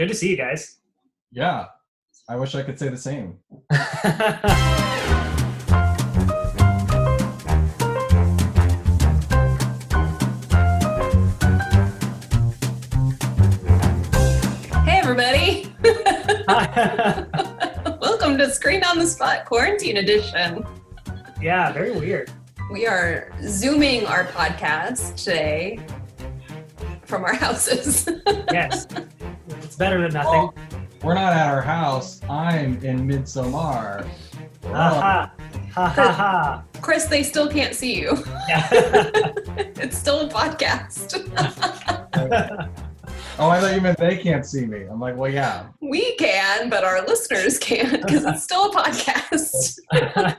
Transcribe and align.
Good 0.00 0.08
to 0.08 0.14
see 0.14 0.30
you 0.30 0.36
guys. 0.38 0.76
Yeah. 1.30 1.66
I 2.26 2.36
wish 2.36 2.54
I 2.54 2.62
could 2.62 2.78
say 2.78 2.88
the 2.88 2.96
same. 2.96 3.36
Hey, 14.86 14.98
everybody. 15.00 15.70
Welcome 18.00 18.38
to 18.38 18.50
Screen 18.50 18.82
on 18.84 18.98
the 18.98 19.06
Spot 19.06 19.44
Quarantine 19.44 19.98
Edition. 19.98 20.64
yeah, 21.42 21.70
very 21.74 21.90
weird. 21.92 22.30
We 22.72 22.86
are 22.86 23.30
Zooming 23.42 24.06
our 24.06 24.24
podcast 24.24 25.22
today 25.22 25.78
from 27.04 27.24
our 27.24 27.34
houses. 27.34 28.08
Yes. 28.50 28.86
It's 29.70 29.76
better 29.76 30.02
than 30.02 30.12
nothing. 30.12 30.50
We're 31.04 31.14
not 31.14 31.32
at 31.32 31.48
our 31.48 31.62
house. 31.62 32.20
I'm 32.28 32.84
in 32.84 33.06
Midsommar. 33.06 34.04
Ha 34.64 34.72
ha. 34.74 35.32
Ha 35.74 35.88
ha 35.88 36.12
ha. 36.12 36.64
Chris, 36.80 37.04
they 37.04 37.22
still 37.22 37.48
can't 37.48 37.72
see 37.72 38.00
you. 38.00 38.18
Yeah. 38.48 38.68
It's 39.82 39.96
still 39.96 40.22
a 40.22 40.28
podcast. 40.28 41.14
Oh, 43.38 43.48
I 43.48 43.58
thought 43.58 43.74
you 43.74 43.80
meant 43.80 43.96
they 43.96 44.18
can't 44.18 44.44
see 44.44 44.66
me. 44.66 44.82
I'm 44.82 45.00
like, 45.00 45.16
well, 45.16 45.30
yeah. 45.30 45.68
we 45.80 46.14
can, 46.16 46.68
but 46.68 46.84
our 46.84 47.06
listeners 47.06 47.58
can't 47.58 48.02
because 48.02 48.26
it's 48.26 48.42
still 48.42 48.70
a 48.70 48.74
podcast. 48.74 49.78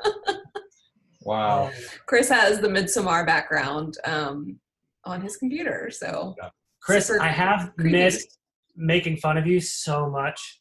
Wow. 1.23 1.71
Chris 2.05 2.29
has 2.29 2.59
the 2.59 2.67
Midsommar 2.67 3.25
background 3.25 3.95
um, 4.05 4.59
on 5.05 5.21
his 5.21 5.37
computer, 5.37 5.89
so 5.91 6.35
Chris, 6.81 7.11
I 7.11 7.27
have 7.27 7.73
creepy. 7.75 7.91
missed 7.91 8.39
making 8.81 9.17
fun 9.17 9.37
of 9.37 9.45
you 9.47 9.61
so 9.61 10.09
much. 10.09 10.59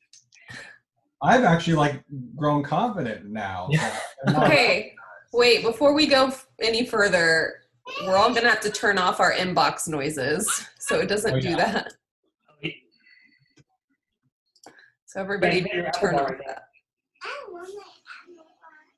I've 1.23 1.45
actually 1.45 1.75
like 1.75 2.03
grown 2.37 2.63
confident 2.63 3.27
now. 3.27 3.69
Yeah. 3.71 3.97
I'm 4.27 4.33
not- 4.35 4.47
Okay, 4.47 4.95
wait, 5.33 5.63
before 5.63 5.93
we 5.95 6.07
go 6.07 6.33
any 6.61 6.87
further, 6.87 7.55
we're 8.07 8.17
all 8.17 8.33
gonna 8.33 8.49
have 8.49 8.61
to 8.61 8.71
turn 8.71 8.99
off 8.99 9.21
our 9.21 9.33
inbox 9.33 9.89
noises 9.89 10.67
so 10.79 11.01
it 11.01 11.09
doesn't 11.09 11.35
Oh, 11.35 11.41
do 11.41 11.57
that. 11.57 11.93
So 15.07 15.21
everybody 15.21 15.59
Yeah, 15.59 15.75
you 15.87 15.91
turn 15.99 16.15
off 16.15 16.31
that. 16.47 16.63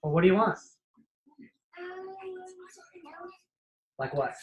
Well, 0.02 0.12
what 0.12 0.20
do 0.20 0.26
you 0.26 0.34
want? 0.34 0.58
Um, 1.78 1.86
like 3.98 4.12
what? 4.12 4.34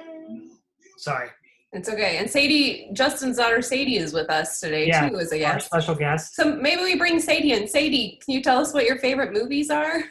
Um, 0.00 0.58
Sorry. 0.96 1.28
It's 1.74 1.88
okay. 1.88 2.18
And 2.18 2.28
Sadie, 2.28 2.90
Justin's 2.92 3.38
daughter 3.38 3.62
Sadie 3.62 3.96
is 3.96 4.12
with 4.12 4.28
us 4.28 4.60
today 4.60 4.88
Yeah, 4.88 5.08
too 5.08 5.18
as 5.18 5.32
a 5.32 5.36
Our 5.44 5.54
guest. 5.54 5.66
special 5.66 5.94
guest. 5.94 6.34
So 6.34 6.54
maybe 6.56 6.82
we 6.82 6.96
bring 6.96 7.18
Sadie 7.18 7.52
in. 7.52 7.66
Sadie, 7.66 8.20
can 8.22 8.34
you 8.34 8.42
tell 8.42 8.58
us 8.58 8.74
what 8.74 8.84
your 8.84 8.98
favorite 8.98 9.32
movies 9.32 9.70
are? 9.70 10.04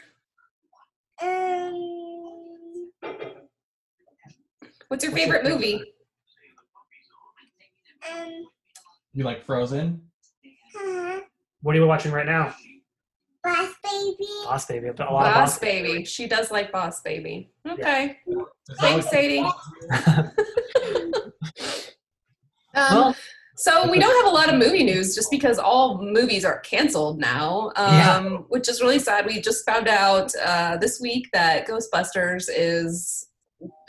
Um, 1.20 2.90
What's 4.88 5.04
your 5.04 5.12
What's 5.12 5.22
favorite 5.24 5.44
your 5.44 5.54
movie? 5.54 5.82
You 9.14 9.24
like 9.24 9.44
Frozen? 9.44 10.02
Uh-huh. 10.44 11.20
What 11.62 11.76
are 11.76 11.78
you 11.78 11.86
watching 11.86 12.10
right 12.12 12.26
now? 12.26 12.54
Boss 13.44 13.74
baby. 13.84 14.26
Boss 14.44 14.66
Baby. 14.66 14.88
A 14.88 14.90
lot 14.90 15.00
of 15.00 15.34
Boss 15.34 15.34
Boss 15.34 15.58
Baby. 15.58 16.04
She 16.04 16.26
does 16.26 16.50
like 16.50 16.72
Boss 16.72 17.00
Baby. 17.02 17.50
Okay. 17.68 18.18
Is 18.26 18.36
that 18.68 18.76
Thanks, 18.80 19.10
Sadie. 19.10 19.44
Um, 22.74 22.94
Well, 22.96 23.16
so 23.56 23.90
we 23.90 23.98
don't 23.98 24.24
have 24.24 24.32
a 24.32 24.34
lot 24.34 24.48
of 24.52 24.58
movie 24.58 24.82
news 24.82 25.14
just 25.14 25.30
because 25.30 25.58
all 25.58 26.00
movies 26.02 26.44
are 26.44 26.60
canceled 26.60 27.18
now, 27.20 27.70
um, 27.76 27.94
Yeah. 27.94 28.28
which 28.48 28.68
is 28.68 28.80
really 28.80 28.98
sad. 28.98 29.26
We 29.26 29.40
just 29.40 29.64
found 29.66 29.88
out 29.88 30.32
uh, 30.44 30.78
this 30.78 31.00
week 31.00 31.28
that 31.32 31.66
Ghostbusters 31.68 32.46
is 32.48 33.28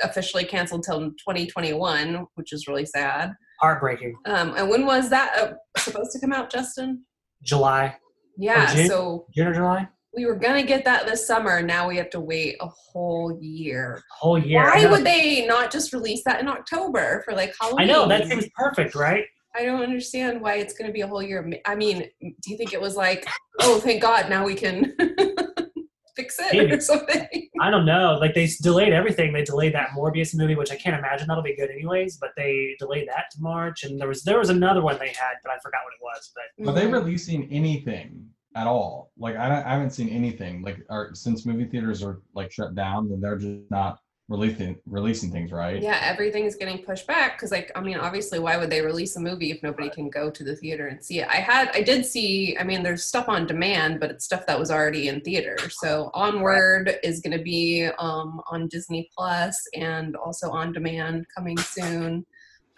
officially 0.03 0.43
canceled 0.45 0.83
till 0.83 0.99
2021, 1.11 2.27
which 2.35 2.51
is 2.53 2.67
really 2.67 2.85
sad. 2.85 3.31
heartbreaking. 3.61 4.13
Um, 4.25 4.53
and 4.57 4.69
when 4.69 4.85
was 4.85 5.09
that 5.09 5.37
uh, 5.39 5.53
supposed 5.79 6.11
to 6.11 6.19
come 6.19 6.33
out, 6.33 6.51
Justin? 6.51 7.05
July. 7.43 7.95
Yeah, 8.37 8.73
June? 8.75 8.87
so 8.89 9.25
June 9.33 9.47
or 9.47 9.53
July? 9.53 9.87
We 10.15 10.25
were 10.25 10.35
gonna 10.35 10.63
get 10.63 10.85
that 10.85 11.05
this 11.07 11.25
summer. 11.25 11.61
Now 11.61 11.87
we 11.87 11.97
have 11.97 12.09
to 12.11 12.19
wait 12.19 12.57
a 12.61 12.67
whole 12.67 13.37
year. 13.41 14.01
Whole 14.11 14.37
year. 14.37 14.61
Why 14.63 14.85
would 14.85 15.03
they 15.03 15.45
not 15.47 15.71
just 15.71 15.91
release 15.93 16.23
that 16.25 16.39
in 16.39 16.47
October 16.47 17.21
for 17.25 17.33
like 17.33 17.53
Halloween? 17.59 17.89
I 17.89 17.91
know 17.91 18.07
that 18.07 18.27
seems 18.27 18.45
perfect, 18.55 18.95
right? 18.95 19.25
I 19.55 19.63
don't 19.65 19.81
understand 19.83 20.41
why 20.41 20.55
it's 20.55 20.73
going 20.73 20.87
to 20.87 20.93
be 20.93 21.01
a 21.01 21.07
whole 21.07 21.21
year. 21.21 21.47
I 21.67 21.75
mean, 21.75 22.09
do 22.21 22.49
you 22.51 22.57
think 22.57 22.73
it 22.73 22.81
was 22.81 22.95
like, 22.95 23.23
oh, 23.61 23.79
thank 23.79 24.01
God, 24.01 24.27
now 24.27 24.43
we 24.43 24.55
can 24.55 24.95
fix 26.15 26.39
it 26.39 26.53
Maybe. 26.53 26.71
or 26.73 26.81
something? 26.81 27.27
I 27.61 27.69
don't 27.69 27.85
know. 27.85 28.17
Like 28.19 28.33
they 28.33 28.49
delayed 28.63 28.93
everything. 28.93 29.31
They 29.31 29.43
delayed 29.43 29.75
that 29.75 29.89
Morbius 29.95 30.35
movie, 30.35 30.55
which 30.55 30.71
I 30.71 30.75
can't 30.75 30.97
imagine 30.97 31.27
that'll 31.27 31.43
be 31.43 31.55
good 31.55 31.69
anyways. 31.69 32.17
But 32.17 32.31
they 32.35 32.75
delayed 32.79 33.07
that 33.09 33.25
to 33.33 33.41
March, 33.41 33.83
and 33.83 33.99
there 34.01 34.07
was 34.07 34.23
there 34.23 34.39
was 34.39 34.49
another 34.49 34.81
one 34.81 34.97
they 34.99 35.09
had, 35.09 35.35
but 35.43 35.51
I 35.51 35.57
forgot 35.61 35.81
what 35.85 35.93
it 35.93 36.01
was. 36.01 36.31
But 36.35 36.69
Are 36.69 36.73
they 36.73 36.87
Mhm. 36.87 36.93
releasing 36.93 37.51
anything 37.51 38.27
at 38.55 38.67
all? 38.67 39.11
Like 39.17 39.35
I, 39.35 39.61
I 39.61 39.69
haven't 39.73 39.91
seen 39.91 40.09
anything. 40.09 40.61
Like 40.61 40.79
since 41.13 41.45
movie 41.45 41.65
theaters 41.65 42.03
are 42.03 42.21
like 42.33 42.51
shut 42.51 42.75
down, 42.75 43.09
then 43.09 43.21
they're 43.21 43.37
just 43.37 43.69
not 43.69 43.99
releasing 44.29 44.77
releasing 44.85 45.31
things, 45.31 45.51
right? 45.51 45.81
Yeah, 45.81 45.99
everything 46.01 46.45
is 46.45 46.55
getting 46.55 46.83
pushed 46.83 47.07
back 47.07 47.37
because, 47.37 47.51
like, 47.51 47.71
I 47.75 47.81
mean, 47.81 47.97
obviously, 47.97 48.39
why 48.39 48.57
would 48.57 48.69
they 48.69 48.81
release 48.81 49.15
a 49.15 49.19
movie 49.19 49.51
if 49.51 49.61
nobody 49.61 49.89
can 49.89 50.09
go 50.09 50.29
to 50.29 50.43
the 50.43 50.55
theater 50.55 50.87
and 50.87 51.03
see 51.03 51.19
it? 51.19 51.27
I 51.27 51.37
had, 51.37 51.69
I 51.73 51.81
did 51.81 52.05
see. 52.05 52.57
I 52.57 52.63
mean, 52.63 52.83
there's 52.83 53.03
stuff 53.03 53.27
on 53.27 53.45
demand, 53.45 53.99
but 53.99 54.11
it's 54.11 54.25
stuff 54.25 54.45
that 54.47 54.59
was 54.59 54.71
already 54.71 55.07
in 55.09 55.21
theater. 55.21 55.57
So, 55.69 56.09
Onward 56.13 56.99
is 57.03 57.19
going 57.19 57.37
to 57.37 57.43
be 57.43 57.89
um, 57.99 58.41
on 58.49 58.67
Disney 58.67 59.09
Plus 59.15 59.61
and 59.75 60.15
also 60.15 60.49
on 60.51 60.71
demand 60.71 61.27
coming 61.35 61.57
soon. 61.57 62.25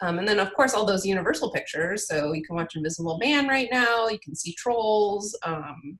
Um, 0.01 0.19
and 0.19 0.27
then, 0.27 0.39
of 0.39 0.53
course, 0.53 0.73
all 0.73 0.85
those 0.85 1.05
Universal 1.05 1.51
pictures. 1.51 2.07
So 2.07 2.33
you 2.33 2.43
can 2.43 2.55
watch 2.55 2.75
Invisible 2.75 3.17
Man 3.17 3.47
right 3.47 3.69
now. 3.71 4.07
You 4.07 4.19
can 4.19 4.35
see 4.35 4.53
Trolls. 4.57 5.37
Um, 5.43 5.97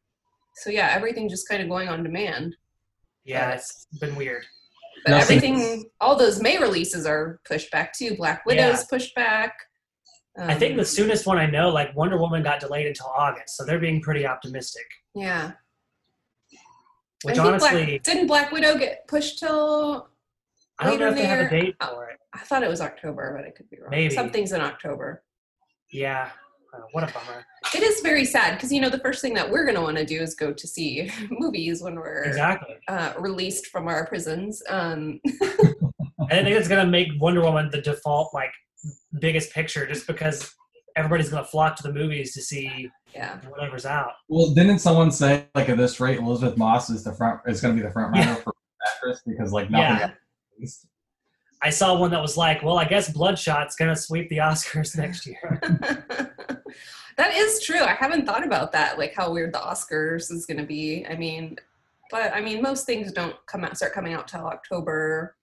so 0.57 0.69
yeah, 0.69 0.91
everything 0.93 1.29
just 1.29 1.47
kind 1.47 1.61
of 1.61 1.69
going 1.69 1.87
on 1.89 2.03
demand. 2.03 2.55
yeah, 3.23 3.51
it's 3.51 3.87
been 3.99 4.15
weird. 4.15 4.45
But 5.05 5.11
Nothing- 5.11 5.37
everything, 5.37 5.85
all 6.01 6.15
those 6.15 6.41
May 6.41 6.57
releases 6.57 7.05
are 7.05 7.39
pushed 7.47 7.71
back 7.71 7.93
too. 7.93 8.15
Black 8.15 8.45
Widow's 8.45 8.85
pushed 8.85 9.13
back. 9.15 9.53
I 10.37 10.53
think 10.55 10.71
Um, 10.73 10.77
the 10.79 10.85
soonest 10.85 11.25
one 11.25 11.37
I 11.37 11.45
know, 11.45 11.69
like 11.69 11.95
Wonder 11.95 12.17
Woman, 12.17 12.43
got 12.43 12.59
delayed 12.59 12.87
until 12.87 13.07
August, 13.07 13.55
so 13.55 13.63
they're 13.65 13.79
being 13.79 14.01
pretty 14.01 14.25
optimistic. 14.27 14.85
yeah. 15.13 15.51
Which 17.23 17.39
I 17.39 17.43
think 17.43 17.47
honestly, 17.47 17.85
Black, 17.85 18.03
didn't 18.03 18.27
Black 18.27 18.51
Widow 18.51 18.77
get 18.77 19.07
pushed 19.07 19.39
till? 19.39 20.09
I 20.79 20.85
don't 20.89 20.99
know 20.99 21.09
if 21.09 21.15
they 21.15 21.25
have 21.25 21.39
a 21.39 21.49
near- 21.49 21.61
date 21.61 21.75
for 21.81 22.09
it. 22.09 22.17
I 22.33 22.39
thought 22.39 22.63
it 22.63 22.69
was 22.69 22.81
October, 22.81 23.33
but 23.37 23.45
I 23.47 23.51
could 23.51 23.69
be 23.69 23.77
wrong. 23.79 23.91
Maybe. 23.91 24.13
something's 24.13 24.51
in 24.51 24.61
October. 24.61 25.23
Yeah, 25.91 26.29
uh, 26.73 26.79
what 26.91 27.03
a 27.09 27.13
bummer. 27.13 27.45
It 27.73 27.81
is 27.83 28.01
very 28.01 28.25
sad 28.25 28.55
because 28.55 28.71
you 28.73 28.81
know 28.81 28.89
the 28.89 28.99
first 28.99 29.21
thing 29.21 29.33
that 29.35 29.49
we're 29.49 29.63
going 29.63 29.75
to 29.75 29.81
want 29.81 29.97
to 29.97 30.05
do 30.05 30.19
is 30.21 30.35
go 30.35 30.51
to 30.51 30.67
see 30.67 31.09
movies 31.31 31.81
when 31.81 31.95
we're 31.95 32.23
Exactly. 32.23 32.75
uh, 32.87 33.13
released 33.17 33.67
from 33.67 33.87
our 33.87 34.05
prisons. 34.07 34.61
Um, 34.69 35.19
I 36.29 36.41
think 36.41 36.49
it's 36.49 36.67
gonna 36.67 36.87
make 36.87 37.09
Wonder 37.19 37.41
Woman 37.41 37.69
the 37.71 37.81
default 37.81 38.33
like 38.33 38.51
biggest 39.21 39.51
picture, 39.53 39.85
just 39.87 40.07
because 40.07 40.53
everybody's 40.97 41.29
gonna 41.29 41.45
flock 41.45 41.75
to 41.77 41.83
the 41.83 41.93
movies 41.93 42.33
to 42.33 42.41
see 42.41 42.89
yeah, 43.13 43.37
whatever's 43.47 43.85
out. 43.85 44.11
Well, 44.27 44.53
didn't 44.53 44.79
someone 44.79 45.11
say 45.11 45.45
like 45.55 45.69
at 45.69 45.77
this 45.77 45.99
rate, 46.01 46.19
Elisabeth 46.19 46.57
Moss 46.57 46.89
is 46.89 47.03
the 47.03 47.13
front 47.13 47.39
is 47.47 47.61
going 47.61 47.75
to 47.75 47.81
be 47.81 47.87
the 47.87 47.93
front 47.93 48.13
runner 48.13 48.35
for 48.43 48.53
actress 48.85 49.21
because 49.25 49.53
like 49.53 49.69
nothing. 49.69 49.99
Yeah. 50.09 50.11
I 51.61 51.69
saw 51.69 51.97
one 51.97 52.11
that 52.11 52.21
was 52.21 52.37
like, 52.37 52.63
well, 52.63 52.77
I 52.77 52.85
guess 52.85 53.11
Bloodshot's 53.11 53.75
gonna 53.75 53.95
sweep 53.95 54.29
the 54.29 54.37
Oscars 54.37 54.95
next 54.97 55.25
year. 55.25 55.59
that 57.17 57.33
is 57.33 57.63
true. 57.63 57.81
I 57.81 57.93
haven't 57.93 58.25
thought 58.25 58.45
about 58.45 58.71
that, 58.73 58.97
like 58.97 59.13
how 59.13 59.31
weird 59.31 59.53
the 59.53 59.59
Oscars 59.59 60.31
is 60.31 60.45
going 60.45 60.59
to 60.59 60.65
be. 60.65 61.05
I 61.09 61.15
mean, 61.15 61.57
but 62.11 62.33
I 62.33 62.41
mean, 62.41 62.61
most 62.61 62.85
things 62.85 63.11
don't 63.11 63.35
come 63.47 63.63
out, 63.63 63.77
start 63.77 63.93
coming 63.93 64.13
out 64.13 64.27
till 64.27 64.45
October, 64.45 65.35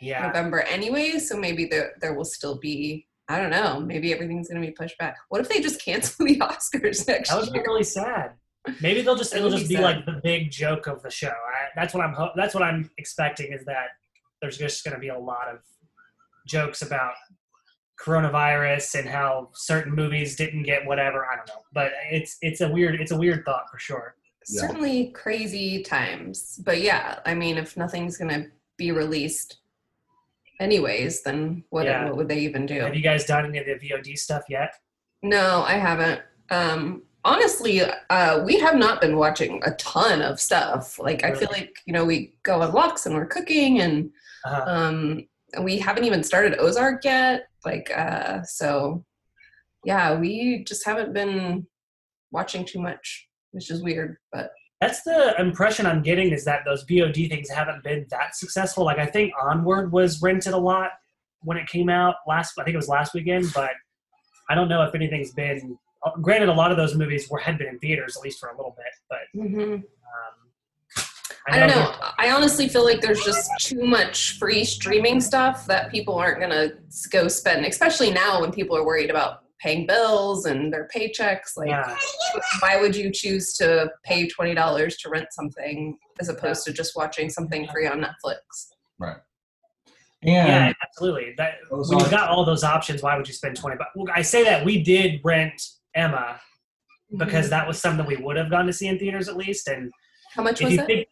Yeah, 0.00 0.26
November 0.26 0.60
anyway. 0.60 1.18
So 1.18 1.36
maybe 1.36 1.66
there 1.66 1.92
there 2.00 2.14
will 2.14 2.24
still 2.24 2.58
be. 2.58 3.06
I 3.30 3.40
don't 3.40 3.50
know. 3.50 3.78
Maybe 3.80 4.12
everything's 4.14 4.48
going 4.48 4.62
to 4.62 4.66
be 4.66 4.72
pushed 4.72 4.96
back. 4.96 5.16
What 5.28 5.42
if 5.42 5.48
they 5.50 5.60
just 5.60 5.82
cancel 5.84 6.24
the 6.24 6.38
Oscars 6.38 7.06
next 7.06 7.08
year? 7.08 7.22
that 7.40 7.40
would 7.40 7.52
be 7.52 7.60
really 7.60 7.84
sad. 7.84 8.32
Maybe 8.80 9.02
they'll 9.02 9.16
just 9.16 9.34
it'll 9.34 9.50
just 9.50 9.68
be 9.68 9.76
be 9.76 9.82
like 9.82 10.06
the 10.06 10.20
big 10.22 10.50
joke 10.50 10.86
of 10.86 11.02
the 11.02 11.10
show. 11.10 11.28
I, 11.28 11.68
that's 11.74 11.94
what 11.94 12.04
I'm 12.04 12.12
ho- 12.12 12.32
that's 12.36 12.54
what 12.54 12.62
I'm 12.62 12.90
expecting 12.98 13.52
is 13.52 13.64
that 13.64 13.88
there's 14.40 14.58
just 14.58 14.84
gonna 14.84 14.98
be 14.98 15.08
a 15.08 15.18
lot 15.18 15.48
of 15.52 15.58
jokes 16.46 16.82
about 16.82 17.12
coronavirus 18.00 19.00
and 19.00 19.08
how 19.08 19.48
certain 19.54 19.92
movies 19.92 20.36
didn't 20.36 20.62
get 20.62 20.86
whatever. 20.86 21.26
I 21.26 21.36
don't 21.36 21.48
know, 21.48 21.62
but 21.72 21.92
it's 22.10 22.36
it's 22.42 22.60
a 22.60 22.68
weird 22.68 23.00
it's 23.00 23.10
a 23.12 23.16
weird 23.18 23.44
thought 23.44 23.68
for 23.70 23.78
sure. 23.78 24.14
Yeah. 24.48 24.60
Certainly 24.62 25.10
crazy 25.10 25.82
times. 25.82 26.60
But 26.64 26.80
yeah, 26.80 27.18
I 27.26 27.34
mean, 27.34 27.58
if 27.58 27.76
nothing's 27.76 28.16
going 28.16 28.30
to 28.30 28.46
be 28.78 28.92
released 28.92 29.58
anyways, 30.60 31.22
then 31.22 31.64
what, 31.68 31.84
Yeah. 31.84 32.06
what 32.06 32.16
would 32.16 32.28
they 32.28 32.38
even 32.38 32.64
do? 32.64 32.80
Have 32.80 32.94
you 32.94 33.02
guys 33.02 33.26
done 33.26 33.44
any 33.44 33.58
of 33.58 33.66
the 33.66 33.74
VOD 33.74 34.16
stuff 34.16 34.44
yet? 34.48 34.72
No, 35.22 35.64
I 35.66 35.74
haven't. 35.74 36.22
Um, 36.50 37.02
honestly, 37.24 37.82
uh, 37.82 38.42
we 38.44 38.58
have 38.58 38.76
not 38.76 39.00
been 39.02 39.16
watching 39.16 39.60
a 39.66 39.72
ton 39.72 40.22
of 40.22 40.40
stuff. 40.40 40.98
Like, 40.98 41.24
I 41.24 41.34
feel 41.34 41.48
like 41.52 41.76
you 41.84 41.92
know 41.92 42.04
we 42.06 42.34
go 42.42 42.62
on 42.62 42.72
walks 42.72 43.04
and 43.04 43.14
we're 43.14 43.26
cooking, 43.26 43.80
and 43.80 44.10
Uh, 44.48 44.64
um, 44.66 45.26
we 45.62 45.78
haven't 45.78 46.04
even 46.04 46.22
started 46.22 46.58
Ozark 46.58 47.04
yet. 47.04 47.48
Like, 47.64 47.90
uh, 47.96 48.42
so 48.42 49.04
yeah, 49.84 50.18
we 50.18 50.64
just 50.64 50.84
haven't 50.84 51.12
been 51.12 51.66
watching 52.30 52.64
too 52.64 52.80
much, 52.80 53.28
which 53.52 53.70
is 53.70 53.82
weird. 53.82 54.16
But 54.32 54.50
that's 54.80 55.02
the 55.02 55.34
impression 55.40 55.86
I'm 55.86 56.02
getting 56.02 56.30
is 56.32 56.44
that 56.44 56.60
those 56.64 56.84
VOD 56.84 57.28
things 57.28 57.50
haven't 57.50 57.82
been 57.82 58.06
that 58.10 58.36
successful. 58.36 58.84
Like 58.84 58.98
I 58.98 59.06
think 59.06 59.32
Onward 59.42 59.92
was 59.92 60.22
rented 60.22 60.52
a 60.52 60.58
lot 60.58 60.90
when 61.42 61.56
it 61.56 61.66
came 61.66 61.88
out 61.88 62.16
last. 62.26 62.54
I 62.58 62.64
think 62.64 62.74
it 62.74 62.78
was 62.78 62.88
last 62.88 63.14
weekend, 63.14 63.46
but 63.54 63.70
I 64.48 64.54
don't 64.54 64.68
know 64.68 64.82
if 64.82 64.94
anything's 64.94 65.32
been. 65.32 65.78
Granted, 66.22 66.48
a 66.48 66.54
lot 66.54 66.70
of 66.70 66.76
those 66.76 66.94
movies 66.94 67.28
were 67.28 67.38
had 67.38 67.58
been 67.58 67.66
in 67.66 67.78
theaters 67.80 68.16
at 68.16 68.22
least 68.22 68.38
for 68.38 68.50
a 68.50 68.56
little 68.56 68.76
bit, 68.76 68.86
but 69.10 69.40
um, 69.40 69.84
I 71.48 71.58
don't 71.58 71.68
know. 71.68 71.94
I 72.18 72.30
honestly 72.30 72.68
feel 72.68 72.84
like 72.84 73.00
there's 73.00 73.22
just 73.24 73.50
too 73.60 73.84
much 73.84 74.38
free 74.38 74.64
streaming 74.64 75.20
stuff 75.20 75.66
that 75.66 75.90
people 75.90 76.14
aren't 76.14 76.40
gonna 76.40 76.70
go 77.10 77.28
spend, 77.28 77.64
especially 77.64 78.10
now 78.10 78.40
when 78.40 78.52
people 78.52 78.76
are 78.76 78.84
worried 78.84 79.10
about 79.10 79.44
paying 79.60 79.86
bills 79.86 80.46
and 80.46 80.72
their 80.72 80.88
paychecks. 80.94 81.56
Like, 81.56 81.68
Yeah, 81.68 81.96
why 82.60 82.80
would 82.80 82.94
you 82.94 83.10
choose 83.12 83.54
to 83.54 83.90
pay 84.04 84.28
twenty 84.28 84.54
dollars 84.54 84.96
to 84.98 85.10
rent 85.10 85.28
something 85.32 85.98
as 86.20 86.28
opposed 86.28 86.64
to 86.66 86.72
just 86.72 86.96
watching 86.96 87.28
something 87.30 87.66
free 87.68 87.86
on 87.86 88.00
Netflix? 88.00 88.38
Right. 88.98 89.16
yeah, 90.22 90.66
And 90.66 90.74
absolutely. 90.82 91.34
That, 91.36 91.54
when 91.70 91.98
you've 91.98 92.10
got 92.10 92.28
all 92.28 92.44
those 92.44 92.64
options, 92.64 93.02
why 93.02 93.16
would 93.16 93.26
you 93.26 93.34
spend 93.34 93.56
twenty 93.56 93.76
bucks? 93.76 93.90
Well, 93.94 94.12
I 94.14 94.22
say 94.22 94.44
that 94.44 94.64
we 94.64 94.82
did 94.82 95.20
rent 95.24 95.60
Emma 95.94 96.40
because 97.16 97.46
mm-hmm. 97.46 97.50
that 97.50 97.66
was 97.66 97.80
something 97.80 98.06
we 98.06 98.16
would 98.16 98.36
have 98.36 98.50
gone 98.50 98.66
to 98.66 98.72
see 98.72 98.86
in 98.86 98.98
theaters 98.98 99.28
at 99.28 99.36
least. 99.36 99.68
And 99.68 99.90
how 100.34 100.42
much 100.42 100.60
was 100.60 100.74
you 100.74 100.80
it? 100.80 100.86
think 100.86 101.08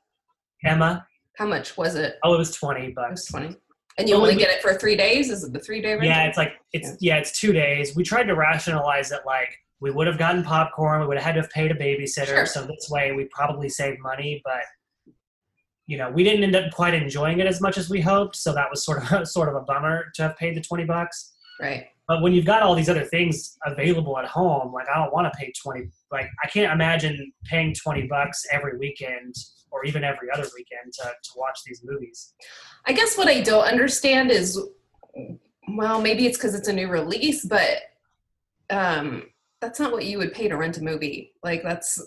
Emma, 0.65 1.07
How 1.37 1.47
much 1.47 1.77
was 1.77 1.95
it? 1.95 2.17
oh, 2.25 2.35
it 2.35 2.39
was 2.39 2.53
twenty 2.53 2.87
It 2.87 2.95
was 2.97 3.09
bucks. 3.09 3.25
twenty. 3.27 3.57
And 3.99 4.09
you 4.09 4.15
only 4.17 4.35
get 4.35 4.51
it 4.51 4.61
for 4.61 4.75
three 4.75 4.95
days? 4.97 5.31
Is 5.31 5.43
it 5.43 5.53
the 5.55 5.59
three 5.59 5.81
day 5.81 5.93
rental? 5.93 6.09
Yeah, 6.09 6.25
it's 6.27 6.37
like 6.37 6.53
it's 6.73 6.97
yeah, 7.01 7.17
it's 7.17 7.39
two 7.39 7.53
days. 7.53 7.97
We 7.97 8.03
tried 8.03 8.25
to 8.25 8.35
rationalize 8.35 9.11
it 9.13 9.21
like 9.25 9.57
we 9.81 9.91
would 9.91 10.07
have 10.07 10.19
gotten 10.19 10.43
popcorn, 10.43 11.01
we 11.01 11.07
would 11.07 11.17
have 11.19 11.25
had 11.25 11.35
to 11.35 11.41
have 11.43 11.51
paid 11.51 11.71
a 11.71 11.75
babysitter, 11.75 12.27
Sure. 12.27 12.47
so 12.47 12.63
this 12.67 12.89
way 12.91 13.13
we 13.13 13.25
probably 13.27 13.69
saved 13.69 13.99
money, 14.01 14.41
but 14.45 14.63
you 15.87 15.97
know, 15.97 16.11
we 16.11 16.25
didn't 16.25 16.43
end 16.43 16.57
up 16.57 16.73
quite 16.73 16.95
enjoying 16.95 17.39
it 17.41 17.47
as 17.47 17.61
much 17.61 17.79
as 17.79 17.89
we 17.89 18.01
hoped, 18.01 18.35
so 18.37 18.53
that 18.53 18.69
was 18.71 18.85
sort 18.85 19.11
of 19.13 19.29
sort 19.29 19.49
of 19.49 19.55
a 19.55 19.61
bummer 19.61 20.07
to 20.15 20.23
have 20.23 20.37
paid 20.37 20.57
the 20.57 20.61
twenty 20.61 20.85
bucks. 20.85 21.33
right. 21.61 21.87
But 22.09 22.23
when 22.23 22.33
you've 22.33 22.45
got 22.45 22.63
all 22.63 22.77
these 22.77 22.89
other 22.89 23.03
things 23.05 23.57
available 23.67 24.17
at 24.19 24.27
home, 24.27 24.73
like 24.73 24.87
I 24.89 24.97
don't 24.99 25.13
want 25.13 25.33
to 25.33 25.37
pay 25.39 25.53
twenty. 25.61 25.89
Like 26.13 26.29
I 26.45 26.49
can't 26.49 26.73
imagine 26.73 27.33
paying 27.45 27.75
twenty 27.75 28.07
bucks 28.07 28.45
every 28.53 28.79
weekend 28.79 29.35
or 29.77 29.85
even 29.85 30.05
every 30.05 30.29
other 30.33 30.49
weekend 30.55 30.93
to, 30.95 31.03
to 31.05 31.31
watch 31.37 31.61
these 31.67 31.83
movies. 31.85 32.33
I 32.87 32.93
guess 32.93 33.17
what 33.17 33.29
I 33.29 33.41
don't 33.41 33.65
understand 33.65 34.31
is, 34.31 34.59
well, 35.69 36.01
maybe 36.01 36.27
it's 36.27 36.39
because 36.39 36.55
it's 36.55 36.69
a 36.69 36.73
new 36.73 36.89
release, 36.89 37.45
but 37.45 37.83
um, 38.71 39.25
that's 39.61 39.79
not 39.79 39.93
what 39.93 40.05
you 40.07 40.19
would 40.19 40.33
pay 40.33 40.49
to 40.49 40.57
rent 40.57 40.79
a 40.79 40.83
movie. 40.83 41.33
Like 41.43 41.63
that's 41.63 42.01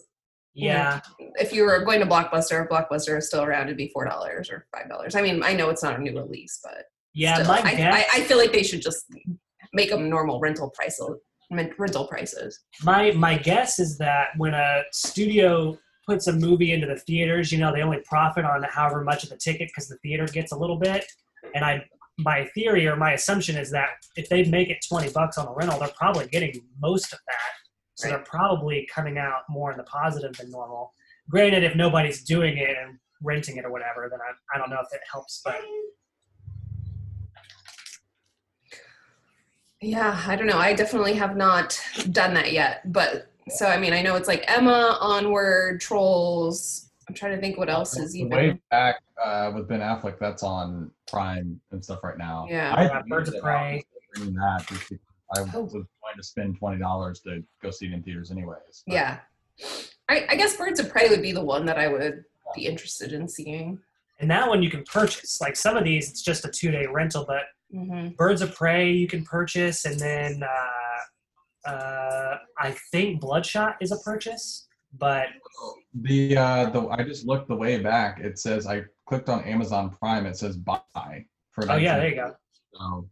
Yeah, 0.53 1.01
if 1.35 1.53
you 1.53 1.63
were 1.63 1.83
going 1.83 1.99
to 1.99 2.05
Blockbuster, 2.05 2.63
if 2.63 2.69
Blockbuster 2.69 3.17
is 3.17 3.27
still 3.27 3.43
around, 3.43 3.65
it'd 3.67 3.77
be 3.77 3.91
four 3.93 4.05
dollars 4.05 4.49
or 4.49 4.65
five 4.75 4.89
dollars. 4.89 5.15
I 5.15 5.21
mean, 5.21 5.43
I 5.43 5.53
know 5.53 5.69
it's 5.69 5.83
not 5.83 5.99
a 5.99 6.01
new 6.01 6.17
release, 6.17 6.59
but 6.63 6.85
yeah. 7.13 7.35
still, 7.35 7.47
my 7.47 7.61
I, 7.61 7.75
guess, 7.75 8.05
I, 8.13 8.19
I 8.19 8.21
feel 8.23 8.37
like 8.37 8.51
they 8.51 8.63
should 8.63 8.81
just 8.81 9.05
make 9.73 9.89
them 9.89 10.09
normal 10.09 10.39
rental 10.39 10.69
price 10.71 10.99
rental 11.77 12.07
prices. 12.07 12.59
my 12.83 13.11
my 13.11 13.37
guess 13.37 13.79
is 13.79 13.97
that 13.97 14.29
when 14.37 14.53
a 14.53 14.83
studio 14.91 15.77
puts 16.09 16.25
a 16.27 16.33
movie 16.33 16.73
into 16.73 16.87
the 16.87 16.95
theaters, 16.95 17.51
you 17.51 17.59
know, 17.59 17.71
they 17.71 17.81
only 17.83 17.99
profit 18.05 18.43
on 18.43 18.63
however 18.63 19.03
much 19.03 19.23
of 19.23 19.29
the 19.29 19.37
ticket 19.37 19.67
because 19.69 19.87
the 19.87 19.97
theater 19.97 20.25
gets 20.25 20.51
a 20.51 20.57
little 20.57 20.77
bit. 20.77 21.05
And 21.53 21.63
I, 21.63 21.85
my 22.17 22.45
theory 22.55 22.87
or 22.87 22.95
my 22.95 23.13
assumption 23.13 23.55
is 23.55 23.69
that 23.71 23.89
if 24.17 24.27
they 24.27 24.43
make 24.45 24.69
it 24.69 24.83
twenty 24.89 25.09
bucks 25.11 25.37
on 25.37 25.47
a 25.47 25.53
rental, 25.53 25.77
they're 25.79 25.89
probably 25.95 26.25
getting 26.27 26.59
most 26.81 27.13
of 27.13 27.19
that. 27.27 27.51
So 27.95 28.07
Right. 28.07 28.15
they're 28.15 28.25
probably 28.25 28.87
coming 28.93 29.17
out 29.17 29.41
more 29.49 29.71
in 29.71 29.77
the 29.77 29.83
positive 29.83 30.33
than 30.37 30.49
normal. 30.49 30.93
Granted, 31.29 31.63
if 31.63 31.75
nobody's 31.75 32.23
doing 32.23 32.57
it 32.57 32.75
and 32.81 32.97
renting 33.21 33.57
it 33.57 33.65
or 33.65 33.71
whatever, 33.71 34.07
then 34.09 34.19
I, 34.27 34.31
I 34.55 34.57
don't 34.57 34.69
know 34.69 34.79
if 34.81 34.91
it 34.93 35.01
helps. 35.11 35.41
But 35.45 35.61
Yeah, 39.81 40.21
I 40.27 40.35
don't 40.35 40.47
know. 40.47 40.57
I 40.57 40.73
definitely 40.73 41.13
have 41.15 41.37
not 41.37 41.79
done 42.11 42.33
that 42.33 42.51
yet. 42.51 42.91
But 42.91 43.31
so 43.49 43.65
I 43.67 43.77
mean, 43.79 43.93
I 43.93 44.01
know 44.01 44.15
it's 44.15 44.27
like 44.27 44.43
Emma, 44.47 44.97
Onward, 45.01 45.81
Trolls. 45.81 46.89
I'm 47.07 47.15
trying 47.15 47.35
to 47.35 47.41
think 47.41 47.57
what 47.57 47.69
else 47.69 47.97
is 47.97 48.13
the 48.13 48.19
even. 48.19 48.31
way 48.31 48.61
back 48.69 48.97
uh, 49.23 49.51
with 49.55 49.67
Ben 49.67 49.79
Affleck, 49.79 50.19
that's 50.19 50.43
on 50.43 50.91
Prime 51.07 51.59
and 51.71 51.83
stuff 51.83 51.99
right 52.03 52.17
now. 52.17 52.45
Yeah. 52.49 52.73
I 52.75 52.83
Yeah, 52.83 53.01
Birds 53.07 53.29
of 53.33 53.41
Prey. 53.41 53.83
that 54.15 54.65
I 55.35 55.41
Oh. 55.53 55.61
was 55.61 55.73
going 55.73 55.85
to 56.17 56.23
spend 56.23 56.57
twenty 56.57 56.79
dollars 56.79 57.19
to 57.21 57.43
go 57.61 57.71
see 57.71 57.87
it 57.87 57.93
in 57.93 58.03
theaters 58.03 58.31
anyways. 58.31 58.83
But 58.85 58.93
Yeah. 58.93 59.19
I, 60.07 60.25
I 60.29 60.35
guess 60.35 60.55
Birds 60.55 60.79
of 60.79 60.89
Prey 60.89 61.09
would 61.09 61.21
be 61.21 61.31
the 61.31 61.43
one 61.43 61.65
that 61.65 61.77
I 61.77 61.87
would 61.87 62.23
be 62.55 62.65
interested 62.65 63.11
in 63.13 63.27
seeing. 63.27 63.79
and 64.19 64.29
that 64.31 64.47
one 64.47 64.61
you 64.63 64.69
can 64.69 64.83
purchase. 64.83 65.39
Like 65.41 65.55
some 65.55 65.77
of 65.77 65.83
these, 65.83 66.09
it's 66.09 66.21
just 66.21 66.45
a 66.45 66.49
two 66.49 66.71
day 66.71 66.85
rental, 66.85 67.25
but 67.27 67.43
hmm 67.71 68.09
Birds 68.17 68.41
of 68.41 68.53
Prey 68.55 68.91
you 68.91 69.07
can 69.07 69.23
purchase, 69.23 69.85
and 69.85 69.99
then 69.99 70.41
uh, 70.43 70.47
uh, 71.69 72.37
I 72.57 72.71
think 72.91 73.21
Bloodshot 73.21 73.75
is 73.81 73.91
a 73.91 73.97
purchase. 73.99 74.67
But 74.97 75.27
The 76.01 76.35
uh, 76.35 76.69
the 76.71 76.87
I 76.87 77.03
just 77.03 77.27
looked 77.27 77.47
the 77.47 77.55
way 77.55 77.77
back. 77.77 78.19
It 78.19 78.39
says 78.39 78.65
I 78.65 78.83
clicked 79.07 79.29
on 79.29 79.43
Amazon 79.43 79.91
Prime. 79.91 80.25
It 80.25 80.35
says 80.35 80.57
buy 80.57 80.81
for. 81.51 81.69
oh 81.71 81.75
yeah, 81.75 81.97
there 81.97 82.09
you 82.09 82.15
go. 82.15 82.35
So 82.73 83.07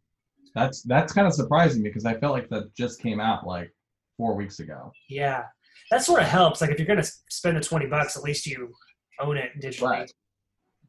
that's 0.56 0.82
that's 0.84 1.14
kind 1.14 1.28
of 1.28 1.34
surprising 1.34 1.84
because 1.84 2.06
I 2.06 2.16
felt 2.16 2.34
like 2.34 2.50
that 2.50 2.76
just 2.76 3.00
came 3.00 3.20
out 3.20 3.46
like 3.46 3.72
four 4.18 4.36
weeks 4.36 4.60
ago. 4.60 4.92
Yeah, 5.08 5.44
that 5.92 6.04
sort 6.04 6.22
of 6.22 6.28
helps. 6.28 6.62
Like 6.62 6.72
if 6.72 6.80
you're 6.80 6.88
gonna 6.88 7.08
spend 7.30 7.58
the 7.58 7.62
twenty 7.62 7.86
bucks, 7.86 8.18
at 8.18 8.24
least 8.24 8.48
you 8.48 8.74
own 9.20 9.38
it 9.38 9.52
digitally. 9.62 9.90
Right. 9.90 10.12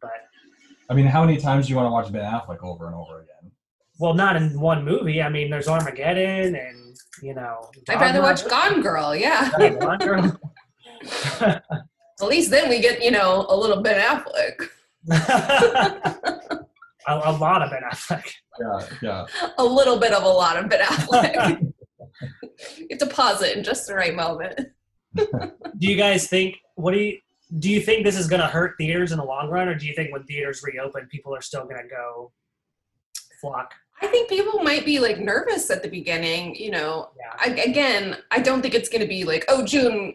But 0.01 0.11
I 0.89 0.95
mean, 0.95 1.07
how 1.07 1.23
many 1.23 1.39
times 1.39 1.67
do 1.67 1.71
you 1.71 1.77
want 1.77 1.87
to 1.87 1.91
watch 1.91 2.11
Ben 2.11 2.25
Affleck 2.25 2.63
over 2.63 2.87
and 2.87 2.95
over 2.95 3.21
again? 3.21 3.53
Well, 3.99 4.15
not 4.15 4.37
in 4.37 4.59
one 4.61 4.85
movie. 4.85 5.21
I 5.23 5.29
mean, 5.29 5.51
there's 5.51 5.69
Armageddon, 5.69 6.55
and 6.55 6.97
you 7.23 7.35
know. 7.35 7.71
I'd 7.89 8.01
rather 8.01 8.23
watch 8.23 8.43
Dogma. 8.45 8.75
Gone 8.75 8.83
Girl. 8.83 9.17
Yeah. 9.17 9.51
Yeah, 9.59 9.71
Gone 9.71 9.99
Girl. 9.99 10.41
At 12.21 12.27
least 12.27 12.51
then 12.51 12.69
we 12.69 12.81
get 12.81 13.03
you 13.03 13.13
know 13.13 13.47
a 13.49 13.57
little 13.57 13.81
Ben 13.81 14.01
Affleck, 14.01 14.69
a, 17.07 17.13
a 17.25 17.33
lot 17.33 17.63
of 17.63 17.71
Ben 17.71 17.83
Affleck. 17.89 18.29
Yeah, 18.61 18.87
yeah. 19.01 19.27
a 19.57 19.65
little 19.65 19.99
bit 19.99 20.13
of 20.13 20.25
a 20.25 20.29
lot 20.29 20.57
of 20.57 20.69
Ben 20.69 20.81
Affleck. 20.81 21.73
you 22.77 22.87
have 22.91 22.99
to 22.99 23.07
pause 23.07 23.43
it 23.43 23.57
in 23.57 23.63
just 23.63 23.87
the 23.87 23.95
right 23.95 24.17
moment. 24.17 24.59
Do 25.15 25.53
you 25.79 25.97
guys 25.97 26.27
think? 26.27 26.57
What 26.75 26.93
do 26.93 26.99
you? 26.99 27.19
Do 27.61 27.71
you 27.71 27.81
think 27.81 28.05
this 28.05 28.19
is 28.19 28.27
going 28.27 28.43
to 28.43 28.49
hurt 28.49 28.75
theaters 28.79 29.13
in 29.13 29.19
the 29.19 29.25
long 29.25 29.49
run, 29.49 29.69
or 29.69 29.77
do 29.77 29.87
you 29.87 29.95
think 29.95 30.13
when 30.13 30.25
theaters 30.25 30.61
reopen, 30.65 31.07
people 31.07 31.35
are 31.35 31.41
still 31.41 31.65
going 31.65 31.81
to 31.81 31.89
go 31.89 32.33
flock? 33.41 33.73
I 34.01 34.07
think 34.07 34.29
people 34.29 34.61
might 34.63 34.85
be 34.85 34.99
like 35.01 35.19
nervous 35.19 35.71
at 35.71 35.83
the 35.83 35.89
beginning. 35.89 36.55
You 36.55 36.71
know, 36.71 37.11
Yeah. 37.19 37.35
I, 37.41 37.55
again, 37.61 38.17
I 38.31 38.41
don't 38.41 38.63
think 38.63 38.75
it's 38.75 38.89
going 38.89 39.03
to 39.03 39.09
be 39.09 39.25
like, 39.25 39.45
oh, 39.49 39.65
June. 39.65 40.15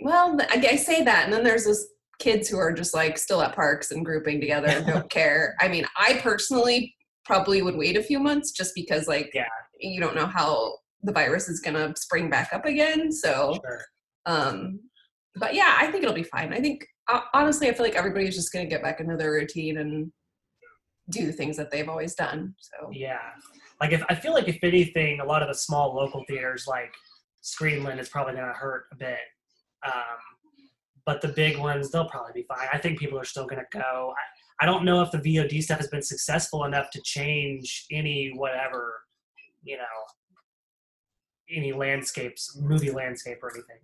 Well, 0.00 0.38
I, 0.40 0.66
I 0.70 0.76
say 0.76 1.04
that, 1.04 1.24
and 1.24 1.32
then 1.32 1.44
there's 1.44 1.64
this 1.66 1.86
kids 2.18 2.48
who 2.48 2.58
are 2.58 2.72
just 2.72 2.94
like 2.94 3.18
still 3.18 3.42
at 3.42 3.54
parks 3.54 3.90
and 3.90 4.04
grouping 4.04 4.40
together 4.40 4.68
and 4.68 4.86
don't 4.86 5.10
care. 5.18 5.54
I 5.60 5.68
mean, 5.68 5.84
I 5.98 6.14
personally 6.22 6.94
probably 7.26 7.60
would 7.62 7.76
wait 7.76 7.96
a 7.98 8.02
few 8.02 8.18
months 8.18 8.52
just 8.52 8.74
because, 8.74 9.06
like, 9.08 9.30
Yeah. 9.34 9.46
you 9.78 10.00
don't 10.00 10.14
know 10.14 10.26
how 10.26 10.76
the 11.02 11.12
virus 11.12 11.48
is 11.48 11.60
going 11.60 11.74
to 11.74 11.94
spring 12.00 12.28
back 12.30 12.52
up 12.52 12.64
again. 12.66 13.12
So, 13.12 13.58
Sure. 13.62 13.82
um, 14.26 14.80
but 15.36 15.54
yeah, 15.54 15.76
I 15.78 15.90
think 15.90 16.02
it'll 16.02 16.14
be 16.14 16.22
fine. 16.22 16.52
I 16.52 16.60
think 16.60 16.86
honestly, 17.34 17.68
I 17.68 17.72
feel 17.74 17.84
like 17.84 17.94
everybody's 17.96 18.34
just 18.36 18.52
going 18.52 18.64
to 18.64 18.70
get 18.70 18.82
back 18.82 19.00
into 19.00 19.16
their 19.16 19.32
routine 19.32 19.78
and 19.78 20.10
do 21.10 21.32
things 21.32 21.56
that 21.56 21.70
they've 21.70 21.88
always 21.88 22.14
done. 22.14 22.54
So 22.58 22.90
Yeah. 22.92 23.18
Like 23.80 23.92
if 23.92 24.02
I 24.08 24.14
feel 24.14 24.32
like 24.32 24.48
if 24.48 24.58
anything, 24.62 25.20
a 25.20 25.24
lot 25.24 25.42
of 25.42 25.48
the 25.48 25.54
small 25.54 25.94
local 25.94 26.24
theaters 26.28 26.66
like 26.66 26.92
Screenland 27.42 27.98
is 27.98 28.08
probably 28.08 28.34
going 28.34 28.46
to 28.46 28.52
hurt 28.52 28.86
a 28.92 28.96
bit. 28.96 29.18
Um, 29.84 30.18
but 31.06 31.20
the 31.22 31.28
big 31.28 31.58
ones, 31.58 31.90
they'll 31.90 32.08
probably 32.08 32.32
be 32.34 32.46
fine. 32.46 32.68
I 32.72 32.78
think 32.78 32.98
people 32.98 33.18
are 33.18 33.24
still 33.24 33.46
going 33.46 33.62
to 33.62 33.78
go. 33.78 34.12
I, 34.60 34.64
I 34.64 34.66
don't 34.66 34.84
know 34.84 35.00
if 35.00 35.10
the 35.10 35.18
VOD 35.18 35.62
stuff 35.62 35.78
has 35.78 35.88
been 35.88 36.02
successful 36.02 36.64
enough 36.64 36.90
to 36.90 37.00
change 37.02 37.86
any 37.90 38.32
whatever, 38.36 39.00
you 39.62 39.78
know, 39.78 39.84
any 41.50 41.72
landscapes, 41.72 42.56
movie 42.60 42.90
landscape 42.90 43.38
or 43.42 43.50
anything. 43.50 43.80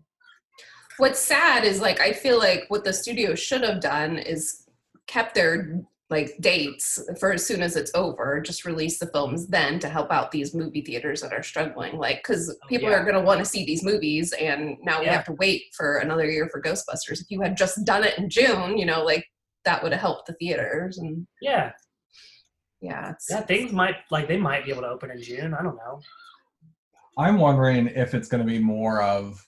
what's 0.98 1.18
sad 1.18 1.64
is 1.64 1.80
like 1.80 2.00
I 2.00 2.12
feel 2.12 2.38
like 2.38 2.64
what 2.68 2.84
the 2.84 2.92
studio 2.92 3.34
should 3.34 3.62
have 3.62 3.80
done 3.80 4.18
is 4.18 4.66
kept 5.06 5.34
their 5.34 5.82
like 6.08 6.30
dates 6.40 7.00
for 7.18 7.32
as 7.32 7.44
soon 7.44 7.62
as 7.62 7.74
it's 7.74 7.90
over 7.96 8.40
just 8.40 8.64
release 8.64 8.98
the 9.00 9.08
films 9.08 9.48
then 9.48 9.78
to 9.80 9.88
help 9.88 10.10
out 10.12 10.30
these 10.30 10.54
movie 10.54 10.80
theaters 10.80 11.20
that 11.20 11.32
are 11.32 11.42
struggling 11.42 11.96
like 11.98 12.18
because 12.18 12.48
oh, 12.50 12.66
people 12.68 12.86
Oh, 12.88 12.90
yeah. 12.92 12.98
are 12.98 13.02
going 13.02 13.16
to 13.16 13.20
want 13.20 13.40
to 13.40 13.44
see 13.44 13.64
these 13.64 13.82
movies 13.82 14.32
and 14.34 14.76
now 14.82 15.00
we 15.00 15.06
have 15.06 15.24
to 15.24 15.32
wait 15.32 15.62
for 15.76 15.96
another 15.98 16.30
year 16.30 16.48
for 16.48 16.62
ghostbusters 16.62 17.20
if 17.20 17.26
you 17.30 17.40
had 17.40 17.56
just 17.56 17.84
done 17.84 18.04
it 18.04 18.16
in 18.18 18.30
june 18.30 18.78
you 18.78 18.86
know 18.86 19.02
like 19.02 19.26
that 19.64 19.82
would 19.82 19.90
have 19.92 20.00
helped 20.00 20.26
the 20.28 20.32
theaters 20.34 20.98
and 20.98 21.26
Yeah, 21.42 21.72
yeah 22.80 23.10
it's 23.10 23.26
yeah. 23.28 23.40
Things 23.40 23.72
might 23.72 23.96
like 24.12 24.28
they 24.28 24.36
might 24.36 24.64
be 24.64 24.70
able 24.70 24.82
to 24.82 24.88
open 24.88 25.10
in 25.10 25.20
June. 25.20 25.54
I 25.54 25.62
don't 25.62 25.74
know. 25.74 26.00
I'm 27.18 27.38
wondering 27.38 27.88
if 27.88 28.14
it's 28.14 28.28
going 28.28 28.46
to 28.46 28.46
be 28.46 28.58
more 28.60 29.02
of, 29.02 29.44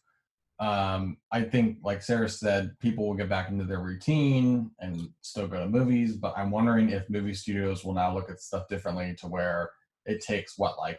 um, 0.60 1.18
I 1.30 1.42
think, 1.42 1.78
like 1.82 2.02
Sarah 2.02 2.28
said, 2.28 2.76
people 2.80 3.06
will 3.06 3.14
get 3.14 3.28
back 3.28 3.48
into 3.48 3.64
their 3.64 3.80
routine 3.80 4.70
and 4.80 5.08
still 5.20 5.46
go 5.46 5.60
to 5.60 5.68
movies. 5.68 6.16
But 6.16 6.34
I'm 6.36 6.50
wondering 6.50 6.90
if 6.90 7.08
movie 7.08 7.34
studios 7.34 7.84
will 7.84 7.94
now 7.94 8.14
look 8.14 8.30
at 8.30 8.40
stuff 8.40 8.66
differently 8.68 9.14
to 9.20 9.28
where 9.28 9.70
it 10.06 10.20
takes 10.20 10.58
what, 10.58 10.78
like 10.78 10.98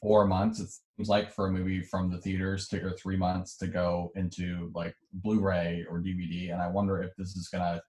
four 0.00 0.26
months, 0.26 0.60
it 0.60 0.68
seems 0.96 1.08
like, 1.08 1.32
for 1.32 1.48
a 1.48 1.50
movie 1.50 1.82
from 1.82 2.10
the 2.10 2.18
theaters 2.18 2.68
to 2.68 2.80
or 2.82 2.92
three 2.92 3.16
months 3.16 3.56
to 3.58 3.66
go 3.66 4.12
into 4.14 4.70
like 4.74 4.94
Blu 5.12 5.40
ray 5.40 5.84
or 5.90 6.00
DVD. 6.00 6.52
And 6.52 6.62
I 6.62 6.68
wonder 6.68 7.02
if 7.02 7.10
this 7.16 7.36
is 7.36 7.48
going 7.48 7.64
to, 7.64 7.82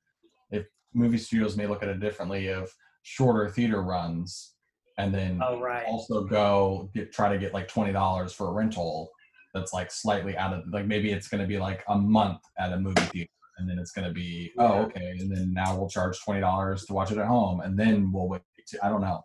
if 0.49 0.65
movie 0.93 1.17
studios 1.17 1.55
may 1.55 1.67
look 1.67 1.83
at 1.83 1.89
it 1.89 1.99
differently 1.99 2.47
of 2.47 2.71
shorter 3.03 3.49
theater 3.49 3.81
runs 3.81 4.55
and 4.97 5.13
then 5.13 5.39
Oh 5.43 5.59
right. 5.59 5.85
also 5.85 6.23
go 6.23 6.89
get 6.93 7.11
try 7.11 7.31
to 7.31 7.39
get 7.39 7.53
like 7.53 7.67
twenty 7.67 7.91
dollars 7.91 8.33
for 8.33 8.49
a 8.49 8.51
rental 8.51 9.09
that's 9.53 9.73
like 9.73 9.91
slightly 9.91 10.37
out 10.37 10.53
of 10.53 10.67
like 10.69 10.85
maybe 10.85 11.11
it's 11.11 11.27
going 11.27 11.41
to 11.41 11.47
be 11.47 11.57
like 11.57 11.83
a 11.87 11.97
month 11.97 12.39
at 12.57 12.73
a 12.73 12.79
movie 12.79 13.01
theater 13.01 13.29
and 13.57 13.69
then 13.69 13.77
it's 13.77 13.91
going 13.91 14.07
to 14.07 14.13
be 14.13 14.51
oh 14.57 14.83
okay 14.83 15.15
and 15.19 15.35
then 15.35 15.53
now 15.53 15.75
we'll 15.77 15.89
charge 15.89 16.19
twenty 16.23 16.41
dollars 16.41 16.85
to 16.85 16.93
watch 16.93 17.11
it 17.11 17.17
at 17.17 17.27
home 17.27 17.61
and 17.61 17.77
then 17.77 18.11
we'll 18.11 18.27
wait 18.27 18.41
to, 18.67 18.85
I 18.85 18.89
don't 18.89 19.01
know 19.01 19.21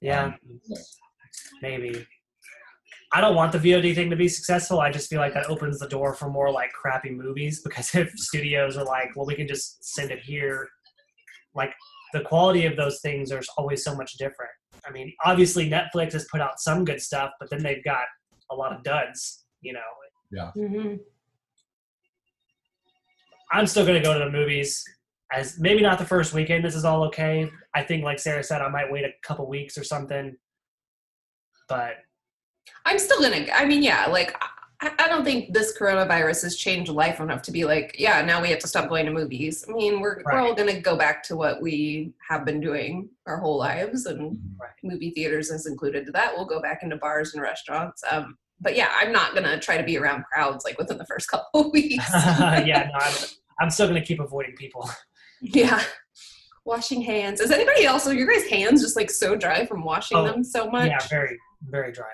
Yeah, 0.00 0.24
Um, 0.24 0.34
maybe. 1.62 2.06
I 3.12 3.20
don't 3.20 3.36
want 3.36 3.52
the 3.52 3.58
VOD 3.58 3.94
thing 3.94 4.10
to 4.10 4.16
be 4.16 4.28
successful. 4.28 4.80
I 4.80 4.90
just 4.90 5.08
feel 5.08 5.20
like 5.20 5.34
that 5.34 5.48
opens 5.48 5.78
the 5.78 5.88
door 5.88 6.14
for 6.14 6.28
more 6.28 6.50
like 6.50 6.72
crappy 6.72 7.10
movies 7.10 7.62
because 7.62 7.94
if 7.94 8.10
studios 8.16 8.76
are 8.76 8.84
like, 8.84 9.10
well, 9.14 9.24
we 9.24 9.36
can 9.36 9.46
just 9.46 9.84
send 9.94 10.10
it 10.10 10.18
here, 10.18 10.68
like 11.54 11.72
the 12.12 12.22
quality 12.22 12.66
of 12.66 12.76
those 12.76 13.00
things 13.00 13.30
are 13.30 13.40
always 13.56 13.84
so 13.84 13.94
much 13.94 14.14
different. 14.14 14.50
I 14.86 14.90
mean, 14.90 15.12
obviously 15.24 15.70
Netflix 15.70 16.12
has 16.12 16.26
put 16.30 16.40
out 16.40 16.58
some 16.60 16.84
good 16.84 17.00
stuff, 17.00 17.30
but 17.38 17.48
then 17.50 17.62
they've 17.62 17.84
got 17.84 18.04
a 18.50 18.54
lot 18.54 18.72
of 18.72 18.82
duds, 18.82 19.43
you 19.64 19.72
know. 19.72 20.50
Mhm. 20.56 21.00
I'm 23.52 23.66
still 23.66 23.84
going 23.86 24.00
to 24.00 24.06
go 24.06 24.12
to 24.18 24.24
the 24.24 24.30
movies 24.30 24.84
as 25.32 25.58
maybe 25.58 25.80
not 25.82 25.98
the 25.98 26.04
first 26.04 26.32
weekend. 26.32 26.64
This 26.64 26.74
is 26.74 26.84
all 26.84 27.04
okay. 27.04 27.48
I 27.74 27.82
think, 27.82 28.02
like 28.04 28.18
Sarah 28.18 28.42
said, 28.42 28.60
I 28.62 28.68
might 28.68 28.90
wait 28.90 29.04
a 29.04 29.12
couple 29.22 29.46
weeks 29.48 29.76
or 29.78 29.84
something. 29.84 30.36
But 31.68 31.96
i'm 32.86 32.98
still 32.98 33.20
gonna 33.20 33.46
i 33.54 33.64
mean 33.64 33.82
yeah 33.82 34.06
like 34.06 34.34
I, 34.80 34.90
I 34.98 35.08
don't 35.08 35.22
think 35.24 35.52
this 35.52 35.76
coronavirus 35.78 36.42
has 36.44 36.56
changed 36.56 36.90
life 36.90 37.20
enough 37.20 37.42
to 37.42 37.52
be 37.52 37.64
like 37.64 37.94
yeah 37.98 38.22
now 38.22 38.40
we 38.42 38.48
have 38.50 38.58
to 38.60 38.66
stop 38.68 38.88
going 38.88 39.04
to 39.06 39.12
movies 39.12 39.64
i 39.68 39.72
mean 39.72 40.00
we're, 40.00 40.22
we're 40.24 40.32
all 40.32 40.48
Right. 40.48 40.56
gonna 40.56 40.80
go 40.80 40.96
back 40.96 41.22
to 41.24 41.36
what 41.36 41.60
we 41.62 42.12
have 42.26 42.44
been 42.46 42.60
doing 42.60 43.08
our 43.26 43.38
whole 43.38 43.58
lives 43.58 44.06
and 44.06 44.38
movie 44.82 45.10
theaters 45.10 45.50
is 45.50 45.66
included 45.66 46.04
to 46.06 46.12
that. 46.12 46.32
We'll 46.34 46.46
go 46.46 46.60
back 46.60 46.82
into 46.82 46.96
bars 46.96 47.32
and 47.34 47.42
restaurants. 47.42 48.02
Um, 48.10 48.36
but 48.60 48.76
yeah, 48.76 48.90
I'm 49.00 49.12
not 49.12 49.34
gonna 49.34 49.58
try 49.58 49.76
to 49.76 49.82
be 49.84 49.96
around 49.98 50.24
crowds 50.24 50.64
like 50.64 50.78
within 50.78 50.98
the 50.98 51.06
first 51.06 51.28
couple 51.30 51.60
of 51.66 51.66
weeks. 51.72 52.04
yeah, 52.12 52.88
no, 52.92 52.98
I'm, 53.00 53.14
I'm 53.60 53.70
still 53.70 53.86
going 53.88 54.00
to 54.00 54.06
keep 54.06 54.18
avoiding 54.20 54.56
people. 54.56 54.90
yeah. 55.40 55.80
Washing 56.64 57.02
hands. 57.02 57.40
Is 57.40 57.50
anybody 57.50 57.84
else? 57.84 58.06
Are 58.06 58.14
your 58.14 58.26
guys' 58.26 58.48
hands 58.48 58.80
just 58.82 58.96
like 58.96 59.10
so 59.10 59.36
dry 59.36 59.66
from 59.66 59.84
washing 59.84 60.16
Oh, 60.16 60.24
them 60.24 60.42
so 60.42 60.68
much? 60.70 60.88
Yeah, 60.88 60.98
very, 61.08 61.38
very 61.68 61.92
dry. 61.92 62.06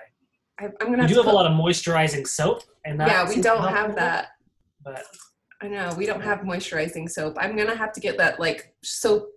I, 0.58 0.64
I'm 0.64 0.90
gonna. 0.90 0.96
We 0.96 1.00
Have 1.02 1.08
do 1.08 1.14
to 1.14 1.22
have 1.22 1.32
a 1.32 1.34
lot 1.34 1.46
of 1.46 1.52
moisturizing 1.52 2.26
soap, 2.26 2.62
and 2.84 2.98
that 3.00 3.08
Yeah, 3.08 3.28
we 3.28 3.40
don't 3.40 3.68
have 3.68 3.94
that. 3.94 4.30
But 4.84 5.04
I 5.62 5.68
know 5.68 5.94
we 5.96 6.04
don't 6.04 6.20
have 6.20 6.40
moisturizing 6.40 7.08
soap. 7.08 7.36
I'm 7.40 7.56
gonna 7.56 7.76
have 7.76 7.92
to 7.92 8.00
get 8.00 8.18
that 8.18 8.40
like 8.40 8.74
soap 8.82 9.30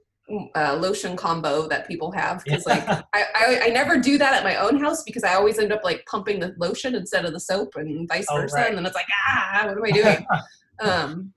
uh, 0.55 0.77
lotion 0.79 1.17
combo 1.17 1.67
that 1.67 1.85
people 1.87 2.11
have 2.11 2.41
because 2.45 2.65
like 2.65 2.87
I, 2.87 3.03
I 3.13 3.59
I 3.63 3.67
never 3.69 3.97
do 3.97 4.17
that 4.17 4.33
at 4.33 4.43
my 4.43 4.55
own 4.55 4.79
house 4.79 5.03
because 5.03 5.23
I 5.23 5.33
always 5.35 5.59
end 5.59 5.73
up 5.73 5.81
like 5.83 6.05
pumping 6.05 6.39
the 6.39 6.55
lotion 6.57 6.95
instead 6.95 7.25
of 7.25 7.33
the 7.33 7.39
soap 7.39 7.75
and 7.75 8.07
vice 8.07 8.25
Oh, 8.29 8.37
versa, 8.37 8.55
right. 8.55 8.69
and 8.69 8.77
then 8.77 8.85
it's 8.85 8.95
like 8.95 9.07
ah, 9.27 9.63
what 9.65 9.77
am 9.77 9.83
I 9.83 9.91
doing? 9.91 10.25
um, 10.81 11.33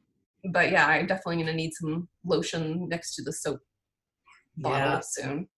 but 0.52 0.70
yeah, 0.70 0.86
I'm 0.86 1.06
definitely 1.06 1.38
gonna 1.38 1.54
need 1.54 1.72
some 1.74 2.08
lotion 2.24 2.88
next 2.88 3.16
to 3.16 3.22
the 3.22 3.32
soap 3.32 3.60
bottle 4.58 4.92
Yeah. 4.92 5.00
soon. 5.02 5.48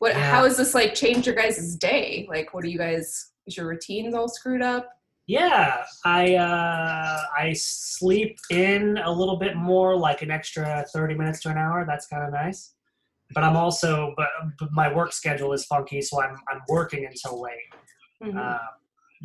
What? 0.00 0.14
Yeah. 0.14 0.30
How 0.32 0.44
has 0.44 0.56
this 0.56 0.74
like 0.74 0.94
changed 0.94 1.26
your 1.26 1.36
guys' 1.36 1.76
day? 1.76 2.26
Like, 2.28 2.52
what 2.52 2.64
do 2.64 2.70
you 2.70 2.78
guys? 2.78 3.30
Is 3.46 3.56
your 3.56 3.68
routines 3.68 4.14
all 4.14 4.28
screwed 4.28 4.62
up? 4.62 4.88
Yeah, 5.26 5.84
I 6.04 6.34
uh, 6.36 7.20
I 7.38 7.52
sleep 7.54 8.38
in 8.50 8.98
a 8.98 9.10
little 9.10 9.36
bit 9.36 9.56
more, 9.56 9.96
like 9.96 10.22
an 10.22 10.30
extra 10.30 10.84
thirty 10.92 11.14
minutes 11.14 11.40
to 11.42 11.50
an 11.50 11.58
hour. 11.58 11.84
That's 11.86 12.06
kind 12.06 12.24
of 12.24 12.32
nice. 12.32 12.74
But 13.34 13.42
I'm 13.42 13.56
also, 13.56 14.12
but, 14.16 14.28
but 14.58 14.70
my 14.72 14.92
work 14.92 15.12
schedule 15.12 15.52
is 15.52 15.64
funky, 15.64 16.02
so 16.02 16.22
I'm 16.22 16.36
I'm 16.52 16.60
working 16.68 17.06
until 17.06 17.40
late. 17.40 17.54
Mhm. 18.22 18.36
Um, 18.38 18.60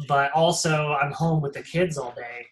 but 0.08 0.32
also, 0.32 0.94
I'm 1.02 1.12
home 1.12 1.42
with 1.42 1.54
the 1.54 1.62
kids 1.62 1.98
all 1.98 2.14
day. 2.16 2.46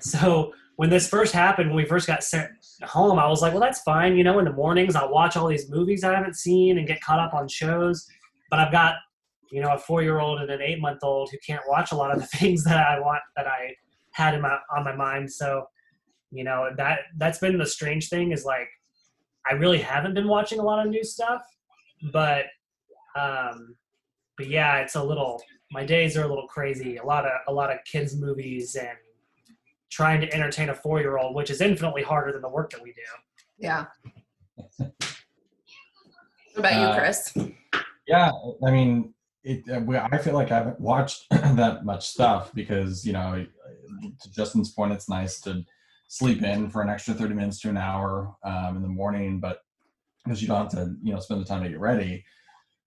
So 0.00 0.52
when 0.76 0.88
this 0.88 1.08
first 1.08 1.32
happened, 1.34 1.70
when 1.70 1.76
we 1.76 1.84
first 1.84 2.06
got 2.06 2.22
sent 2.22 2.50
home, 2.84 3.18
I 3.18 3.26
was 3.26 3.42
like, 3.42 3.52
well, 3.52 3.60
that's 3.60 3.80
fine. 3.82 4.16
You 4.16 4.22
know, 4.22 4.38
in 4.38 4.44
the 4.44 4.52
mornings, 4.52 4.94
I'll 4.94 5.10
watch 5.10 5.36
all 5.36 5.48
these 5.48 5.68
movies 5.68 6.04
I 6.04 6.14
haven't 6.14 6.36
seen 6.36 6.78
and 6.78 6.86
get 6.86 7.00
caught 7.00 7.18
up 7.18 7.34
on 7.34 7.48
shows. 7.48 8.06
But 8.48 8.60
I've 8.60 8.70
got, 8.72 8.94
you 9.52 9.60
know, 9.60 9.74
a 9.74 9.78
four 9.78 10.02
year 10.02 10.18
old 10.18 10.40
and 10.40 10.50
an 10.50 10.62
eight 10.62 10.80
month 10.80 11.00
old 11.02 11.28
who 11.30 11.36
can't 11.46 11.62
watch 11.68 11.92
a 11.92 11.94
lot 11.94 12.10
of 12.10 12.18
the 12.18 12.26
things 12.38 12.64
that 12.64 12.78
I 12.78 12.98
want 12.98 13.20
that 13.36 13.46
I 13.46 13.74
had 14.12 14.34
in 14.34 14.40
my 14.40 14.56
on 14.74 14.82
my 14.82 14.96
mind. 14.96 15.30
So, 15.30 15.66
you 16.30 16.42
know, 16.42 16.70
that 16.78 17.00
that's 17.18 17.38
been 17.38 17.58
the 17.58 17.66
strange 17.66 18.08
thing 18.08 18.32
is 18.32 18.46
like 18.46 18.68
I 19.48 19.54
really 19.54 19.78
haven't 19.78 20.14
been 20.14 20.26
watching 20.26 20.58
a 20.58 20.62
lot 20.62 20.84
of 20.84 20.90
new 20.90 21.04
stuff, 21.04 21.42
but 22.12 22.46
um 23.14 23.76
but 24.38 24.48
yeah, 24.48 24.78
it's 24.78 24.94
a 24.94 25.02
little 25.04 25.42
my 25.70 25.84
days 25.84 26.16
are 26.16 26.24
a 26.24 26.28
little 26.28 26.48
crazy. 26.48 26.96
A 26.96 27.04
lot 27.04 27.26
of 27.26 27.32
a 27.46 27.52
lot 27.52 27.70
of 27.70 27.78
kids 27.84 28.16
movies 28.16 28.74
and 28.74 28.96
trying 29.90 30.22
to 30.22 30.34
entertain 30.34 30.70
a 30.70 30.74
four 30.74 31.00
year 31.00 31.18
old, 31.18 31.34
which 31.34 31.50
is 31.50 31.60
infinitely 31.60 32.02
harder 32.02 32.32
than 32.32 32.40
the 32.40 32.48
work 32.48 32.70
that 32.70 32.82
we 32.82 32.94
do. 32.94 33.02
Yeah. 33.58 33.84
What 36.54 36.66
about 36.66 36.72
Uh, 36.74 36.88
you, 36.88 37.00
Chris? 37.00 37.34
Yeah, 38.06 38.30
I 38.66 38.70
mean, 38.70 39.14
it. 39.44 39.68
uh, 39.68 40.08
I 40.12 40.18
feel 40.18 40.34
like 40.34 40.50
I 40.50 40.58
haven't 40.58 40.80
watched 40.80 41.26
that 41.30 41.84
much 41.84 42.08
stuff 42.08 42.52
because 42.54 43.04
you 43.06 43.12
know, 43.12 43.46
to 44.20 44.30
Justin's 44.32 44.70
point, 44.70 44.92
it's 44.92 45.08
nice 45.08 45.40
to 45.42 45.64
sleep 46.08 46.42
in 46.42 46.70
for 46.70 46.82
an 46.82 46.88
extra 46.88 47.14
thirty 47.14 47.34
minutes 47.34 47.60
to 47.60 47.68
an 47.68 47.76
hour 47.76 48.34
um, 48.44 48.76
in 48.76 48.82
the 48.82 48.88
morning, 48.88 49.40
but 49.40 49.60
because 50.24 50.40
you 50.40 50.48
don't 50.48 50.62
have 50.62 50.70
to, 50.70 50.94
you 51.02 51.12
know, 51.12 51.20
spend 51.20 51.40
the 51.40 51.44
time 51.44 51.62
to 51.62 51.68
get 51.68 51.80
ready. 51.80 52.24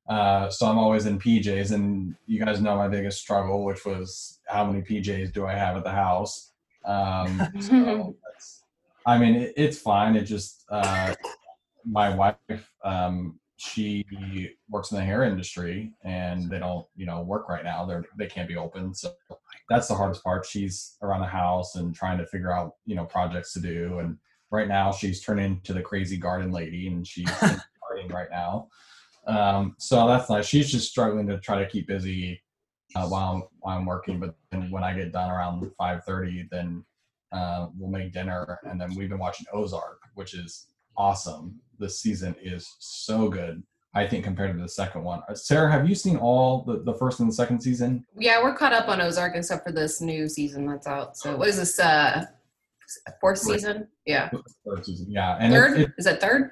Uh, 0.07 0.49
so 0.49 0.67
I'm 0.67 0.77
always 0.77 1.05
in 1.05 1.19
PJs, 1.19 1.71
and 1.71 2.15
you 2.27 2.43
guys 2.43 2.61
know 2.61 2.77
my 2.77 2.87
biggest 2.87 3.19
struggle, 3.19 3.63
which 3.65 3.85
was 3.85 4.39
how 4.47 4.65
many 4.65 4.81
PJs 4.83 5.33
do 5.33 5.45
I 5.45 5.53
have 5.53 5.75
at 5.75 5.83
the 5.83 5.91
house? 5.91 6.51
Um, 6.85 7.41
so 7.59 8.15
that's, 8.23 8.63
I 9.05 9.17
mean, 9.17 9.35
it, 9.35 9.53
it's 9.57 9.79
fine. 9.79 10.15
It 10.15 10.23
just 10.23 10.63
uh, 10.69 11.15
my 11.83 12.15
wife, 12.15 12.71
um, 12.83 13.39
she 13.57 14.51
works 14.69 14.91
in 14.91 14.97
the 14.97 15.03
hair 15.03 15.23
industry, 15.23 15.93
and 16.03 16.49
they 16.49 16.59
don't, 16.59 16.85
you 16.95 17.05
know, 17.05 17.21
work 17.21 17.47
right 17.47 17.63
now. 17.63 17.85
They're 17.85 18.03
they 18.17 18.27
can't 18.27 18.47
be 18.47 18.57
open, 18.57 18.93
so 18.93 19.13
that's 19.69 19.87
the 19.87 19.95
hardest 19.95 20.23
part. 20.23 20.45
She's 20.45 20.97
around 21.01 21.21
the 21.21 21.27
house 21.27 21.75
and 21.75 21.95
trying 21.95 22.17
to 22.17 22.25
figure 22.25 22.51
out, 22.51 22.73
you 22.85 22.95
know, 22.95 23.05
projects 23.05 23.53
to 23.53 23.61
do. 23.61 23.99
And 23.99 24.17
right 24.51 24.67
now, 24.67 24.91
she's 24.91 25.21
turned 25.21 25.39
into 25.39 25.73
the 25.73 25.81
crazy 25.81 26.17
garden 26.17 26.51
lady, 26.51 26.87
and 26.87 27.07
she's 27.07 27.29
gardening 27.39 28.11
right 28.11 28.29
now. 28.29 28.67
Um, 29.25 29.75
so 29.79 30.07
that's 30.07 30.29
nice. 30.29 30.45
She's 30.45 30.69
just 30.69 30.89
struggling 30.89 31.27
to 31.27 31.39
try 31.39 31.59
to 31.59 31.69
keep 31.69 31.87
busy 31.87 32.41
uh, 32.95 33.07
while 33.07 33.35
I'm, 33.35 33.43
while 33.59 33.77
I'm 33.77 33.85
working. 33.85 34.19
But 34.19 34.35
then 34.51 34.69
when 34.69 34.83
I 34.83 34.93
get 34.93 35.13
done 35.13 35.31
around 35.31 35.71
five 35.77 36.03
thirty, 36.03 36.45
then 36.51 36.83
uh, 37.31 37.67
we'll 37.77 37.89
make 37.89 38.11
dinner, 38.11 38.59
and 38.63 38.79
then 38.79 38.93
we've 38.95 39.09
been 39.09 39.17
watching 39.17 39.45
Ozark, 39.53 40.01
which 40.13 40.33
is 40.33 40.67
awesome. 40.97 41.59
This 41.79 41.99
season 41.99 42.35
is 42.41 42.75
so 42.79 43.27
good. 43.29 43.63
I 43.93 44.05
think 44.05 44.25
compared 44.25 44.53
to 44.55 44.61
the 44.61 44.67
second 44.67 45.03
one. 45.03 45.21
Uh, 45.29 45.35
Sarah, 45.35 45.71
have 45.71 45.87
you 45.87 45.95
seen 45.95 46.17
all 46.17 46.63
the, 46.63 46.83
the 46.83 46.93
first 46.93 47.21
and 47.21 47.29
the 47.29 47.33
second 47.33 47.61
season? 47.61 48.05
Yeah, 48.17 48.43
we're 48.43 48.55
caught 48.55 48.73
up 48.73 48.89
on 48.89 48.99
Ozark 48.99 49.35
except 49.35 49.65
for 49.65 49.71
this 49.71 50.01
new 50.01 50.27
season 50.27 50.65
that's 50.67 50.85
out. 50.85 51.17
So 51.17 51.37
what 51.37 51.47
is 51.47 51.57
this? 51.57 51.79
Uh, 51.79 52.25
fourth 53.21 53.39
season? 53.39 53.87
Yeah, 54.05 54.29
Third 54.65 54.85
season, 54.85 55.07
yeah, 55.09 55.37
and 55.39 55.53
third. 55.53 55.79
it's, 55.79 55.89
it's 55.97 55.99
is 55.99 56.05
it 56.07 56.21
third? 56.21 56.51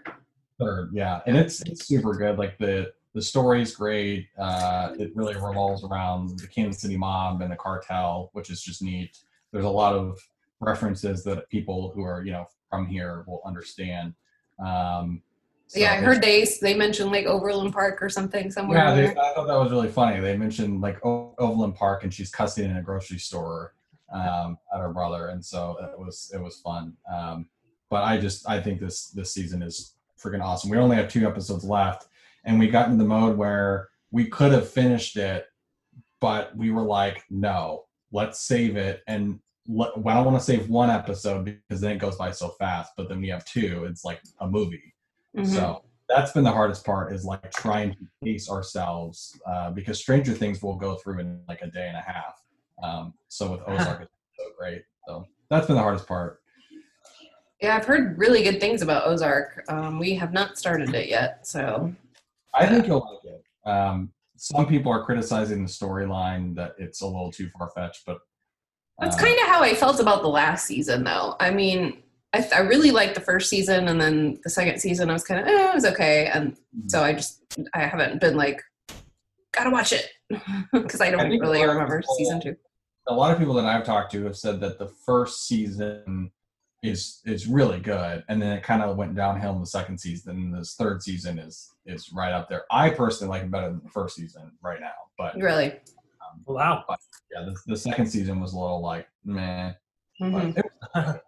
third, 0.59 0.89
yeah, 0.93 1.19
and 1.25 1.35
it's 1.35 1.61
it's 1.63 1.85
super 1.85 2.13
good. 2.15 2.37
Like 2.37 2.57
the 2.57 2.93
the 3.13 3.21
story's 3.21 3.75
great. 3.75 4.29
Uh, 4.39 4.93
it 4.97 5.11
really 5.15 5.35
revolves 5.35 5.83
around 5.83 6.39
the 6.39 6.47
Kansas 6.47 6.81
City 6.81 6.97
mob 6.97 7.41
and 7.41 7.51
the 7.51 7.55
cartel, 7.57 8.29
which 8.33 8.49
is 8.49 8.61
just 8.61 8.81
neat. 8.81 9.17
There's 9.51 9.65
a 9.65 9.69
lot 9.69 9.93
of 9.93 10.17
references 10.61 11.23
that 11.25 11.49
people 11.49 11.91
who 11.93 12.03
are 12.03 12.23
you 12.23 12.31
know 12.31 12.47
from 12.69 12.87
here 12.87 13.23
will 13.27 13.41
understand. 13.45 14.13
Um, 14.59 15.21
So 15.67 15.79
yeah, 15.79 15.93
I 15.93 15.95
heard 15.97 16.21
they 16.21 16.45
they 16.61 16.75
mentioned 16.75 17.11
like 17.11 17.25
Overland 17.25 17.73
Park 17.73 18.01
or 18.01 18.09
something 18.09 18.51
somewhere. 18.51 18.77
Yeah, 18.77 18.93
they. 18.93 19.07
I 19.09 19.33
thought 19.33 19.47
that 19.47 19.57
was 19.57 19.71
really 19.71 19.89
funny. 19.89 20.19
They 20.19 20.37
mentioned 20.37 20.81
like 20.81 21.03
O- 21.05 21.33
Overland 21.39 21.75
Park, 21.75 22.03
and 22.03 22.13
she's 22.13 22.29
cussing 22.29 22.69
in 22.69 22.77
a 22.77 22.81
grocery 22.81 23.17
store 23.17 23.73
um, 24.11 24.57
at 24.73 24.79
her 24.79 24.89
brother, 24.93 25.29
and 25.29 25.43
so 25.43 25.77
it 25.81 25.99
was 25.99 26.31
it 26.33 26.39
was 26.39 26.57
fun. 26.57 26.95
Um, 27.11 27.47
but 27.89 28.03
I 28.03 28.17
just 28.19 28.47
I 28.47 28.61
think 28.61 28.79
this 28.79 29.09
this 29.09 29.33
season 29.33 29.63
is 29.63 29.95
freaking 30.21 30.43
awesome. 30.43 30.69
We 30.69 30.77
only 30.77 30.95
have 30.95 31.09
two 31.09 31.27
episodes 31.27 31.63
left, 31.63 32.07
and 32.45 32.59
we 32.59 32.67
got 32.67 32.89
in 32.89 32.97
the 32.97 33.05
mode 33.05 33.37
where 33.37 33.89
we 34.11 34.25
could 34.27 34.51
have 34.51 34.69
finished 34.69 35.17
it, 35.17 35.47
but 36.19 36.55
we 36.55 36.69
were 36.71 36.83
like, 36.83 37.23
no, 37.31 37.85
let's 38.11 38.39
save 38.39 38.77
it. 38.77 39.01
And 39.07 39.39
well, 39.65 39.91
I 40.05 40.13
don't 40.15 40.25
want 40.25 40.39
to 40.39 40.43
save 40.43 40.69
one 40.69 40.89
episode 40.89 41.45
because 41.45 41.81
then 41.81 41.93
it 41.93 41.99
goes 41.99 42.15
by 42.15 42.31
so 42.31 42.49
fast. 42.49 42.93
But 42.97 43.09
then 43.09 43.21
we 43.21 43.29
have 43.29 43.45
two; 43.45 43.85
it's 43.85 44.03
like 44.03 44.21
a 44.41 44.47
movie. 44.47 44.93
Mhm. 45.35 45.47
So 45.47 45.83
that's 46.09 46.31
been 46.31 46.43
the 46.43 46.51
hardest 46.51 46.85
part 46.85 47.13
is 47.13 47.23
like 47.25 47.51
trying 47.51 47.91
to 47.91 47.97
pace 48.23 48.49
ourselves 48.49 49.39
uh, 49.47 49.71
because 49.71 49.99
Stranger 49.99 50.33
Things 50.33 50.61
will 50.61 50.75
go 50.75 50.95
through 50.95 51.19
in 51.19 51.41
like 51.47 51.61
a 51.61 51.67
day 51.67 51.87
and 51.87 51.97
a 51.97 52.01
half. 52.01 52.41
Um, 52.81 53.13
so 53.29 53.51
with 53.51 53.61
Ozark, 53.67 54.01
it's 54.01 54.11
so 54.37 54.45
great. 54.57 54.83
So 55.07 55.25
that's 55.49 55.67
been 55.67 55.75
the 55.75 55.81
hardest 55.81 56.07
part. 56.07 56.39
Yeah, 57.61 57.77
I've 57.77 57.85
heard 57.85 58.17
really 58.17 58.43
good 58.43 58.59
things 58.59 58.81
about 58.81 59.07
Ozark. 59.07 59.63
Um, 59.69 59.97
we 59.97 60.15
have 60.15 60.33
not 60.33 60.57
started 60.57 60.93
it 60.93 61.07
yet, 61.07 61.47
so 61.47 61.93
I 62.53 62.67
think 62.67 62.87
you'll 62.87 62.99
like 63.23 63.33
it. 63.33 63.69
Um, 63.69 64.11
some 64.35 64.67
people 64.67 64.91
are 64.91 65.05
criticizing 65.05 65.63
the 65.63 65.69
storyline 65.69 66.53
that 66.55 66.75
it's 66.77 67.01
a 67.01 67.07
little 67.07 67.31
too 67.31 67.49
far 67.57 67.69
fetched, 67.73 68.05
but 68.05 68.19
that's 68.99 69.15
uh, 69.17 69.19
kind 69.19 69.37
of 69.39 69.47
how 69.47 69.61
I 69.63 69.73
felt 69.73 69.99
about 69.99 70.21
the 70.21 70.27
last 70.29 70.65
season, 70.65 71.03
though. 71.03 71.35
I 71.39 71.51
mean, 71.51 71.97
I, 72.33 72.41
th- 72.41 72.53
I 72.53 72.59
really 72.59 72.91
liked 72.91 73.15
the 73.15 73.21
first 73.21 73.49
season, 73.49 73.87
and 73.87 73.99
then 73.99 74.39
the 74.43 74.49
second 74.49 74.79
season, 74.79 75.09
I 75.09 75.13
was 75.13 75.23
kind 75.23 75.39
of, 75.41 75.47
eh, 75.47 75.69
it 75.69 75.75
was 75.75 75.85
okay, 75.85 76.27
and 76.33 76.55
so 76.87 77.03
I 77.03 77.13
just, 77.13 77.41
I 77.73 77.79
haven't 77.85 78.21
been 78.21 78.35
like, 78.35 78.61
gotta 79.51 79.69
watch 79.69 79.93
it 79.93 80.09
because 80.73 80.99
I 81.01 81.11
don't 81.11 81.19
I 81.21 81.27
really 81.27 81.63
remember 81.63 81.99
people- 82.01 82.15
season 82.15 82.41
two. 82.41 82.55
a 83.07 83.13
lot 83.13 83.31
of 83.31 83.37
people 83.37 83.53
that 83.55 83.65
I've 83.65 83.83
talked 83.83 84.11
to 84.13 84.23
have 84.25 84.35
said 84.37 84.59
that 84.61 84.79
the 84.79 84.87
first 85.05 85.47
season 85.47 86.31
is 86.81 87.21
is 87.25 87.47
really 87.47 87.79
good, 87.79 88.23
and 88.27 88.41
then 88.41 88.51
it 88.57 88.63
kind 88.63 88.81
of 88.81 88.97
went 88.97 89.15
downhill 89.15 89.53
in 89.53 89.61
the 89.61 89.65
second 89.67 89.97
season. 89.99 90.35
And 90.37 90.53
this 90.53 90.75
third 90.75 91.01
season 91.01 91.39
is 91.39 91.71
is 91.85 92.11
right 92.13 92.33
up 92.33 92.49
there. 92.49 92.63
I 92.71 92.89
personally 92.89 93.29
like 93.29 93.43
it 93.43 93.51
better 93.51 93.69
than 93.69 93.81
the 93.83 93.89
first 93.89 94.15
season 94.17 94.51
right 94.61 94.81
now, 94.81 94.91
but 95.17 95.35
Really. 95.37 95.75
Um, 96.33 96.43
oh, 96.47 96.53
wow. 96.53 96.85
yeah, 97.31 97.45
the, 97.45 97.55
the 97.67 97.77
second 97.77 98.07
season 98.07 98.39
was 98.39 98.53
a 98.53 98.59
little 98.59 98.81
like 98.81 99.07
meh. 99.23 99.73
But 100.19 100.31
mm-hmm. 100.31 100.59
it 100.59 100.65
was, 100.95 101.15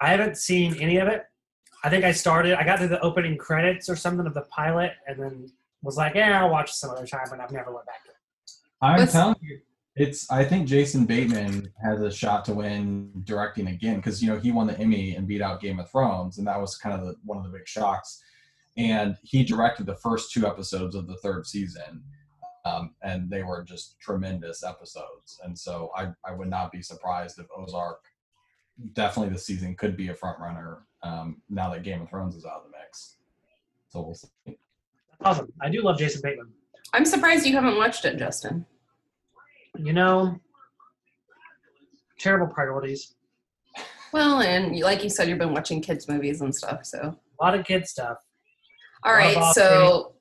I 0.00 0.08
haven't 0.08 0.36
seen 0.36 0.74
any 0.80 0.98
of 0.98 1.08
it. 1.08 1.24
I 1.82 1.90
think 1.90 2.04
I 2.04 2.12
started. 2.12 2.54
I 2.54 2.64
got 2.64 2.78
to 2.78 2.88
the 2.88 3.00
opening 3.00 3.36
credits 3.36 3.88
or 3.88 3.96
something 3.96 4.26
of 4.26 4.34
the 4.34 4.42
pilot, 4.42 4.92
and 5.06 5.18
then 5.18 5.46
was 5.82 5.96
like, 5.96 6.14
"Yeah, 6.14 6.42
I'll 6.42 6.50
watch 6.50 6.70
it 6.70 6.74
some 6.74 6.90
other 6.90 7.06
time," 7.06 7.26
and 7.32 7.40
I've 7.42 7.52
never 7.52 7.72
went 7.72 7.86
back 7.86 8.02
to 8.04 8.10
it. 8.10 8.16
I'm 8.80 9.00
What's- 9.00 9.12
telling 9.12 9.36
you, 9.42 9.60
it's. 9.94 10.30
I 10.30 10.44
think 10.44 10.66
Jason 10.66 11.04
Bateman 11.04 11.70
has 11.82 12.00
a 12.00 12.10
shot 12.10 12.44
to 12.46 12.54
win 12.54 13.12
directing 13.24 13.68
again 13.68 13.96
because 13.96 14.22
you 14.22 14.28
know 14.28 14.38
he 14.38 14.50
won 14.50 14.66
the 14.66 14.78
Emmy 14.78 15.14
and 15.14 15.28
beat 15.28 15.42
out 15.42 15.60
Game 15.60 15.78
of 15.78 15.90
Thrones, 15.90 16.38
and 16.38 16.46
that 16.46 16.60
was 16.60 16.76
kind 16.76 16.98
of 16.98 17.06
the, 17.06 17.16
one 17.24 17.38
of 17.38 17.44
the 17.44 17.56
big 17.56 17.68
shocks. 17.68 18.22
And 18.76 19.16
he 19.22 19.44
directed 19.44 19.86
the 19.86 19.96
first 19.96 20.32
two 20.32 20.46
episodes 20.46 20.94
of 20.94 21.06
the 21.06 21.16
third 21.18 21.46
season, 21.46 22.02
um, 22.64 22.94
and 23.02 23.28
they 23.30 23.42
were 23.42 23.62
just 23.62 23.98
tremendous 24.00 24.62
episodes. 24.64 25.40
And 25.44 25.58
so 25.58 25.90
I, 25.96 26.08
I 26.24 26.32
would 26.32 26.48
not 26.48 26.72
be 26.72 26.82
surprised 26.82 27.38
if 27.38 27.46
Ozark, 27.56 28.00
definitely 28.92 29.32
this 29.32 29.46
season, 29.46 29.74
could 29.76 29.96
be 29.96 30.08
a 30.08 30.14
front 30.14 30.38
runner 30.40 30.86
um, 31.02 31.42
now 31.50 31.70
that 31.70 31.82
Game 31.82 32.02
of 32.02 32.08
Thrones 32.10 32.34
is 32.36 32.44
out 32.44 32.62
of 32.64 32.70
the 32.70 32.76
mix. 32.78 33.16
So 33.90 34.00
we'll 34.02 34.14
see. 34.14 34.28
That's 34.46 34.58
awesome. 35.22 35.52
I 35.60 35.68
do 35.68 35.82
love 35.82 35.98
Jason 35.98 36.20
Bateman. 36.22 36.48
I'm 36.92 37.04
surprised 37.04 37.46
you 37.46 37.54
haven't 37.54 37.76
watched 37.76 38.04
it, 38.04 38.16
Justin. 38.18 38.64
You 39.76 39.92
know, 39.92 40.38
terrible 42.18 42.46
priorities. 42.46 43.14
Well, 44.12 44.40
and 44.40 44.76
you- 44.76 44.84
like 44.84 45.02
you 45.02 45.10
said, 45.10 45.28
you've 45.28 45.38
been 45.38 45.52
watching 45.52 45.80
kids' 45.80 46.08
movies 46.08 46.40
and 46.40 46.54
stuff, 46.54 46.84
so. 46.86 47.18
A 47.40 47.44
lot 47.44 47.58
of 47.58 47.66
kid 47.66 47.86
stuff. 47.88 48.18
All 49.02 49.12
Lot 49.12 49.18
of 49.20 49.24
right, 49.26 49.34
Boss 49.34 49.54
so 49.56 49.64
a 49.64 49.84
lot 49.84 50.06
of 50.06 50.13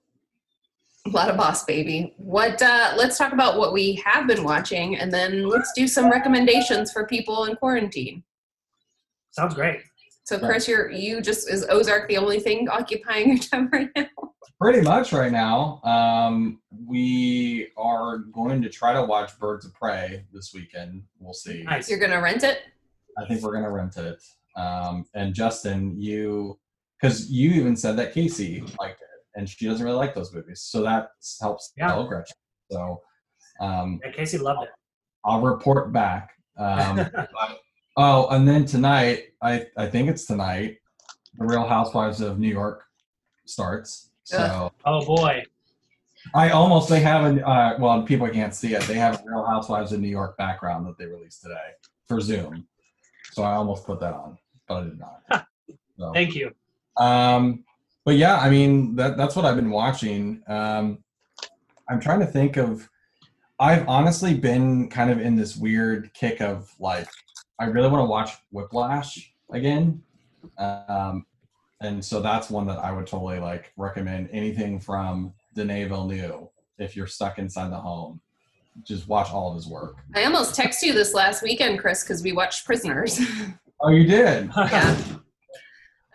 boss 1.11 1.65
baby. 1.65 2.13
What 2.17 2.61
uh 2.61 2.93
let's 2.97 3.17
talk 3.17 3.33
about 3.33 3.57
what 3.57 3.73
we 3.73 4.01
have 4.05 4.27
been 4.27 4.43
watching 4.43 4.97
and 4.97 5.11
then 5.13 5.47
let's 5.47 5.71
do 5.73 5.87
some 5.87 6.09
recommendations 6.09 6.91
for 6.91 7.05
people 7.05 7.45
in 7.45 7.55
quarantine. 7.55 8.23
Sounds 9.31 9.53
great. 9.53 9.81
So 10.23 10.39
Chris, 10.39 10.67
you're 10.67 10.89
you 10.89 11.21
just 11.21 11.49
is 11.49 11.65
Ozark 11.69 12.07
the 12.07 12.17
only 12.17 12.39
thing 12.39 12.69
occupying 12.69 13.29
your 13.29 13.37
time 13.51 13.69
right 13.71 13.89
now? 13.95 14.05
Pretty 14.61 14.81
much 14.81 15.11
right 15.11 15.31
now. 15.31 15.81
Um, 15.83 16.61
we 16.87 17.67
are 17.75 18.19
going 18.19 18.61
to 18.61 18.69
try 18.69 18.93
to 18.93 19.03
watch 19.03 19.37
Birds 19.37 19.65
of 19.65 19.73
Prey 19.73 20.23
this 20.31 20.53
weekend. 20.53 21.03
We'll 21.19 21.33
see. 21.33 21.63
Nice. 21.63 21.89
You're 21.89 21.99
gonna 21.99 22.21
rent 22.21 22.43
it? 22.43 22.59
I 23.17 23.25
think 23.25 23.41
we're 23.41 23.51
going 23.51 23.63
to 23.63 23.69
rent 23.69 23.97
it. 23.97 24.21
Um, 24.55 25.05
and 25.13 25.33
Justin, 25.33 25.99
you, 25.99 26.59
because 26.99 27.29
you 27.29 27.51
even 27.51 27.75
said 27.75 27.97
that 27.97 28.13
Casey 28.13 28.61
liked 28.79 29.01
it, 29.01 29.07
and 29.35 29.47
she 29.49 29.65
doesn't 29.67 29.83
really 29.85 29.97
like 29.97 30.13
those 30.13 30.33
movies, 30.33 30.61
so 30.61 30.81
that 30.83 31.09
helps 31.41 31.73
Yeah. 31.77 31.87
tell 31.87 32.07
Gretchen. 32.07 32.35
So 32.71 33.01
um, 33.59 33.99
Yeah, 34.03 34.11
Casey 34.11 34.37
loved 34.37 34.63
it. 34.63 34.69
I'll 35.25 35.41
report 35.41 35.91
back. 35.91 36.31
Um, 36.57 36.95
but- 37.15 37.29
oh, 37.97 38.27
and 38.29 38.47
then 38.47 38.65
tonight, 38.65 39.33
I 39.41 39.67
I 39.77 39.87
think 39.87 40.09
it's 40.09 40.25
tonight, 40.25 40.77
The 41.37 41.45
Real 41.45 41.67
Housewives 41.67 42.21
of 42.21 42.39
New 42.39 42.49
York 42.49 42.83
starts. 43.45 44.09
So. 44.23 44.71
Oh 44.85 45.05
boy. 45.05 45.43
I 46.33 46.51
almost 46.51 46.87
they 46.89 47.01
have 47.01 47.37
a 47.37 47.45
uh, 47.45 47.77
well 47.79 48.01
people 48.03 48.29
can't 48.29 48.55
see 48.55 48.73
it. 48.75 48.81
They 48.83 48.93
have 48.93 49.15
a 49.19 49.23
Real 49.25 49.45
Housewives 49.45 49.91
of 49.91 49.99
New 49.99 50.07
York 50.07 50.37
background 50.37 50.87
that 50.87 50.97
they 50.97 51.05
released 51.05 51.41
today 51.41 51.71
for 52.07 52.21
Zoom. 52.21 52.65
So 53.33 53.43
I 53.43 53.55
almost 53.55 53.85
put 53.85 53.99
that 53.99 54.13
on, 54.13 54.37
but 54.67 54.75
I 54.75 54.83
did 54.83 54.99
not. 54.99 55.47
So, 55.99 56.11
Thank 56.11 56.33
you. 56.33 56.51
um, 56.97 57.63
but 58.05 58.15
yeah, 58.15 58.37
I 58.37 58.49
mean 58.49 58.95
that 58.95 59.17
that's 59.17 59.35
what 59.35 59.45
I've 59.45 59.55
been 59.55 59.69
watching. 59.69 60.43
Um, 60.47 60.99
I'm 61.89 61.99
trying 61.99 62.19
to 62.19 62.25
think 62.25 62.57
of. 62.57 62.89
I've 63.59 63.87
honestly 63.87 64.33
been 64.33 64.89
kind 64.89 65.09
of 65.09 65.21
in 65.21 65.35
this 65.35 65.55
weird 65.55 66.13
kick 66.13 66.41
of 66.41 66.73
like, 66.79 67.07
I 67.59 67.65
really 67.65 67.87
want 67.87 68.01
to 68.01 68.05
watch 68.05 68.31
Whiplash 68.51 69.31
again, 69.51 70.01
um, 70.57 71.25
and 71.81 72.03
so 72.03 72.19
that's 72.19 72.49
one 72.49 72.65
that 72.67 72.79
I 72.79 72.91
would 72.91 73.07
totally 73.07 73.39
like 73.39 73.71
recommend. 73.77 74.29
Anything 74.31 74.79
from 74.79 75.33
Denis 75.53 75.87
Villeneuve, 75.87 76.49
if 76.77 76.95
you're 76.95 77.07
stuck 77.07 77.37
inside 77.39 77.71
the 77.71 77.77
home, 77.77 78.19
just 78.83 79.07
watch 79.07 79.31
all 79.31 79.49
of 79.49 79.55
his 79.55 79.67
work. 79.67 79.97
I 80.15 80.23
almost 80.25 80.59
texted 80.59 80.83
you 80.83 80.93
this 80.93 81.13
last 81.13 81.43
weekend, 81.43 81.79
Chris, 81.79 82.03
because 82.03 82.23
we 82.23 82.33
watched 82.33 82.65
Prisoners. 82.65 83.19
Oh, 83.85 83.89
you 83.89 84.05
did. 84.05 84.49
yeah. 84.55 84.95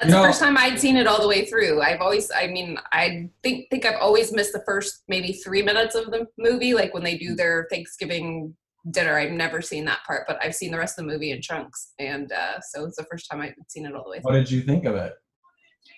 That's 0.00 0.10
You 0.10 0.16
know- 0.16 0.22
the 0.22 0.28
first 0.28 0.40
time 0.40 0.56
I'd 0.56 0.78
seen 0.78 0.96
it 0.96 1.06
all 1.06 1.20
the 1.20 1.28
way 1.28 1.44
through. 1.46 1.82
I've 1.82 2.00
always, 2.00 2.30
I 2.30 2.46
mean, 2.46 2.78
I 2.92 3.28
think 3.42 3.68
think 3.70 3.84
I've 3.84 4.00
always 4.00 4.32
missed 4.32 4.52
the 4.52 4.62
first 4.64 5.02
maybe 5.08 5.32
three 5.32 5.62
minutes 5.62 5.94
of 5.94 6.06
the 6.12 6.26
movie, 6.38 6.74
like 6.74 6.94
when 6.94 7.02
they 7.02 7.18
do 7.18 7.34
their 7.34 7.66
Thanksgiving 7.70 8.56
dinner. 8.92 9.18
I've 9.18 9.32
never 9.32 9.60
seen 9.60 9.84
that 9.86 10.00
part, 10.06 10.24
but 10.28 10.38
I've 10.42 10.54
seen 10.54 10.70
the 10.70 10.78
rest 10.78 10.98
of 10.98 11.04
the 11.04 11.10
movie 11.12 11.32
in 11.32 11.42
chunks, 11.42 11.92
and 11.98 12.30
uh, 12.32 12.60
so 12.60 12.84
it's 12.84 12.96
the 12.96 13.04
first 13.10 13.28
time 13.30 13.40
I've 13.40 13.54
seen 13.68 13.86
it 13.86 13.94
all 13.94 14.04
the 14.04 14.10
way 14.10 14.16
Through. 14.20 14.32
What 14.32 14.38
did 14.38 14.50
you 14.50 14.62
think 14.62 14.84
of 14.84 14.94
it? 14.94 15.14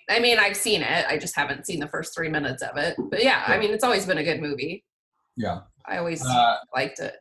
I 0.09 0.19
mean, 0.19 0.39
I've 0.39 0.57
seen 0.57 0.81
it. 0.81 1.05
I 1.07 1.17
just 1.17 1.35
haven't 1.35 1.65
seen 1.67 1.79
the 1.79 1.87
first 1.87 2.13
three 2.15 2.27
minutes 2.27 2.63
of 2.63 2.75
it. 2.77 2.95
But 3.09 3.23
yeah, 3.23 3.43
I 3.47 3.57
mean, 3.59 3.71
it's 3.71 3.83
always 3.83 4.05
been 4.05 4.17
a 4.17 4.23
good 4.23 4.41
movie. 4.41 4.83
Yeah. 5.37 5.59
I 5.85 5.97
always 5.99 6.25
Uh, 6.25 6.57
liked 6.75 6.99
it. 6.99 7.15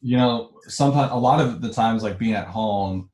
you 0.00 0.16
know, 0.16 0.52
sometimes 0.66 1.12
a 1.12 1.16
lot 1.16 1.40
of 1.40 1.60
the 1.60 1.72
times, 1.72 2.02
like 2.02 2.18
being 2.18 2.34
at 2.34 2.46
home, 2.48 3.10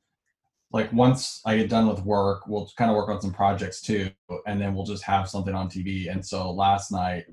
like 0.71 0.91
once 0.93 1.41
I 1.45 1.57
get 1.57 1.69
done 1.69 1.87
with 1.87 2.03
work, 2.03 2.47
we'll 2.47 2.69
kind 2.77 2.91
of 2.91 2.97
work 2.97 3.09
on 3.09 3.21
some 3.21 3.33
projects 3.33 3.81
too, 3.81 4.09
and 4.45 4.61
then 4.61 4.75
we'll 4.75 4.85
just 4.85 5.03
have 5.03 5.29
something 5.29 5.55
on 5.55 5.69
TV. 5.69 6.11
And 6.11 6.25
so 6.25 6.51
last 6.51 6.91
night, 6.91 7.25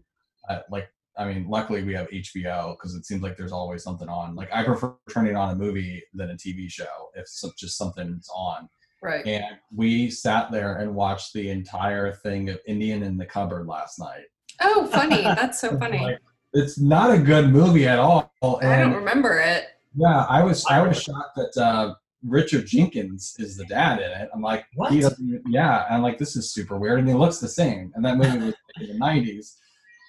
uh, 0.48 0.60
like, 0.70 0.88
I 1.18 1.26
mean, 1.26 1.46
luckily 1.48 1.82
we 1.82 1.94
have 1.94 2.08
HBO 2.08 2.76
because 2.76 2.94
it 2.94 3.04
seems 3.04 3.22
like 3.22 3.36
there's 3.36 3.52
always 3.52 3.82
something 3.82 4.08
on. 4.08 4.34
Like, 4.34 4.48
I 4.52 4.64
prefer 4.64 4.94
turning 5.12 5.36
on 5.36 5.50
a 5.50 5.54
movie 5.54 6.02
than 6.14 6.30
a 6.30 6.34
TV 6.34 6.70
show 6.70 7.10
if 7.14 7.28
so, 7.28 7.50
just 7.58 7.76
something's 7.76 8.28
on. 8.34 8.68
Right. 9.02 9.26
And 9.26 9.44
we 9.74 10.10
sat 10.10 10.50
there 10.50 10.76
and 10.76 10.94
watched 10.94 11.32
the 11.32 11.50
entire 11.50 12.14
thing 12.14 12.48
of 12.48 12.58
Indian 12.66 13.02
in 13.02 13.18
the 13.18 13.26
Cupboard 13.26 13.66
last 13.66 13.98
night. 13.98 14.24
Oh, 14.60 14.86
funny. 14.86 15.22
That's 15.22 15.60
so 15.60 15.78
funny. 15.78 15.98
Like, 15.98 16.18
it's 16.54 16.78
not 16.78 17.10
a 17.10 17.18
good 17.18 17.50
movie 17.50 17.86
at 17.86 17.98
all. 17.98 18.32
And 18.42 18.72
I 18.72 18.80
don't 18.80 18.94
remember 18.94 19.38
it. 19.38 19.66
yeah, 19.94 20.24
I 20.28 20.42
was 20.42 20.64
I 20.66 20.80
was 20.80 21.02
shocked 21.02 21.36
that 21.36 21.62
uh, 21.62 21.94
Richard 22.26 22.66
Jenkins 22.66 23.34
is 23.38 23.56
the 23.56 23.64
dad 23.66 24.00
in 24.00 24.10
it. 24.10 24.28
I'm 24.34 24.42
like, 24.42 24.64
What? 24.74 24.92
he 24.92 25.00
doesn't. 25.00 25.26
Even, 25.26 25.42
yeah, 25.48 25.86
I'm 25.90 26.02
like, 26.02 26.18
this 26.18 26.36
is 26.36 26.52
super 26.52 26.78
weird, 26.78 26.98
and 27.00 27.08
he 27.08 27.14
looks 27.14 27.38
the 27.38 27.48
same. 27.48 27.92
And 27.94 28.04
that 28.04 28.16
movie 28.16 28.38
was 28.38 28.54
in 28.80 28.98
the 28.98 29.04
'90s. 29.04 29.54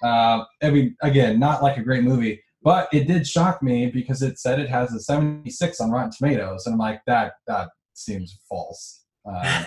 Uh, 0.04 0.44
I 0.64 0.70
mean, 0.70 0.96
again, 1.02 1.40
not 1.40 1.64
like 1.64 1.78
a 1.78 1.82
great 1.82 2.04
movie, 2.04 2.42
but 2.64 2.88
it 2.94 3.08
did 3.08 3.28
shock 3.28 3.62
me 3.64 3.88
because 3.88 4.22
it 4.22 4.38
said 4.40 4.60
it 4.60 4.70
has 4.70 4.94
a 4.94 5.00
76 5.00 5.80
on 5.82 5.92
Rotten 5.92 6.12
Tomatoes, 6.12 6.66
and 6.66 6.74
I'm 6.74 6.80
like, 6.80 7.02
that 7.08 7.34
that 7.48 7.70
seems 7.94 8.38
false. 8.48 9.06
Um, 9.26 9.66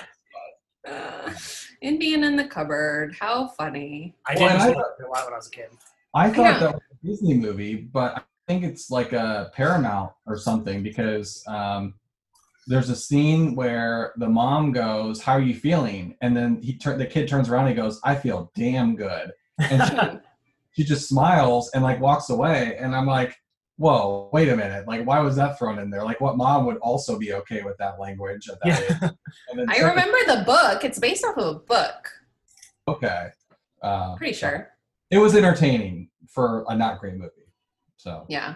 Uh, 0.89 1.33
Indian 1.83 2.25
in 2.25 2.37
the 2.37 2.45
cupboard. 2.45 3.17
How 3.19 3.49
funny. 3.49 4.15
I 4.27 4.35
Well, 4.35 4.49
did 4.49 4.53
and 4.55 4.63
I 4.63 4.67
used 4.67 4.77
thought- 4.77 4.87
it 5.01 5.05
a 5.05 5.09
lot 5.09 5.25
when 5.25 5.33
I 5.35 5.37
was 5.37 5.47
a 5.47 5.51
kid. 5.51 5.69
I 6.15 6.27
know. 6.29 6.35
thought 6.35 6.61
that 6.61 6.73
was 6.75 6.83
a 7.03 7.07
Disney 7.07 7.35
movie, 7.35 7.77
but 7.77 8.17
I 8.19 8.23
think 8.49 8.65
it's 8.65 8.91
like 8.91 9.13
a 9.13 9.51
Paramount 9.55 10.13
or 10.27 10.37
something 10.37 10.83
because 10.83 11.43
um, 11.47 11.95
there's 12.67 12.91
a 12.91 12.97
scene 12.97 13.55
where 13.55 14.13
the 14.17 14.29
mom 14.29 14.73
goes, 14.73 15.21
"How 15.23 15.33
are 15.33 15.41
you 15.41 15.55
feeling?" 15.55 16.17
And 16.21 16.37
then 16.37 16.61
he 16.63 16.77
tur- 16.79 16.97
the 16.99 17.07
kid 17.07 17.29
turns 17.29 17.49
around 17.49 17.67
and 17.67 17.77
he 17.77 17.83
goes, 17.83 18.01
"I 18.05 18.15
feel 18.15 18.51
damn 18.55 18.97
good." 18.97 19.33
And 19.59 19.83
she, 19.83 20.19
she 20.83 20.85
just 20.89 21.09
smiles 21.09 21.71
and 21.75 21.83
like 21.83 22.01
walks 22.01 22.31
away, 22.31 22.77
and 22.79 22.95
I'm 22.95 23.07
like, 23.07 23.35
"Whoa, 23.77 24.31
wait 24.33 24.49
a 24.51 24.57
minute! 24.57 24.87
Like, 24.87 25.07
why 25.07 25.21
was 25.21 25.37
that 25.37 25.59
thrown 25.59 25.79
in 25.79 25.91
there? 25.91 26.05
Like, 26.05 26.21
what 26.21 26.37
mom 26.37 26.67
would 26.67 26.77
also 26.79 27.19
be 27.19 27.33
okay 27.35 27.63
with 27.63 27.77
that 27.79 27.99
language 27.99 28.49
at 28.49 28.59
that 28.63 28.69
Yeah. 28.69 29.09
age?" 29.09 29.13
And 29.51 29.59
then 29.59 29.67
I 29.71 29.79
remember 29.79 30.19
the 30.27 30.43
book. 30.45 30.85
It's 30.85 30.99
based 30.99 31.25
off 31.25 31.37
of 31.39 31.57
a 31.57 31.59
book. 31.61 32.09
Okay, 32.89 33.29
uh, 33.83 34.17
Pretty 34.17 34.33
sure. 34.35 34.71
it 35.11 35.19
was 35.19 35.35
entertaining 35.37 36.09
for 36.29 36.65
a 36.69 36.77
not 36.77 36.99
great 37.01 37.15
movie. 37.15 37.31
So 37.97 38.25
Yeah. 38.29 38.55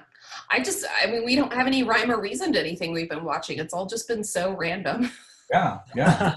I 0.50 0.60
just, 0.60 0.84
I 1.02 1.06
mean, 1.06 1.24
we 1.24 1.36
don't 1.36 1.52
have 1.52 1.66
any 1.66 1.82
rhyme 1.82 2.10
or 2.10 2.20
reason 2.20 2.52
to 2.52 2.60
anything 2.60 2.92
we've 2.92 3.08
been 3.10 3.24
watching. 3.24 3.58
It's 3.58 3.74
all 3.74 3.86
just 3.86 4.08
been 4.08 4.24
so 4.24 4.52
random. 4.56 5.10
yeah, 5.52 5.78
yeah. 5.94 6.36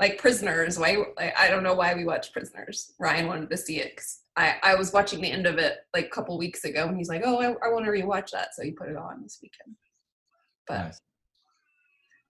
like 0.00 0.18
Prisoners. 0.18 0.78
Why? 0.78 0.96
I 1.18 1.32
I 1.38 1.48
don't 1.48 1.62
know 1.62 1.74
why 1.74 1.94
we 1.94 2.04
watch 2.04 2.32
Prisoners. 2.32 2.92
Ryan 2.98 3.26
wanted 3.28 3.50
to 3.50 3.56
see 3.56 3.80
it 3.80 3.96
'cause 3.96 4.20
I, 4.36 4.56
I 4.62 4.74
was 4.74 4.92
watching 4.92 5.20
the 5.20 5.30
end 5.30 5.46
of 5.46 5.58
it 5.58 5.78
like 5.92 6.06
a 6.06 6.10
couple 6.10 6.38
weeks 6.38 6.64
ago, 6.64 6.86
and 6.88 6.96
he's 6.96 7.08
like, 7.08 7.22
"Oh, 7.24 7.38
I, 7.40 7.48
I 7.66 7.70
want 7.72 7.84
to 7.84 7.90
rewatch 7.90 8.30
that," 8.30 8.54
so 8.54 8.62
he 8.62 8.70
put 8.70 8.88
it 8.88 8.96
on 8.96 9.22
this 9.22 9.38
weekend. 9.42 9.76
But 10.66 10.78
nice. 10.84 11.00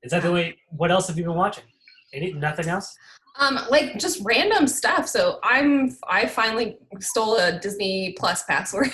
Is 0.03 0.11
that 0.13 0.23
the 0.23 0.33
way? 0.33 0.57
What 0.71 0.91
else 0.91 1.09
have 1.09 1.19
you 1.19 1.25
been 1.25 1.35
watching? 1.35 1.65
Any, 2.13 2.33
nothing 2.33 2.69
else? 2.69 2.97
Um, 3.39 3.59
like 3.71 3.99
just 3.99 4.21
random 4.25 4.67
stuff. 4.67 5.09
So 5.09 5.39
I'm 5.43 5.97
I 6.09 6.27
finally 6.27 6.79
stole 7.01 7.37
a 7.37 7.59
Disney 7.59 8.15
Plus 8.19 8.43
password. 8.45 8.91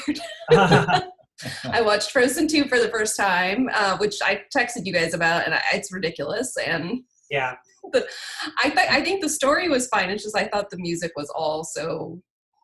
I 0.51 1.83
watched 1.83 2.13
Frozen 2.13 2.49
2 2.49 2.65
for 2.65 2.79
the 2.79 2.89
first 2.89 3.17
time, 3.17 3.69
uh, 3.73 3.97
which 3.99 4.17
I 4.23 4.43
texted 4.57 4.87
you 4.87 4.93
guys 4.93 5.15
about, 5.15 5.45
and 5.45 5.55
I, 5.55 5.61
it's 5.75 5.93
ridiculous. 5.93 6.57
And 6.57 7.03
yeah, 7.31 7.55
but 7.93 8.07
I 8.59 8.71
th- 8.71 8.91
I 8.91 9.03
think 9.03 9.21
the 9.23 9.29
story 9.29 9.69
was 9.69 9.89
fine. 9.89 10.11
It's 10.11 10.23
just 10.23 10.37
I 10.37 10.49
thought 10.49 10.71
the 10.71 10.79
music 10.79 11.13
was 11.17 11.31
all 11.35 11.65
so 11.65 12.21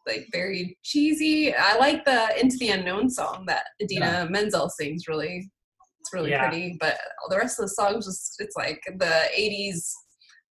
like 0.06 0.26
very 0.32 0.78
cheesy. 0.82 1.54
I 1.54 1.76
like 1.78 2.04
the 2.04 2.28
Into 2.40 2.56
the 2.58 2.70
Unknown 2.70 3.10
song 3.10 3.44
that 3.46 3.64
Idina 3.82 4.26
Menzel 4.30 4.68
sings. 4.70 5.06
Really, 5.08 5.50
it's 6.00 6.12
really 6.12 6.30
Yeah. 6.30 6.48
pretty. 6.48 6.76
But 6.80 6.98
the 7.28 7.36
rest 7.38 7.58
of 7.58 7.64
the 7.66 7.74
songs 7.74 8.06
just 8.06 8.36
it's 8.38 8.56
like 8.56 8.80
the 8.98 9.22
'80s 9.38 9.92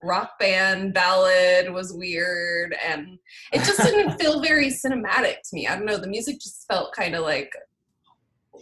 rock 0.03 0.39
band 0.39 0.93
ballad 0.93 1.71
was 1.71 1.93
weird, 1.93 2.75
and 2.85 3.17
it 3.53 3.59
just 3.63 3.81
didn't 3.83 4.17
feel 4.19 4.41
very 4.41 4.67
cinematic 4.67 5.35
to 5.43 5.53
me. 5.53 5.67
I 5.67 5.75
don't 5.75 5.85
know. 5.85 5.97
The 5.97 6.07
music 6.07 6.39
just 6.39 6.65
felt 6.67 6.93
kind 6.93 7.15
of 7.15 7.23
like 7.23 7.51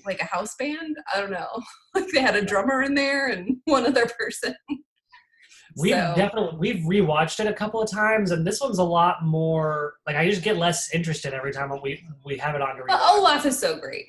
like 0.05 0.21
a 0.21 0.25
house 0.25 0.55
band. 0.55 0.95
I 1.13 1.19
don't 1.19 1.31
know. 1.31 1.47
Like 1.95 2.05
they 2.13 2.21
had 2.21 2.35
a 2.35 2.45
drummer 2.45 2.83
in 2.83 2.93
there 2.93 3.29
and 3.29 3.57
one 3.65 3.83
other 3.85 4.05
person. 4.19 4.53
we've 5.75 5.91
So- 5.95 6.13
definitely 6.15 6.57
we've 6.59 6.83
rewatched 6.85 7.39
it 7.39 7.47
a 7.47 7.53
couple 7.53 7.81
of 7.81 7.89
times, 7.89 8.29
and 8.31 8.45
this 8.45 8.61
one's 8.61 8.77
a 8.77 8.83
lot 8.83 9.25
more 9.25 9.95
like 10.05 10.15
I 10.15 10.29
just 10.29 10.43
get 10.43 10.57
less 10.57 10.93
interested 10.93 11.33
every 11.33 11.51
time 11.51 11.71
we 11.81 12.05
we 12.23 12.37
have 12.37 12.53
it 12.55 12.61
on 12.61 12.75
to 12.75 12.83
But 12.87 12.99
rewatch. 12.99 13.15
Olaf 13.17 13.45
is 13.47 13.57
so 13.59 13.79
great. 13.79 14.05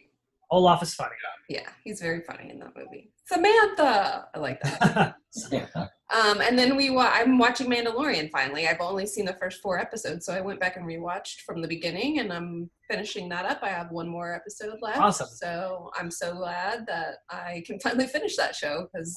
Olaf 0.51 0.83
is 0.83 0.93
funny. 0.95 1.15
Yeah, 1.49 1.69
he's 1.85 2.01
very 2.01 2.21
funny 2.21 2.51
in 2.51 2.59
that 2.59 2.77
movie. 2.77 3.13
Samantha, 3.25 4.27
I 4.35 4.39
like 4.39 4.61
that. 4.63 5.15
Um, 6.13 6.41
and 6.41 6.59
then 6.59 6.75
we, 6.77 6.91
wa- 6.91 7.11
I'm 7.13 7.39
watching 7.39 7.69
Mandalorian 7.71 8.31
finally. 8.33 8.67
I've 8.67 8.81
only 8.81 9.07
seen 9.07 9.25
the 9.25 9.35
first 9.35 9.63
four 9.63 9.79
episodes, 9.79 10.27
so 10.27 10.33
I 10.33 10.41
went 10.41 10.59
back 10.59 10.77
and 10.77 10.85
rewatched 10.85 11.43
from 11.43 11.63
the 11.63 11.69
beginning, 11.69 12.19
and 12.19 12.33
I'm 12.33 12.69
finishing 12.91 13.29
that 13.29 13.45
up. 13.45 13.61
I 13.63 13.69
have 13.69 13.93
one 13.93 14.09
more 14.09 14.35
episode 14.35 14.79
left. 14.83 14.99
Awesome. 14.99 15.29
So 15.29 15.91
I'm 15.97 16.11
so 16.11 16.35
glad 16.35 16.85
that 16.89 17.19
I 17.31 17.63
can 17.65 17.79
finally 17.79 18.09
finish 18.09 18.37
that 18.37 18.57
show 18.57 18.89
because, 18.93 19.17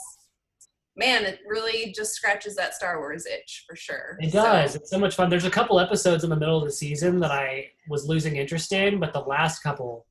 man, 0.95 1.23
it 1.25 1.39
really 1.47 1.91
just 1.93 2.13
scratches 2.13 2.55
that 2.57 2.75
Star 2.75 2.99
Wars 2.99 3.25
itch 3.25 3.65
for 3.67 3.75
sure. 3.75 4.17
It 4.21 4.31
So- 4.31 4.43
does. 4.43 4.75
It's 4.75 4.91
so 4.91 4.99
much 4.99 5.15
fun. 5.15 5.31
There's 5.31 5.45
a 5.45 5.49
couple 5.49 5.79
episodes 5.79 6.23
in 6.23 6.29
the 6.29 6.35
middle 6.37 6.59
of 6.59 6.65
the 6.65 6.71
season 6.71 7.19
that 7.21 7.31
I 7.31 7.71
was 7.89 8.05
losing 8.07 8.35
interest 8.35 8.71
in, 8.71 8.99
but 8.99 9.13
the 9.13 9.21
last 9.21 9.63
couple 9.63 10.05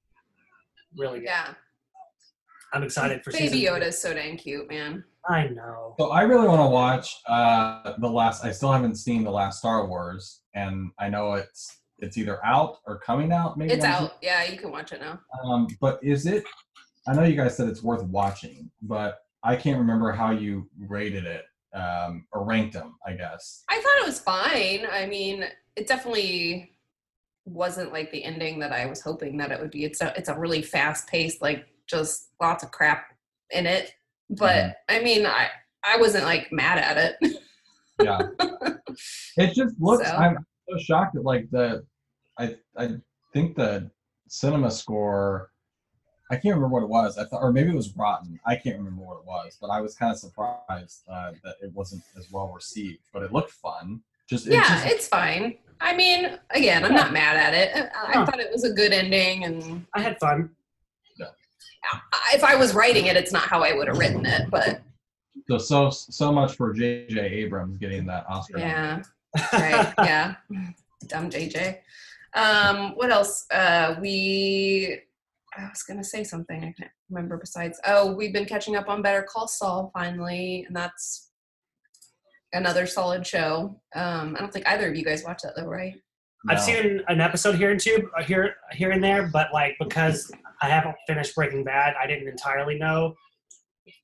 really 0.99 1.21
good. 1.21 1.27
yeah, 1.27 1.55
I'm 2.73 2.83
excited 2.83 3.23
for 3.23 3.31
Baby 3.31 3.63
Yoda 3.63 3.87
is 3.87 4.03
so 4.03 4.13
dang 4.13 4.37
cute, 4.37 4.69
man. 4.69 5.05
I 5.29 5.49
know. 5.49 5.95
So 5.99 6.11
I 6.11 6.23
really 6.23 6.49
want 6.49 6.61
to 6.61 6.67
watch 6.67 7.21
uh, 7.29 7.95
the 7.99 8.09
last. 8.09 8.45
I 8.45 8.51
still 8.53 8.73
haven't 8.73 8.97
seen 8.97 9.25
the 9.25 9.31
last 9.31 9.59
Star 9.59 9.87
Wars, 9.87 10.41
and 10.55 10.91
I 10.99 11.09
know 11.09 11.35
it's 11.35 11.79
it's 11.99 12.19
either 12.19 12.45
out 12.45 12.79
or 12.87 12.99
coming 12.99 13.33
out. 13.33 13.57
Maybe 13.57 13.73
It's 13.73 13.85
on 13.85 13.91
out. 13.91 14.13
Yeah, 14.21 14.45
you 14.45 14.59
can 14.59 14.73
watch 14.73 14.93
it 14.93 15.01
now. 15.01 15.21
Um, 15.45 15.69
but 15.81 16.01
is 16.03 16.27
it? 16.27 16.45
I 17.07 17.15
know 17.15 17.23
you 17.23 17.37
guys 17.37 17.57
said 17.57 17.69
it's 17.69 17.83
worth 17.83 18.03
watching, 18.05 18.71
but 18.83 19.21
I 19.43 19.57
can't 19.57 19.79
remember 19.79 20.13
how 20.13 20.33
you 20.33 20.69
rated 20.79 21.25
it 21.25 21.45
um, 21.75 22.27
or 22.33 22.45
ranked 22.45 22.75
them. 22.75 22.97
I 23.07 23.13
guess. 23.13 23.65
I 23.71 23.77
thought 23.77 24.03
it 24.03 24.07
was 24.07 24.21
fine. 24.21 24.87
I 24.91 25.07
mean, 25.07 25.45
it 25.77 25.87
definitely 25.87 26.73
wasn't 27.45 27.93
like 27.93 28.11
the 28.13 28.25
ending 28.25 28.59
that 28.61 28.73
I 28.73 28.87
was 28.87 29.01
hoping 29.01 29.37
that 29.39 29.51
it 29.53 29.61
would 29.61 29.71
be. 29.71 29.85
It's 29.85 30.01
a 30.01 30.13
it's 30.17 30.29
a 30.29 30.39
really 30.39 30.63
fast 30.63 31.07
paced, 31.09 31.41
like 31.41 31.67
just 31.87 32.31
lots 32.41 32.65
of 32.65 32.73
crap 32.73 33.07
in 33.51 33.67
it. 33.67 33.95
But 34.39 34.77
I 34.89 35.01
mean, 35.01 35.27
I 35.27 35.49
I 35.85 35.97
wasn't 35.99 36.25
like 36.25 36.53
mad 36.53 36.79
at 36.79 37.17
it. 37.23 37.37
Yeah. 38.01 38.21
it 39.37 39.55
just 39.55 39.75
looks. 39.81 40.07
So? 40.09 40.15
I'm 40.15 40.39
so 40.69 40.79
shocked 40.79 41.17
at 41.17 41.25
like 41.25 41.51
the. 41.51 41.85
I 42.39 42.57
I 42.77 42.91
think 43.33 43.57
the 43.57 43.91
cinema 44.29 44.71
score. 44.71 45.51
I 46.31 46.37
can't 46.37 46.55
remember 46.55 46.69
what 46.69 46.83
it 46.83 46.89
was. 46.89 47.19
I 47.19 47.25
thought, 47.27 47.43
or 47.43 47.53
maybe 47.53 47.71
it 47.71 47.77
was 47.77 47.95
rotten. 47.95 48.41
I 48.47 48.57
can't 48.57 48.79
remember 48.79 49.03
what 49.03 49.19
it 49.19 49.27
was, 49.27 49.59
but 49.61 49.69
I 49.69 49.83
was 49.83 49.95
kind 49.95 50.11
of 50.11 50.19
surprised 50.19 51.03
uh, 51.07 51.33
that 51.45 51.57
it 51.61 51.73
wasn't 51.75 52.03
as 52.17 52.31
well 52.33 52.51
received. 52.55 53.01
But 53.13 53.23
it 53.23 53.33
looked 53.33 53.51
fun. 53.51 54.01
Just 54.31 54.47
it 54.47 54.55
yeah, 54.55 54.63
just, 54.67 54.87
it's 54.87 55.09
fine. 55.09 55.59
I 55.83 55.95
mean, 55.95 56.39
again, 56.51 56.85
I'm 56.85 56.95
not 56.95 57.13
mad 57.13 57.37
at 57.37 57.53
it. 57.55 57.91
I, 57.95 58.07
I 58.07 58.13
Huh. 58.15 58.25
thought 58.27 58.41
it 58.41 58.51
was 58.51 58.65
a 58.65 58.73
good 58.73 58.93
ending, 58.93 59.45
and 59.45 59.85
I 59.95 60.01
had 60.01 60.19
fun. 60.21 60.51
I- 61.93 62.35
if 62.35 62.45
I 62.45 62.55
was 62.57 62.75
writing 62.75 63.07
it, 63.07 63.17
it's 63.17 63.33
not 63.33 63.43
how 63.43 63.63
I 63.63 63.73
would 63.73 63.89
have 63.89 63.99
written 63.99 64.25
it. 64.27 64.51
But 64.51 64.83
so 65.49 65.59
so 65.59 65.91
so 65.91 66.33
much 66.33 66.57
for 66.57 66.73
J.J. 66.73 67.19
Abrams 67.21 67.77
getting 67.79 68.07
that 68.07 68.25
Oscar. 68.29 68.59
yeah, 68.59 69.03
right. 69.53 69.93
Yeah. 69.99 70.35
Dumb 71.09 71.31
jj 71.31 71.79
um 72.35 72.93
what 72.95 73.11
else? 73.11 73.45
Uh 73.51 73.97
we 74.01 75.01
i 75.59 75.65
was 75.69 75.83
gonna 75.83 76.05
say 76.05 76.23
something 76.25 76.61
i 76.65 76.73
can't 76.79 76.91
remember 77.11 77.37
besides 77.37 77.79
oh 77.87 78.15
we've 78.15 78.33
been 78.33 78.47
catching 78.47 78.77
up 78.77 78.89
on 78.89 79.03
better 79.03 79.23
call 79.25 79.49
saul 79.49 79.91
finally 79.93 80.65
and 80.67 80.75
that's 80.77 81.31
another 82.53 82.87
solid 82.87 83.27
show. 83.27 83.81
Um 83.97 84.37
i 84.37 84.41
don't 84.41 84.53
think 84.53 84.67
either 84.69 84.89
of 84.89 84.95
you 84.97 85.05
guys 85.05 85.25
watch 85.25 85.43
that 85.43 85.55
though 85.57 85.67
right? 85.67 85.95
I've 86.49 86.61
seen 86.61 87.03
an 87.09 87.21
episode 87.21 87.55
here 87.57 87.71
and 87.71 87.79
two 87.81 88.09
uh, 88.19 88.23
here 88.23 88.55
here 88.73 88.91
and 88.93 89.03
there, 89.03 89.29
but 89.33 89.53
like 89.53 89.77
because 89.79 90.31
I 90.63 90.69
haven't 90.69 90.95
finished 91.07 91.35
Breaking 91.35 91.65
Bad, 91.65 91.95
I 92.03 92.07
didn't 92.07 92.29
entirely 92.29 92.79
know 92.79 93.15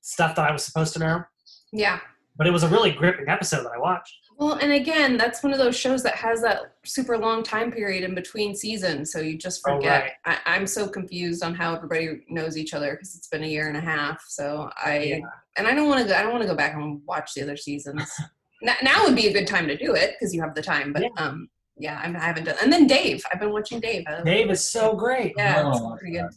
stuff 0.01 0.35
that 0.35 0.49
I 0.49 0.51
was 0.51 0.63
supposed 0.63 0.93
to 0.93 0.99
know. 0.99 1.23
yeah 1.71 1.99
But 2.37 2.47
it 2.47 2.51
was 2.51 2.63
a 2.63 2.67
really 2.67 2.91
gripping 2.91 3.29
episode 3.29 3.63
that 3.63 3.71
I 3.75 3.79
watched. 3.79 4.13
well 4.37 4.53
and 4.53 4.71
again 4.73 5.17
that's 5.17 5.41
one 5.43 5.53
of 5.53 5.59
those 5.59 5.75
shows 5.77 6.03
that 6.03 6.15
has 6.15 6.41
that 6.41 6.73
super 6.85 7.17
long 7.17 7.43
time 7.43 7.71
period 7.71 8.03
in 8.03 8.13
between 8.15 8.55
seasons 8.55 9.11
so 9.11 9.19
you 9.19 9.37
just 9.37 9.61
Oh, 9.65 9.75
forget 9.75 10.01
right. 10.25 10.37
I, 10.45 10.55
i'm 10.55 10.65
so 10.67 10.87
confused 10.87 11.43
on 11.43 11.53
how 11.53 11.75
everybody 11.75 12.23
knows 12.29 12.57
each 12.57 12.73
other 12.73 12.91
because 12.93 13.15
it's 13.15 13.27
been 13.27 13.43
a 13.43 13.47
year 13.47 13.67
and 13.67 13.77
a 13.77 13.81
half 13.81 14.21
so 14.27 14.69
i 14.83 14.97
Yeah. 14.99 15.19
and 15.57 15.67
I 15.67 15.73
don't 15.73 15.87
want 15.89 16.01
to 16.01 16.07
go. 16.07 16.15
I 16.15 16.21
don't 16.21 16.31
want 16.31 16.43
to 16.43 16.47
go 16.49 16.55
back 16.55 16.73
and 16.75 17.01
watch 17.05 17.33
the 17.33 17.41
other 17.41 17.57
seasons. 17.57 18.09
now, 18.61 18.75
now 18.83 19.03
would 19.05 19.15
be 19.15 19.27
a 19.27 19.33
good 19.33 19.47
time 19.47 19.67
to 19.67 19.75
do 19.77 19.93
it 19.93 20.09
because 20.15 20.33
you 20.33 20.41
have 20.41 20.55
the 20.55 20.61
time. 20.61 20.93
But 20.93 21.01
Yeah. 21.03 21.09
um, 21.23 21.49
yeah, 21.79 21.99
I'm, 22.03 22.15
I 22.15 22.25
haven't 22.25 22.43
done. 22.43 22.55
And 22.61 22.71
then 22.71 22.87
Dave, 22.87 23.23
I've 23.31 23.39
been 23.39 23.51
watching 23.51 23.79
Dave. 23.79 24.05
Dave 24.25 24.49
is 24.51 24.69
so 24.69 24.95
great. 24.95 25.33
yeah, 25.37 25.69
it's 25.69 25.81
pretty 25.97 26.17
good. 26.17 26.29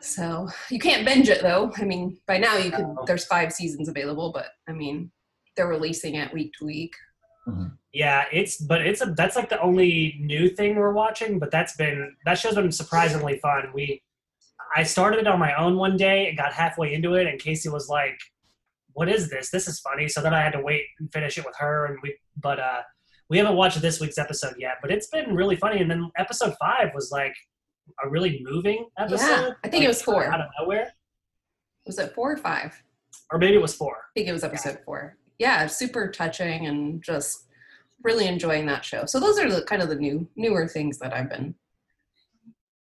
So 0.00 0.48
you 0.68 0.80
can't 0.80 1.06
binge 1.06 1.28
it 1.28 1.42
though. 1.42 1.72
I 1.76 1.84
mean, 1.84 2.18
by 2.26 2.38
now 2.38 2.56
you 2.56 2.72
could. 2.72 2.86
No. 2.86 3.04
There's 3.06 3.24
five 3.24 3.52
seasons 3.52 3.88
available, 3.88 4.32
but 4.32 4.48
I 4.68 4.72
mean, 4.72 5.12
they're 5.56 5.68
releasing 5.68 6.16
it 6.16 6.32
week 6.32 6.52
to 6.58 6.64
week. 6.64 6.92
Yeah, 7.92 8.24
it's 8.32 8.56
but 8.56 8.80
it's 8.84 9.00
a 9.00 9.14
that's 9.16 9.36
like 9.36 9.48
the 9.48 9.60
only 9.60 10.16
new 10.20 10.48
thing 10.48 10.76
we're 10.76 10.92
watching. 10.92 11.38
But 11.38 11.50
that's 11.50 11.76
been 11.76 12.16
that 12.24 12.38
show's 12.38 12.56
been 12.56 12.72
surprisingly 12.72 13.38
fun. 13.38 13.70
We 13.74 14.02
I 14.74 14.82
started 14.82 15.20
it 15.20 15.26
on 15.26 15.38
my 15.38 15.54
own 15.54 15.76
one 15.76 15.96
day 15.96 16.28
and 16.28 16.36
got 16.36 16.52
halfway 16.52 16.94
into 16.94 17.14
it, 17.14 17.26
and 17.26 17.38
Casey 17.38 17.68
was 17.68 17.88
like, 17.88 18.18
"What 18.94 19.08
is 19.08 19.30
this? 19.30 19.50
This 19.50 19.68
is 19.68 19.78
funny." 19.80 20.08
So 20.08 20.20
then 20.20 20.34
I 20.34 20.42
had 20.42 20.52
to 20.54 20.60
wait 20.60 20.82
and 20.98 21.12
finish 21.12 21.38
it 21.38 21.44
with 21.44 21.54
her, 21.58 21.86
and 21.86 21.98
we 22.02 22.16
but 22.40 22.58
uh 22.58 22.80
we 23.32 23.38
haven't 23.38 23.56
watched 23.56 23.80
this 23.80 23.98
week's 23.98 24.18
episode 24.18 24.54
yet. 24.58 24.74
But 24.82 24.90
it's 24.90 25.06
been 25.06 25.34
really 25.34 25.56
funny. 25.56 25.80
And 25.80 25.90
then 25.90 26.10
episode 26.18 26.54
five 26.60 26.90
was 26.94 27.10
like 27.10 27.34
a 28.04 28.08
really 28.10 28.42
moving 28.44 28.86
episode. 28.98 29.26
Yeah, 29.26 29.50
I 29.64 29.68
think 29.68 29.84
it 29.84 29.88
was 29.88 30.02
four. 30.02 30.26
out 30.26 30.42
of 30.42 30.48
nowhere, 30.60 30.92
Was 31.86 31.98
it 31.98 32.14
four 32.14 32.32
or 32.32 32.36
five? 32.36 32.80
or 33.30 33.38
maybe 33.38 33.54
it 33.54 33.62
was 33.62 33.72
four. 33.74 33.96
I 33.96 34.10
think 34.14 34.28
it 34.28 34.32
was 34.32 34.44
episode 34.44 34.80
four. 34.84 35.16
yeah, 35.38 35.66
super 35.66 36.10
touching 36.10 36.66
and 36.66 37.02
just 37.02 37.46
really 38.04 38.26
enjoying 38.26 38.66
that 38.66 38.84
show. 38.84 39.06
So 39.06 39.18
those 39.18 39.38
are 39.38 39.50
the 39.50 39.62
kind 39.62 39.80
of 39.80 39.88
the 39.88 39.94
new 39.96 40.28
newer 40.36 40.68
things 40.68 40.98
that 40.98 41.14
I've 41.14 41.30
been 41.30 41.54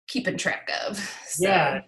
keeping 0.07 0.37
track 0.37 0.69
of. 0.87 0.97
So, 1.25 1.47
Yeah, 1.47 1.81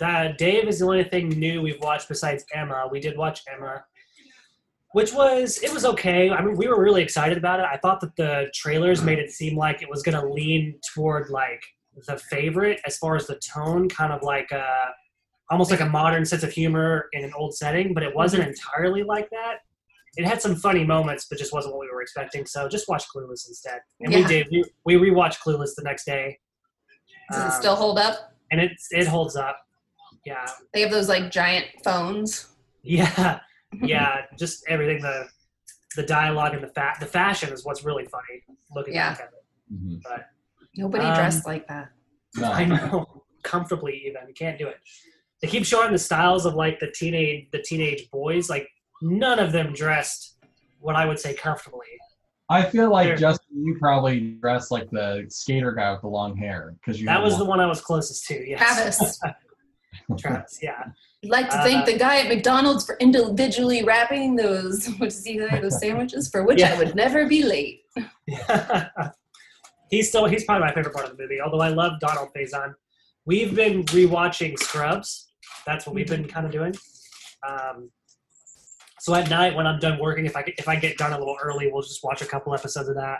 that 0.00 0.36
Dave 0.36 0.66
is 0.66 0.80
the 0.80 0.86
only 0.86 1.04
thing 1.04 1.28
new 1.28 1.62
we've 1.62 1.80
watched 1.80 2.08
besides 2.08 2.44
Emma. 2.52 2.88
We 2.90 2.98
did 2.98 3.16
watch 3.16 3.42
Emma, 3.54 3.84
which 4.92 5.12
was 5.12 5.58
it 5.62 5.72
was 5.72 5.84
okay. 5.84 6.30
I 6.30 6.42
mean, 6.44 6.56
we 6.56 6.66
were 6.68 6.80
really 6.82 7.02
excited 7.02 7.38
about 7.38 7.60
it. 7.60 7.66
I 7.70 7.76
thought 7.78 8.00
that 8.00 8.14
the 8.16 8.50
trailers 8.54 9.02
made 9.02 9.18
it 9.18 9.30
seem 9.30 9.56
like 9.56 9.82
it 9.82 9.88
was 9.90 10.02
going 10.02 10.20
to 10.20 10.26
lean 10.32 10.78
toward 10.94 11.30
like 11.30 11.62
the 12.06 12.16
favorite 12.16 12.80
as 12.86 12.96
far 12.98 13.16
as 13.16 13.26
the 13.26 13.36
tone, 13.36 13.88
kind 13.88 14.12
of 14.12 14.22
like 14.22 14.50
uh 14.52 14.86
almost 15.50 15.70
like 15.70 15.80
a 15.80 15.86
modern 15.86 16.24
sense 16.24 16.42
of 16.44 16.52
humor 16.52 17.08
in 17.12 17.24
an 17.24 17.32
old 17.36 17.52
setting, 17.56 17.92
but 17.92 18.04
it 18.04 18.14
wasn't 18.14 18.46
entirely 18.46 19.02
like 19.02 19.28
that. 19.30 19.56
It 20.16 20.24
had 20.24 20.40
some 20.40 20.54
funny 20.56 20.84
moments, 20.84 21.26
but 21.28 21.38
just 21.38 21.52
wasn't 21.52 21.74
what 21.74 21.80
we 21.80 21.90
were 21.92 22.02
expecting. 22.02 22.46
So 22.46 22.68
just 22.68 22.88
watch 22.88 23.04
Clueless 23.14 23.48
instead. 23.48 23.80
And 24.00 24.14
we 24.14 24.22
did. 24.24 24.46
We, 24.50 24.64
we 24.84 25.10
rewatched 25.10 25.38
Clueless 25.44 25.74
the 25.76 25.82
next 25.82 26.04
day. 26.04 26.38
Does 27.30 27.40
it 27.40 27.44
Um, 27.46 27.50
still 27.60 27.76
hold 27.76 27.98
up? 27.98 28.32
and 28.52 28.60
it 28.60 28.72
it 28.90 29.06
holds 29.06 29.36
up. 29.36 29.56
Yeah, 30.24 30.46
They 30.74 30.80
have 30.82 30.90
those 30.90 31.08
like 31.08 31.30
giant 31.30 31.66
phones. 31.84 32.48
yeah, 32.82 33.40
yeah. 33.82 34.22
just 34.38 34.64
everything 34.68 35.00
the 35.02 35.26
the 35.96 36.02
dialogue 36.04 36.54
and 36.54 36.62
the 36.62 36.68
fa- 36.68 36.94
the 37.00 37.06
fashion 37.06 37.52
is 37.52 37.64
what's 37.64 37.84
really 37.84 38.04
funny. 38.06 38.42
Looking 38.74 38.94
Yeah. 38.94 39.10
back 39.10 39.20
at 39.20 39.26
it, 39.32 39.74
Mhm. 39.74 40.24
Nobody 40.76 41.04
Um, 41.04 41.14
dressed 41.16 41.46
like 41.46 41.66
that. 41.68 41.88
No. 42.36 42.50
I 42.52 42.64
know 42.64 43.24
comfortably 43.42 44.02
even 44.06 44.22
you 44.28 44.34
can't 44.34 44.56
do 44.58 44.68
it. 44.68 44.76
They 45.42 45.48
keep 45.48 45.64
showing 45.64 45.90
the 45.92 45.98
styles 45.98 46.46
of 46.46 46.54
like 46.54 46.78
the 46.78 46.90
teenage 46.92 47.50
the 47.50 47.60
teenage 47.62 48.08
boys. 48.10 48.48
Like 48.48 48.68
none 49.02 49.38
of 49.40 49.50
them 49.52 49.72
dressed 49.72 50.38
what 50.78 50.94
I 50.96 51.06
would 51.06 51.18
say 51.18 51.34
comfortably. 51.34 51.86
I 52.48 52.62
feel 52.64 52.90
like 52.90 53.06
Sure. 53.08 53.16
Justin, 53.16 53.64
you 53.64 53.76
probably 53.78 54.32
dressed 54.40 54.70
like 54.70 54.90
the 54.90 55.24
skater 55.28 55.72
guy 55.72 55.92
with 55.92 56.00
the 56.02 56.08
long 56.08 56.36
hair 56.36 56.74
because 56.80 57.00
you. 57.00 57.06
That 57.06 57.16
had 57.18 57.24
was 57.24 57.38
the 57.38 57.44
one 57.44 57.60
I 57.60 57.66
was 57.66 57.80
closest 57.80 58.26
to. 58.26 58.48
Yes, 58.48 58.58
Travis. 58.98 59.20
Travis. 60.18 60.58
Yeah. 60.62 60.84
I'd 61.24 61.30
like 61.30 61.50
to 61.50 61.58
Uh, 61.58 61.62
thank 61.64 61.86
the 61.86 61.98
guy 61.98 62.20
at 62.20 62.28
McDonald's 62.28 62.84
for 62.84 62.96
individually 62.98 63.84
wrapping 63.84 64.36
those 64.36 64.86
what 64.98 65.10
does 65.10 65.24
he 65.24 65.38
those 65.38 65.78
sandwiches 65.78 66.30
for 66.30 66.44
which 66.44 66.60
Yeah. 66.60 66.74
I 66.74 66.78
would 66.78 66.94
never 66.94 67.26
be 67.26 67.42
late. 67.42 67.82
he's 69.90 70.08
still 70.08 70.26
he's 70.26 70.44
probably 70.44 70.66
my 70.66 70.72
favorite 70.74 70.94
part 70.94 71.06
of 71.08 71.16
the 71.16 71.22
movie. 71.22 71.40
Although 71.40 71.60
I 71.60 71.68
love 71.68 72.00
Donald 72.00 72.30
Faison. 72.36 72.74
We've 73.26 73.54
been 73.54 73.84
rewatching 73.84 74.58
Scrubs. 74.58 75.32
That's 75.66 75.86
what 75.86 75.94
we've 75.94 76.08
been 76.08 76.26
kind 76.26 76.46
of 76.46 76.52
doing. 76.52 76.74
Um, 77.48 77.90
so 78.98 79.14
at 79.14 79.28
night 79.30 79.54
when 79.54 79.66
I'm 79.66 79.78
done 79.78 79.98
working, 79.98 80.26
if 80.26 80.36
I 80.36 80.42
get, 80.42 80.54
if 80.58 80.68
I 80.68 80.76
get 80.76 80.96
done 80.98 81.12
a 81.12 81.18
little 81.18 81.36
early, 81.42 81.70
we'll 81.70 81.82
just 81.82 82.02
watch 82.02 82.22
a 82.22 82.26
couple 82.26 82.54
episodes 82.54 82.88
of 82.88 82.96
that. 82.96 83.18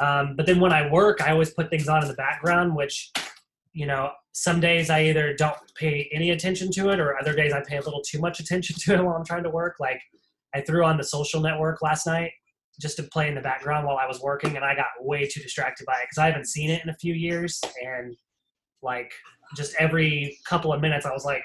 Um, 0.00 0.34
but 0.36 0.46
then 0.46 0.60
when 0.60 0.72
I 0.72 0.90
work, 0.90 1.20
I 1.22 1.30
always 1.32 1.50
put 1.50 1.68
things 1.70 1.88
on 1.88 2.02
in 2.02 2.08
the 2.08 2.14
background, 2.14 2.74
which 2.74 3.10
you 3.72 3.86
know 3.86 4.10
some 4.32 4.60
days 4.60 4.90
I 4.90 5.04
either 5.04 5.34
don't 5.34 5.56
pay 5.74 6.08
any 6.12 6.30
attention 6.30 6.70
to 6.72 6.90
it, 6.90 7.00
or 7.00 7.18
other 7.18 7.34
days 7.34 7.52
I 7.52 7.62
pay 7.62 7.76
a 7.76 7.82
little 7.82 8.02
too 8.02 8.20
much 8.20 8.40
attention 8.40 8.76
to 8.80 8.94
it 8.94 9.04
while 9.04 9.16
I'm 9.16 9.24
trying 9.24 9.44
to 9.44 9.50
work. 9.50 9.76
Like 9.80 10.00
I 10.54 10.60
threw 10.60 10.84
on 10.84 10.96
the 10.96 11.04
Social 11.04 11.40
Network 11.40 11.82
last 11.82 12.06
night 12.06 12.32
just 12.80 12.96
to 12.96 13.02
play 13.04 13.28
in 13.28 13.34
the 13.34 13.40
background 13.40 13.86
while 13.86 13.98
I 13.98 14.06
was 14.06 14.20
working, 14.20 14.56
and 14.56 14.64
I 14.64 14.74
got 14.74 14.86
way 15.00 15.26
too 15.26 15.40
distracted 15.40 15.86
by 15.86 15.94
it 15.94 16.08
because 16.10 16.22
I 16.22 16.26
haven't 16.26 16.48
seen 16.48 16.70
it 16.70 16.82
in 16.82 16.90
a 16.90 16.96
few 16.96 17.14
years, 17.14 17.60
and 17.84 18.16
like 18.82 19.12
just 19.56 19.74
every 19.78 20.38
couple 20.46 20.72
of 20.72 20.80
minutes, 20.80 21.06
I 21.06 21.12
was 21.12 21.24
like, 21.24 21.42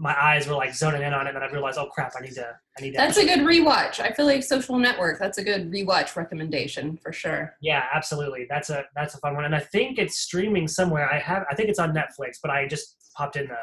my 0.00 0.14
eyes 0.20 0.46
were 0.46 0.54
like 0.54 0.74
zoning 0.74 1.02
in 1.02 1.12
on 1.12 1.26
it, 1.26 1.34
and 1.34 1.42
I 1.44 1.50
realized, 1.50 1.76
oh 1.78 1.86
crap, 1.86 2.12
I 2.16 2.22
need 2.22 2.34
to, 2.34 2.46
I 2.78 2.80
need 2.82 2.92
to. 2.92 2.96
That's 2.98 3.16
a 3.18 3.24
good 3.26 3.40
rewatch. 3.40 3.98
I 3.98 4.12
feel 4.12 4.26
like 4.26 4.44
Social 4.44 4.78
Network. 4.78 5.18
That's 5.18 5.38
a 5.38 5.42
good 5.44 5.72
rewatch 5.72 6.14
recommendation 6.14 6.96
for 7.02 7.12
sure. 7.12 7.54
yeah, 7.60 7.84
absolutely. 7.92 8.46
That's 8.48 8.70
a 8.70 8.84
that's 8.94 9.14
a 9.16 9.18
fun 9.18 9.34
one, 9.34 9.44
and 9.44 9.54
I 9.56 9.60
think 9.60 9.98
it's 9.98 10.18
streaming 10.18 10.68
somewhere. 10.68 11.12
I 11.12 11.18
have, 11.18 11.44
I 11.50 11.54
think 11.56 11.68
it's 11.68 11.80
on 11.80 11.92
Netflix, 11.92 12.36
but 12.40 12.50
I 12.52 12.66
just 12.68 12.96
popped 13.16 13.36
in 13.36 13.48
the 13.48 13.56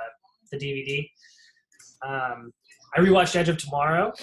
the 0.52 0.58
DVD. 0.58 1.10
Um, 2.08 2.52
I 2.96 3.00
rewatched 3.00 3.36
Edge 3.36 3.50
of 3.50 3.58
Tomorrow. 3.58 4.14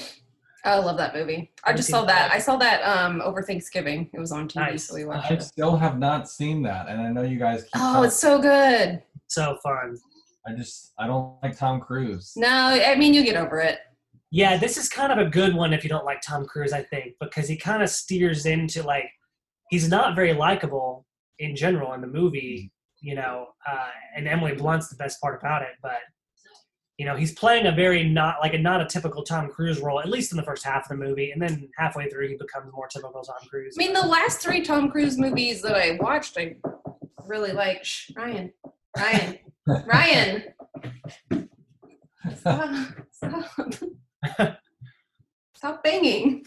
Oh, 0.64 0.70
I 0.70 0.78
love 0.78 0.96
that 0.98 1.14
movie. 1.14 1.50
I 1.64 1.72
just 1.72 1.88
saw 1.88 2.04
that. 2.04 2.28
that. 2.28 2.32
I 2.32 2.38
saw 2.38 2.56
that 2.56 2.82
um, 2.82 3.20
over 3.22 3.42
Thanksgiving. 3.42 4.08
It 4.12 4.20
was 4.20 4.30
on 4.30 4.48
TV, 4.48 4.54
Nice. 4.56 4.86
so 4.86 4.94
we 4.94 5.04
watched 5.04 5.30
I 5.30 5.34
it. 5.34 5.42
still 5.42 5.76
have 5.76 5.98
not 5.98 6.28
seen 6.28 6.62
that, 6.62 6.88
and 6.88 7.00
I 7.00 7.10
know 7.10 7.22
you 7.22 7.38
guys. 7.38 7.62
Keep 7.64 7.70
Oh, 7.76 7.78
talking. 7.94 8.04
it's 8.04 8.16
so 8.16 8.38
good. 8.40 9.02
So 9.26 9.56
fun. 9.62 9.96
I 10.46 10.52
just 10.52 10.92
I 10.98 11.06
don't 11.06 11.36
like 11.42 11.56
Tom 11.56 11.80
Cruise. 11.80 12.32
No, 12.36 12.48
I 12.48 12.94
mean 12.96 13.14
you 13.14 13.24
get 13.24 13.36
over 13.36 13.60
it. 13.60 13.78
Yeah, 14.30 14.56
this 14.56 14.76
is 14.76 14.88
kind 14.88 15.12
of 15.12 15.18
a 15.18 15.28
good 15.28 15.54
one 15.54 15.72
if 15.72 15.84
you 15.84 15.90
don't 15.90 16.06
like 16.06 16.22
Tom 16.22 16.46
Cruise, 16.46 16.72
I 16.72 16.82
think, 16.82 17.14
because 17.20 17.48
he 17.48 17.56
kind 17.56 17.82
of 17.82 17.90
steers 17.90 18.46
into 18.46 18.82
like 18.82 19.10
he's 19.70 19.88
not 19.88 20.16
very 20.16 20.32
likable 20.32 21.06
in 21.38 21.54
general 21.54 21.92
in 21.92 22.00
the 22.00 22.06
movie, 22.06 22.72
you 23.00 23.14
know, 23.14 23.48
uh, 23.68 23.88
and 24.16 24.26
Emily 24.26 24.54
Blunt's 24.54 24.88
the 24.88 24.96
best 24.96 25.20
part 25.20 25.38
about 25.38 25.62
it, 25.62 25.72
but 25.82 25.98
you 26.98 27.06
know, 27.06 27.16
he's 27.16 27.32
playing 27.32 27.66
a 27.66 27.72
very 27.72 28.04
not 28.04 28.36
like 28.40 28.54
a 28.54 28.58
not 28.58 28.80
a 28.80 28.86
typical 28.86 29.22
Tom 29.22 29.48
Cruise 29.48 29.80
role, 29.80 29.98
at 30.00 30.08
least 30.08 30.30
in 30.30 30.36
the 30.36 30.42
first 30.44 30.64
half 30.64 30.84
of 30.84 30.88
the 30.90 31.04
movie, 31.04 31.30
and 31.32 31.40
then 31.40 31.68
halfway 31.76 32.08
through 32.08 32.28
he 32.28 32.36
becomes 32.36 32.70
more 32.72 32.86
typical 32.86 33.22
Tom 33.22 33.36
Cruise. 33.48 33.76
I 33.78 33.84
mean, 33.84 33.92
the 33.92 34.06
last 34.06 34.40
three 34.40 34.62
Tom 34.62 34.90
Cruise 34.90 35.18
movies 35.18 35.62
that 35.62 35.74
I 35.74 35.98
watched, 36.00 36.36
I 36.38 36.56
really 37.26 37.52
like. 37.52 37.84
Shh, 37.84 38.12
Ryan, 38.14 38.52
Ryan, 38.96 39.38
Ryan. 39.66 40.44
Stop. 42.36 42.86
Stop. 43.12 44.58
Stop 45.54 45.84
banging. 45.84 46.44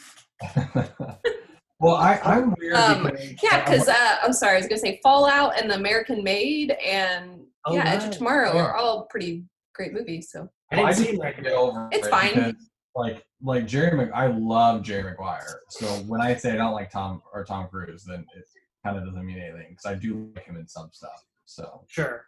well, 1.79 1.95
I 1.95 2.19
I'm 2.23 2.53
weird 2.59 2.73
Um, 2.75 3.03
because 3.03 3.33
Yeah, 3.43 3.63
because 3.63 3.87
uh, 3.87 4.17
I'm 4.23 4.33
sorry, 4.33 4.55
I 4.55 4.57
was 4.57 4.67
gonna 4.67 4.79
say 4.79 4.99
Fallout 5.03 5.59
and 5.59 5.69
The 5.69 5.75
American 5.75 6.23
Made 6.23 6.71
and 6.71 7.41
Oh, 7.67 7.73
yeah, 7.75 7.89
Edge 7.89 8.03
of. 8.03 8.11
Tomorrow 8.11 8.53
Yeah. 8.53 8.61
are 8.65 8.75
all 8.75 9.05
pretty 9.09 9.43
great 9.73 9.93
movies. 9.93 10.29
So 10.31 10.47
I 10.71 10.75
Well, 10.77 10.85
didn't 10.85 10.87
I 10.87 10.91
see 10.93 10.99
just 11.03 11.09
him 11.15 11.21
can't 11.21 11.35
right 11.35 11.43
get 11.43 11.53
over 11.53 11.89
It's 11.91 12.07
it 12.07 12.09
fine. 12.11 12.33
because, 12.35 12.69
like 12.95 13.25
like 13.41 13.67
Jerry 13.67 13.95
Mc, 13.97 14.11
I 14.13 14.27
love 14.27 14.81
Jerry 14.83 15.03
Maguire. 15.03 15.61
So 15.69 15.85
when 16.07 16.21
I 16.21 16.35
say 16.35 16.51
I 16.53 16.55
don't 16.57 16.73
like 16.73 16.89
Tom 16.91 17.21
or 17.33 17.43
Tom 17.43 17.67
Cruise, 17.69 18.03
then 18.03 18.25
it 18.35 18.43
kind 18.83 18.97
of 18.97 19.05
doesn't 19.05 19.25
mean 19.25 19.39
anything 19.39 19.67
because 19.69 19.85
I 19.85 19.95
do 19.95 20.31
like 20.35 20.45
him 20.45 20.57
in 20.57 20.67
some 20.67 20.89
stuff. 20.91 21.25
So 21.45 21.83
Sure. 21.87 22.25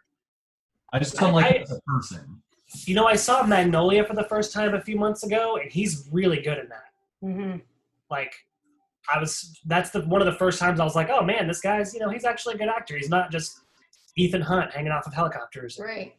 I 0.92 0.98
just 0.98 1.16
don't 1.16 1.30
I- 1.30 1.32
like 1.32 1.44
I- 1.46 1.48
him 1.58 1.62
as 1.62 1.72
a 1.72 1.80
person. 1.82 2.42
You 2.84 2.94
know, 2.94 3.06
I 3.06 3.16
saw 3.16 3.42
Magnolia 3.44 4.04
for 4.04 4.14
the 4.14 4.24
first 4.24 4.52
time 4.52 4.74
a 4.74 4.80
few 4.82 4.96
months 4.96 5.22
ago, 5.24 5.56
and 5.56 5.72
he's 5.72 6.06
really 6.12 6.42
good 6.42 6.58
in 6.58 6.68
that. 6.68 6.84
mhm. 7.24 7.62
like 8.10 8.32
I 9.12 9.18
was 9.18 9.58
that's 9.64 9.88
the 9.90 10.02
one 10.02 10.20
of 10.20 10.26
the 10.26 10.34
first 10.38 10.58
times 10.58 10.78
I 10.80 10.84
was 10.84 10.94
like, 10.94 11.08
oh 11.10 11.22
man, 11.22 11.46
this 11.48 11.60
guy's 11.62 11.94
you 11.94 12.00
know 12.00 12.10
he's 12.10 12.24
actually 12.26 12.54
a 12.56 12.58
good 12.58 12.68
actor. 12.68 12.94
He's 12.96 13.08
not 13.08 13.30
just 13.30 13.60
Ethan 14.16 14.42
Hunt 14.42 14.70
hanging 14.72 14.92
off 14.92 15.06
of 15.06 15.14
helicopters. 15.14 15.78
right. 15.82 16.14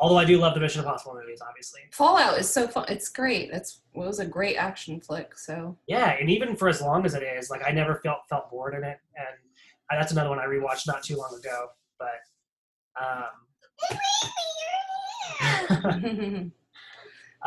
Although 0.00 0.18
I 0.18 0.24
do 0.24 0.38
love 0.38 0.54
the 0.54 0.60
Mission 0.60 0.80
Impossible 0.80 1.14
movies, 1.14 1.40
obviously. 1.40 1.82
Fallout 1.92 2.36
is 2.38 2.50
so 2.50 2.66
fun. 2.66 2.84
It's 2.88 3.08
great. 3.08 3.50
It's 3.52 3.80
it 3.94 3.98
was 3.98 4.18
a 4.18 4.26
great 4.26 4.56
action 4.56 5.00
flick. 5.00 5.38
So 5.38 5.78
Yeah, 5.86 6.16
and 6.20 6.28
even 6.28 6.56
for 6.56 6.68
as 6.68 6.82
long 6.82 7.06
as 7.06 7.14
it 7.14 7.22
is, 7.22 7.48
like 7.48 7.62
I 7.64 7.70
never 7.70 8.00
felt 8.02 8.18
felt 8.28 8.50
bored 8.50 8.74
in 8.74 8.82
it, 8.82 8.98
and 9.16 9.36
uh, 9.90 9.96
that's 9.96 10.10
another 10.10 10.30
one 10.30 10.40
I 10.40 10.46
rewatched 10.46 10.88
not 10.88 11.04
too 11.04 11.16
long 11.16 11.32
ago. 11.38 11.68
But 12.00 12.08
um, 13.00 13.24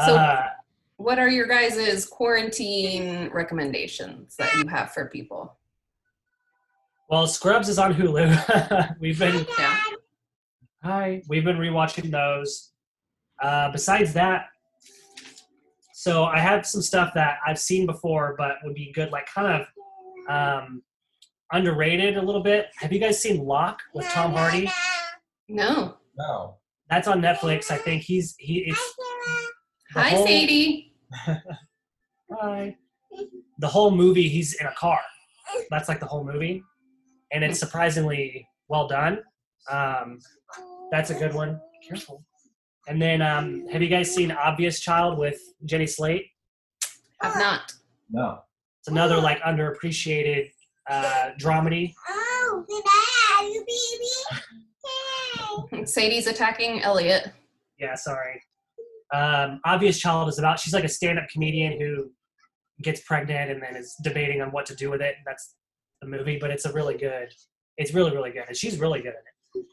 So- 0.05 0.15
uh, 0.15 0.43
what 0.97 1.19
are 1.19 1.29
your 1.29 1.45
guys' 1.47 2.05
quarantine 2.07 3.29
recommendations 3.31 4.35
that 4.37 4.51
you 4.55 4.67
have 4.67 4.91
for 4.91 5.05
people? 5.09 5.55
well, 7.09 7.25
Scrubs 7.27 7.69
is 7.69 7.77
on 7.79 7.93
Hulu. 7.93 8.97
We've 8.99 9.17
been 9.19 9.45
Yeah. 9.59 9.79
Hi. 10.83 11.21
We've 11.29 11.43
been 11.45 11.57
rewatching 11.57 12.11
those. 12.11 12.71
Uh, 13.41 13.71
besides 13.71 14.11
that, 14.13 14.47
so 15.93 16.23
I 16.25 16.39
have 16.39 16.65
some 16.65 16.81
stuff 16.81 17.11
that 17.13 17.37
I've 17.45 17.59
seen 17.59 17.85
before, 17.85 18.33
but 18.37 18.55
would 18.63 18.73
be 18.73 18.91
good, 18.91 19.11
like 19.11 19.27
kind 19.27 19.61
of 20.27 20.63
um, 20.63 20.81
underrated 21.51 22.17
a 22.17 22.21
little 22.21 22.41
bit. 22.41 22.67
Have 22.77 22.91
you 22.91 22.99
guys 22.99 23.21
seen 23.21 23.45
Locke 23.45 23.81
with 23.93 24.07
Tom 24.09 24.33
Hardy? 24.33 24.69
No. 25.49 25.97
No. 26.17 26.57
That's 26.89 27.07
on 27.07 27.21
Netflix. 27.21 27.71
I 27.71 27.77
think 27.77 28.03
he's 28.03 28.35
he. 28.39 28.59
It's 28.67 28.95
the 29.93 30.01
Hi, 30.01 30.09
whole- 30.09 30.25
Sadie. 30.27 30.93
Hi. 32.31 32.75
The 33.59 33.67
whole 33.67 33.91
movie, 33.91 34.27
he's 34.27 34.55
in 34.59 34.67
a 34.67 34.73
car. 34.73 34.99
That's 35.69 35.89
like 35.89 35.99
the 35.99 36.05
whole 36.05 36.23
movie, 36.23 36.61
and 37.31 37.43
it's 37.43 37.59
surprisingly 37.59 38.47
well 38.67 38.87
done. 38.87 39.19
Um, 39.71 40.19
that's 40.91 41.09
a 41.09 41.13
good 41.15 41.33
one. 41.33 41.59
Careful. 41.87 42.23
And 42.87 43.01
then, 43.01 43.21
um, 43.21 43.65
have 43.71 43.81
you 43.81 43.87
guys 43.89 44.13
seen 44.13 44.31
Obvious 44.31 44.79
Child 44.79 45.17
with 45.17 45.39
Jenny 45.65 45.87
Slate? 45.87 46.25
Have 47.21 47.35
not. 47.37 47.73
No. 48.11 48.39
It's 48.79 48.87
another 48.89 49.17
like 49.19 49.39
underappreciated 49.41 50.51
uh, 50.89 51.31
dramedy. 51.39 51.93
Oh, 52.09 52.63
can 52.69 52.81
I 52.85 53.37
have 53.39 53.45
you, 53.53 53.59
baby? 53.61 54.41
Yay. 55.71 55.85
Sadie's 55.85 56.27
attacking 56.27 56.81
Elliot. 56.81 57.31
Yeah, 57.79 57.95
sorry. 57.95 58.41
Um, 59.13 59.61
Obvious 59.65 59.99
Child 59.99 60.29
is 60.29 60.39
about 60.39 60.59
she's 60.59 60.73
like 60.73 60.83
a 60.83 60.89
stand-up 60.89 61.29
comedian 61.29 61.79
who 61.79 62.11
gets 62.81 63.01
pregnant 63.01 63.51
and 63.51 63.61
then 63.61 63.75
is 63.75 63.95
debating 64.03 64.41
on 64.41 64.51
what 64.51 64.65
to 64.67 64.75
do 64.75 64.89
with 64.89 65.01
it. 65.01 65.15
That's 65.25 65.55
the 66.01 66.07
movie, 66.07 66.37
but 66.39 66.51
it's 66.51 66.65
a 66.65 66.73
really 66.73 66.97
good. 66.97 67.29
It's 67.77 67.93
really 67.93 68.11
really 68.11 68.31
good, 68.31 68.45
and 68.47 68.57
she's 68.57 68.79
really 68.79 69.01
good 69.01 69.13
in 69.13 69.61
it. 69.61 69.65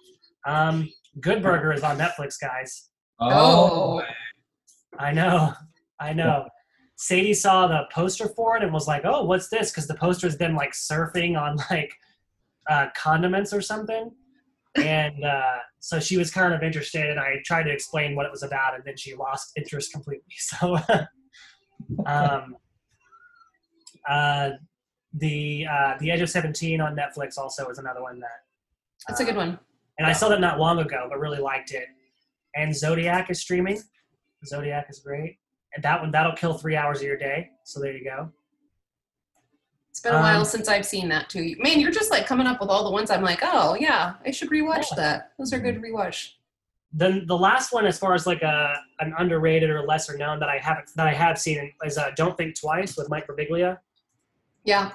Um, 0.47 0.91
Good 1.21 1.43
Burger 1.43 1.73
is 1.73 1.83
on 1.83 1.99
Netflix, 1.99 2.39
guys. 2.41 2.91
Oh. 3.21 4.03
I 4.99 5.11
know, 5.13 5.53
I 5.99 6.13
know. 6.13 6.47
Sadie 6.97 7.35
saw 7.35 7.67
the 7.67 7.85
poster 7.93 8.29
for 8.29 8.57
it 8.57 8.63
and 8.63 8.73
was 8.73 8.87
like, 8.87 9.03
"Oh, 9.05 9.25
what's 9.25 9.49
this?" 9.49 9.71
Because 9.71 9.89
the 9.89 9.95
poster's 9.95 10.37
them 10.37 10.55
like 10.55 10.73
surfing 10.73 11.41
on 11.41 11.57
like 11.71 11.93
uh, 12.71 12.89
condiments 12.97 13.53
or 13.53 13.61
something, 13.61 14.13
and 14.77 15.25
uh, 15.25 15.59
so 15.81 16.01
she 16.01 16.17
was 16.17 16.31
kind 16.31 16.53
of 16.55 16.63
interested. 16.63 17.07
And 17.07 17.21
I 17.21 17.37
tried 17.45 17.65
to 17.65 17.71
explain 17.73 18.17
what 18.17 18.27
it 18.27 18.33
was 18.33 18.43
about, 18.43 18.75
and 18.75 18.83
then 18.85 18.97
she 18.97 19.15
lost 19.15 19.53
interest 19.57 19.93
completely. 19.93 20.25
So, 20.39 20.79
um, 22.07 22.57
uh, 24.09 24.51
the 25.13 25.67
uh, 25.71 25.95
the 26.01 26.11
Edge 26.11 26.21
of 26.21 26.31
Seventeen 26.31 26.81
on 26.81 26.97
Netflix 26.97 27.39
also 27.39 27.69
is 27.69 27.79
another 27.79 28.03
one 28.03 28.21
that 28.21 28.41
That's 29.09 29.21
a 29.21 29.25
good 29.25 29.37
one. 29.37 29.59
and 29.99 30.07
I 30.07 30.13
saw 30.13 30.29
that 30.29 30.41
not 30.41 30.59
long 30.59 30.79
ago, 30.79 31.07
but 31.09 31.19
really 31.19 31.39
liked 31.41 31.73
it. 31.73 31.87
And 32.57 32.75
Zodiac 32.75 33.31
is 33.31 33.41
streaming. 33.41 33.81
Zodiac 34.47 34.87
is 34.91 35.01
great, 35.01 35.39
and 35.75 35.85
that 35.85 36.01
one 36.01 36.11
that'll 36.11 36.37
kill 36.37 36.55
three 36.55 36.77
hours 36.77 36.99
of 36.99 37.05
your 37.07 37.17
day. 37.17 37.51
So 37.65 37.81
there 37.81 37.93
you 37.97 38.05
go. 38.05 38.31
It's 39.95 40.01
been 40.01 40.13
a 40.13 40.19
while 40.19 40.41
Um, 40.41 40.45
since 40.45 40.67
I've 40.67 40.85
seen 40.85 41.09
that 41.11 41.31
too. 41.31 41.55
Man, 41.61 41.79
you're 41.79 41.93
just 41.93 42.11
like 42.11 42.27
coming 42.27 42.49
up 42.49 42.61
with 42.61 42.69
all 42.69 42.83
the 42.83 42.91
ones 42.91 43.13
I'm 43.13 43.23
like, 43.23 43.39
oh 43.45 43.77
yeah, 43.79 44.15
I 44.27 44.33
should 44.33 44.51
rewatch 44.51 44.87
Yeah. 44.91 44.97
that. 44.97 45.33
Those 45.39 45.53
are 45.53 45.61
good 45.61 45.81
rewatch. 45.81 46.33
Then 46.93 47.27
the 47.29 47.39
last 47.39 47.73
one, 47.73 47.87
as 47.87 47.97
far 47.97 48.13
as 48.13 48.27
like 48.27 48.43
a 48.43 48.75
an 48.99 49.15
underrated 49.19 49.71
or 49.71 49.83
lesser 49.83 50.17
known 50.19 50.41
that 50.41 50.49
I 50.49 50.59
haven't 50.59 50.91
that 50.97 51.07
I 51.07 51.13
have 51.15 51.39
seen 51.39 51.73
is 51.85 51.97
uh, 51.97 52.11
Don't 52.17 52.37
Think 52.37 52.59
Twice 52.59 52.97
with 52.97 53.09
Mike 53.09 53.29
Birbiglia, 53.29 53.79
Yeah. 54.65 54.91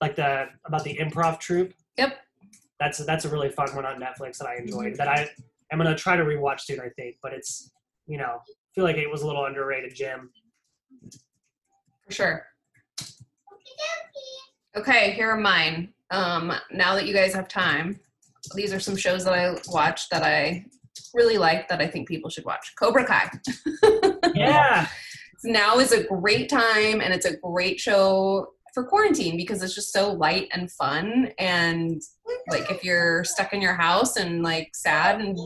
like 0.00 0.14
the 0.14 0.46
about 0.64 0.84
the 0.84 0.96
improv 0.98 1.40
troupe. 1.40 1.74
Yep. 1.98 2.18
That's 2.78 2.98
that's 3.04 3.24
a 3.24 3.28
really 3.30 3.48
fun 3.48 3.74
one 3.74 3.84
on 3.84 4.00
Netflix 4.00 4.38
that 4.38 4.46
I 4.46 4.58
enjoyed. 4.58 4.94
That 4.94 5.08
I 5.08 5.28
am 5.72 5.78
gonna 5.78 5.96
try 5.96 6.14
to 6.14 6.22
rewatch 6.22 6.60
soon, 6.60 6.78
I 6.78 6.88
think. 6.90 7.16
But 7.20 7.32
it's 7.32 7.72
you 8.06 8.16
know 8.18 8.42
I 8.46 8.70
feel 8.76 8.84
like 8.84 8.96
it 8.96 9.10
was 9.10 9.22
a 9.22 9.26
little 9.26 9.44
underrated 9.46 9.92
Jim. 9.92 10.30
For 12.06 12.12
sure. 12.12 12.46
Okay, 14.76 15.12
here 15.12 15.30
are 15.30 15.36
mine. 15.36 15.92
Um, 16.10 16.52
now 16.70 16.94
that 16.94 17.06
you 17.06 17.14
guys 17.14 17.34
have 17.34 17.48
time, 17.48 17.98
these 18.54 18.72
are 18.72 18.80
some 18.80 18.96
shows 18.96 19.24
that 19.24 19.34
I 19.34 19.56
watched 19.68 20.10
that 20.10 20.22
I 20.22 20.64
really 21.14 21.38
like 21.38 21.68
that 21.68 21.80
I 21.80 21.86
think 21.86 22.08
people 22.08 22.30
should 22.30 22.44
watch. 22.44 22.72
Cobra 22.78 23.04
Kai. 23.06 23.30
Yeah. 24.34 24.88
now 25.44 25.78
is 25.78 25.92
a 25.92 26.04
great 26.04 26.48
time 26.48 27.00
and 27.02 27.12
it's 27.12 27.26
a 27.26 27.36
great 27.36 27.78
show 27.78 28.46
for 28.72 28.82
quarantine 28.84 29.36
because 29.36 29.62
it's 29.62 29.74
just 29.74 29.92
so 29.92 30.12
light 30.12 30.48
and 30.54 30.70
fun 30.72 31.30
and 31.38 32.00
like 32.50 32.70
if 32.70 32.82
you're 32.82 33.24
stuck 33.24 33.52
in 33.52 33.60
your 33.60 33.74
house 33.74 34.16
and 34.16 34.42
like 34.42 34.70
sad 34.74 35.20
and 35.20 35.38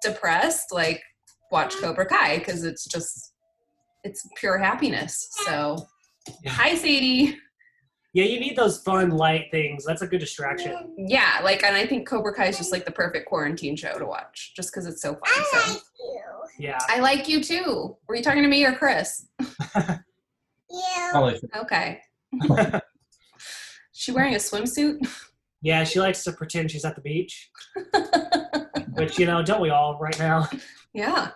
depressed 0.00 0.70
like 0.72 1.02
watch 1.50 1.74
cobra 1.78 2.06
kai 2.06 2.38
because 2.38 2.62
it's 2.62 2.84
just 2.84 3.32
it's 4.04 4.24
pure 4.36 4.58
happiness 4.58 5.28
so 5.44 5.76
Yeah. 6.44 6.52
hi 6.52 6.76
sadie 6.76 7.36
Yeah, 8.12 8.24
you 8.24 8.40
need 8.40 8.56
those 8.56 8.82
fun, 8.82 9.10
light 9.10 9.46
things. 9.52 9.84
That's 9.84 10.02
a 10.02 10.06
good 10.06 10.18
distraction. 10.20 10.94
yeah 10.98 11.40
like 11.44 11.62
and 11.62 11.76
i 11.76 11.86
think 11.86 12.08
cobra 12.08 12.34
kai 12.34 12.46
is 12.48 12.58
just 12.58 12.72
like 12.72 12.84
the 12.84 12.90
perfect 12.90 13.26
quarantine 13.28 13.76
show 13.76 13.98
to 13.98 14.04
watch 14.06 14.52
just 14.56 14.70
because 14.72 14.86
it's 14.86 15.00
so 15.02 15.12
fun 15.14 15.20
I 15.24 15.44
so 15.68 15.80
Yeah. 16.58 16.78
i 16.88 16.98
like 17.00 17.28
you 17.28 17.42
too 17.42 17.96
were 18.08 18.16
you 18.16 18.22
talking 18.22 18.42
to 18.42 18.48
me 18.48 18.64
or 18.64 18.72
chris 18.74 19.26
Probably 21.12 21.38
should- 21.38 21.50
okay 21.56 22.00
she 23.92 24.12
wearing 24.12 24.34
a 24.34 24.38
swimsuit 24.38 24.98
Yeah, 25.62 25.84
she 25.84 26.00
likes 26.00 26.24
to 26.24 26.32
pretend 26.32 26.70
she's 26.70 26.84
at 26.86 26.94
the 26.94 27.02
beach. 27.02 27.50
Which, 28.94 29.18
you 29.18 29.26
know, 29.26 29.42
don't 29.42 29.60
we 29.60 29.68
all 29.70 29.98
right 30.00 30.18
now? 30.18 30.48
Yeah. 30.94 31.32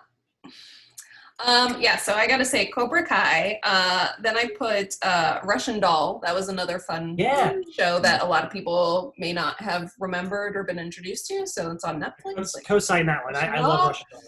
Um, 1.45 1.77
yeah, 1.81 1.97
so 1.97 2.15
I 2.15 2.27
gotta 2.29 2.45
say 2.45 2.67
Cobra 2.67 3.05
Kai. 3.05 3.59
Uh, 3.65 4.09
then 4.23 4.37
I 4.37 4.49
put 4.57 4.95
uh, 5.03 5.41
Russian 5.43 5.81
Doll. 5.81 6.21
That 6.25 6.35
was 6.35 6.49
another 6.49 6.79
fun 6.79 7.17
Yeah. 7.19 7.55
show 7.77 7.99
that 8.01 8.23
a 8.23 8.25
lot 8.25 8.45
of 8.45 8.51
people 8.51 9.13
may 9.19 9.33
not 9.33 9.61
have 9.61 9.91
remembered 9.99 10.57
or 10.57 10.63
been 10.63 10.79
introduced 10.79 11.27
to. 11.29 11.47
So 11.47 11.73
it's 11.73 11.83
on 11.85 12.01
Netflix. 12.01 12.55
Like, 12.55 12.65
Co-sign 12.67 13.07
that 13.07 13.25
one. 13.25 13.35
I, 13.35 13.57
I 13.57 13.61
love. 13.61 13.89
Russian 13.89 14.07
Doll. 14.13 14.21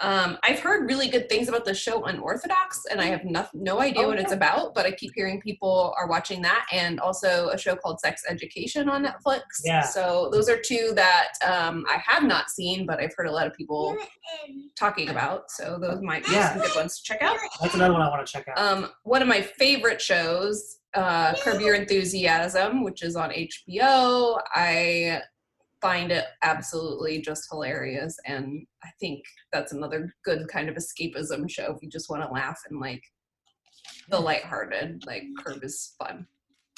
Um, 0.00 0.38
I've 0.44 0.60
heard 0.60 0.88
really 0.88 1.08
good 1.08 1.28
things 1.28 1.48
about 1.48 1.64
the 1.64 1.74
show 1.74 2.04
Unorthodox, 2.04 2.84
and 2.90 3.00
I 3.00 3.06
have 3.06 3.24
no, 3.24 3.46
no 3.52 3.80
idea 3.80 4.04
Oh, 4.04 4.08
what 4.08 4.18
it's 4.20 4.32
about. 4.32 4.74
But 4.74 4.86
I 4.86 4.92
keep 4.92 5.12
hearing 5.14 5.40
people 5.40 5.94
are 5.98 6.06
watching 6.08 6.40
that, 6.42 6.66
and 6.72 7.00
also 7.00 7.48
a 7.48 7.58
show 7.58 7.74
called 7.74 7.98
Sex 8.00 8.22
Education 8.28 8.88
on 8.88 9.04
Netflix. 9.04 9.42
Yeah. 9.64 9.82
So 9.82 10.28
those 10.32 10.48
are 10.48 10.56
two 10.58 10.92
that 10.94 11.32
um, 11.44 11.84
I 11.90 11.98
have 12.06 12.22
not 12.22 12.50
seen, 12.50 12.86
but 12.86 13.00
I've 13.00 13.12
heard 13.16 13.26
a 13.26 13.32
lot 13.32 13.46
of 13.46 13.54
people 13.54 13.96
talking 14.76 15.08
about. 15.08 15.50
So 15.50 15.78
those 15.80 16.00
might 16.02 16.24
be 16.24 16.32
Yeah. 16.32 16.52
some 16.52 16.62
good 16.62 16.76
ones 16.76 16.98
to 16.98 17.02
check 17.02 17.22
out. 17.22 17.36
That's 17.60 17.74
another 17.74 17.92
one 17.92 18.02
I 18.02 18.08
want 18.08 18.24
to 18.26 18.32
check 18.32 18.46
out. 18.48 18.58
Um, 18.58 18.90
one 19.02 19.20
of 19.22 19.28
my 19.28 19.42
favorite 19.42 20.00
shows, 20.00 20.78
uh, 20.94 21.34
Curb 21.40 21.60
Your 21.60 21.74
Enthusiasm, 21.74 22.84
which 22.84 23.02
is 23.02 23.16
on 23.16 23.30
HBO. 23.30 24.40
I 24.54 25.22
find 25.80 26.10
it 26.12 26.24
absolutely 26.42 27.20
just 27.20 27.48
hilarious, 27.50 28.16
and 28.26 28.66
I 28.82 28.88
think 29.00 29.24
that's 29.52 29.72
another 29.72 30.14
good 30.24 30.48
kind 30.48 30.68
of 30.68 30.76
escapism 30.76 31.50
show 31.50 31.72
if 31.74 31.82
you 31.82 31.88
just 31.88 32.10
want 32.10 32.22
to 32.22 32.32
laugh 32.32 32.60
and 32.68 32.80
like 32.80 33.02
the 34.10 34.18
lighthearted. 34.18 35.04
Like 35.06 35.24
Curb 35.38 35.62
is 35.64 35.94
fun. 35.98 36.26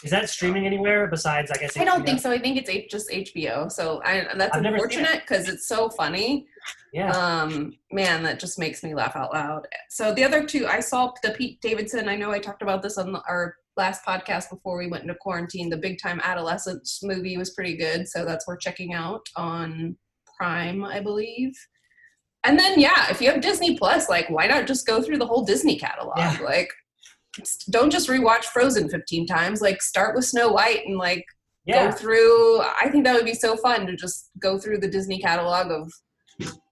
Is 0.02 0.10
that 0.10 0.30
streaming 0.30 0.66
anywhere 0.66 1.06
besides, 1.08 1.50
I 1.50 1.58
guess? 1.58 1.76
I 1.76 1.84
don't 1.84 2.06
think 2.06 2.20
so. 2.20 2.30
I 2.30 2.38
think 2.38 2.56
it's 2.56 2.70
H- 2.70 2.90
just 2.90 3.10
HBO. 3.10 3.70
So 3.70 4.00
I, 4.02 4.14
and 4.14 4.40
that's 4.40 4.56
I've 4.56 4.64
unfortunate 4.64 5.20
because 5.20 5.46
it's 5.48 5.68
so 5.68 5.90
funny. 5.90 6.46
Yeah. 6.92 7.12
um 7.12 7.72
man 7.92 8.24
that 8.24 8.40
just 8.40 8.58
makes 8.58 8.82
me 8.82 8.94
laugh 8.96 9.14
out 9.14 9.32
loud 9.32 9.68
so 9.88 10.12
the 10.12 10.24
other 10.24 10.44
two 10.44 10.66
i 10.66 10.80
saw 10.80 11.12
the 11.22 11.30
pete 11.30 11.60
davidson 11.60 12.08
i 12.08 12.16
know 12.16 12.32
i 12.32 12.40
talked 12.40 12.62
about 12.62 12.82
this 12.82 12.98
on 12.98 13.14
our 13.28 13.54
last 13.80 14.04
podcast 14.04 14.50
before 14.50 14.76
we 14.76 14.88
went 14.88 15.02
into 15.02 15.14
quarantine 15.14 15.70
the 15.70 15.76
big 15.76 15.98
time 15.98 16.20
adolescence 16.22 17.00
movie 17.02 17.38
was 17.38 17.54
pretty 17.54 17.74
good 17.74 18.06
so 18.06 18.26
that's 18.26 18.46
worth 18.46 18.60
checking 18.60 18.92
out 18.92 19.26
on 19.36 19.96
prime 20.36 20.84
i 20.84 21.00
believe 21.00 21.52
and 22.44 22.58
then 22.58 22.78
yeah 22.78 23.10
if 23.10 23.22
you 23.22 23.30
have 23.30 23.40
disney 23.40 23.78
plus 23.78 24.10
like 24.10 24.28
why 24.28 24.46
not 24.46 24.66
just 24.66 24.86
go 24.86 25.00
through 25.00 25.16
the 25.16 25.26
whole 25.26 25.46
disney 25.46 25.78
catalog 25.78 26.18
Yeah. 26.18 26.36
like 26.44 26.68
don't 27.70 27.90
just 27.90 28.10
rewatch 28.10 28.44
frozen 28.44 28.90
15 28.90 29.26
times 29.26 29.62
like 29.62 29.80
start 29.80 30.14
with 30.14 30.26
snow 30.26 30.52
white 30.52 30.84
and 30.84 30.98
like 30.98 31.24
yeah. 31.64 31.86
go 31.90 31.96
through 31.96 32.60
i 32.60 32.90
think 32.90 33.04
that 33.04 33.14
would 33.14 33.24
be 33.24 33.32
so 33.34 33.56
fun 33.56 33.86
to 33.86 33.96
just 33.96 34.28
go 34.38 34.58
through 34.58 34.78
the 34.78 34.88
disney 34.88 35.20
catalog 35.20 35.70
of 35.70 35.90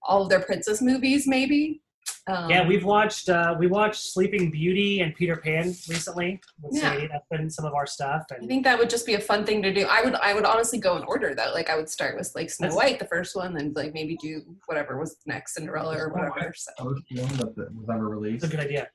all 0.03 0.23
of 0.23 0.29
their 0.29 0.41
princess 0.41 0.83
movies 0.83 1.27
maybe 1.27 1.81
um, 2.29 2.49
Yeah, 2.51 2.67
we've 2.67 2.85
watched 2.85 3.29
uh, 3.29 3.57
we 3.59 3.67
watched 3.67 4.13
Sleeping 4.13 4.51
Beauty 4.51 5.01
and 5.01 5.15
Peter 5.15 5.37
Pan 5.37 5.67
recently 5.89 6.41
with 6.63 6.75
Yeah. 6.75 6.93
Sadie. 6.93 7.09
That's 7.09 7.27
been 7.31 7.51
some 7.51 7.65
of 7.65 7.75
our 7.75 7.87
stuff. 7.87 8.25
i 8.31 8.47
think 8.47 8.63
that 8.65 8.79
would 8.79 8.91
just 8.91 9.07
be 9.07 9.15
a 9.15 9.21
fun 9.21 9.45
thing 9.45 9.63
to 9.63 9.73
do 9.73 9.87
i 9.91 10.03
would 10.03 10.15
i 10.17 10.35
would 10.35 10.45
honestly 10.45 10.79
go 10.79 10.97
in 10.97 11.03
order 11.05 11.35
though 11.35 11.51
like 11.55 11.69
i 11.71 11.77
would 11.77 11.89
start 11.89 12.17
with 12.17 12.31
like 12.35 12.51
snow 12.51 12.69
white 12.75 12.99
the 12.99 13.05
first 13.07 13.35
one 13.35 13.57
and 13.57 13.75
like 13.75 13.93
maybe 13.95 14.17
do 14.17 14.43
whatever 14.67 14.99
was 14.99 15.17
next 15.27 15.55
cinderella 15.55 15.95
or 15.97 16.11
Snow 16.13 16.23
White. 16.23 16.31
whatever 16.31 16.55
so, 16.57 16.71
First 16.79 17.03
one 17.17 17.37
that 17.39 17.57
that 17.57 17.75
was 17.75 17.89
ever 17.93 18.07
it's 18.07 18.23
released. 18.23 18.45
a 18.45 18.49
good 18.49 18.61
idea. 18.61 18.89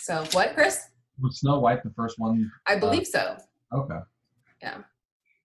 so 0.00 0.24
what 0.32 0.54
chris 0.54 0.88
Was 1.20 1.40
Snow 1.40 1.58
White 1.60 1.82
the 1.82 1.90
first 1.96 2.18
one? 2.18 2.50
i 2.66 2.76
believe 2.78 3.06
so 3.06 3.36
Okay. 3.72 3.98
Yeah. 4.62 4.78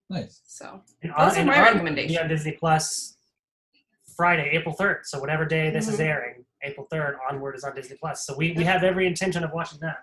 Nice. 0.09 0.41
so 0.45 0.81
And 1.01 1.11
Those 1.17 1.37
are 1.37 1.45
my 1.45 1.57
on- 1.59 1.65
recommendations. 1.73 2.13
yeah, 2.13 2.27
Disney 2.27 2.51
Plus 2.53 3.15
Friday, 4.15 4.49
April 4.53 4.73
third. 4.75 4.99
So 5.05 5.19
whatever 5.19 5.45
day 5.45 5.69
this 5.71 5.87
is 5.87 5.97
Mhm. 5.99 6.05
airing, 6.05 6.45
April 6.63 6.87
third 6.91 7.17
onward 7.29 7.55
is 7.55 7.63
on 7.63 7.75
Disney 7.75 7.97
Plus. 7.97 8.25
So 8.25 8.35
we, 8.35 8.51
we 8.53 8.63
have 8.63 8.83
every 8.83 9.07
intention 9.07 9.43
of 9.43 9.51
watching 9.53 9.79
that. 9.81 9.97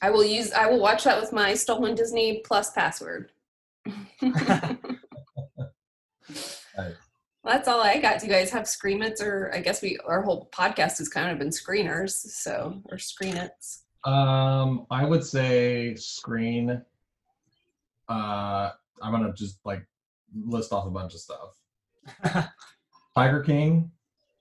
i 0.00 0.10
will 0.10 0.24
use 0.24 0.52
i 0.52 0.66
will 0.66 0.80
watch 0.80 1.04
that 1.04 1.20
with 1.20 1.32
my 1.32 1.54
stolen 1.54 1.94
disney 1.94 2.40
plus 2.44 2.70
password 2.70 3.30
Nice. 4.22 4.76
That's 7.44 7.66
all 7.66 7.80
I 7.80 7.98
got. 7.98 8.20
Do 8.20 8.26
you 8.26 8.32
guys 8.32 8.50
have 8.50 8.64
screenits 8.64 9.20
or 9.20 9.50
I 9.52 9.60
guess 9.60 9.82
we 9.82 9.98
our 10.06 10.22
whole 10.22 10.48
podcast 10.52 10.98
has 10.98 11.08
kind 11.08 11.30
of 11.32 11.38
been 11.38 11.48
screeners, 11.48 12.10
so 12.12 12.80
or 12.88 12.96
screenits. 12.98 13.80
Um, 14.04 14.86
I 14.90 15.04
would 15.04 15.24
say 15.24 15.96
screen. 15.96 16.80
Uh, 18.08 18.70
I'm 19.02 19.10
gonna 19.10 19.32
just 19.32 19.58
like 19.64 19.84
list 20.46 20.72
off 20.72 20.86
a 20.86 20.90
bunch 20.90 21.14
of 21.14 21.20
stuff. 21.20 22.48
Tiger 23.16 23.40
King. 23.42 23.90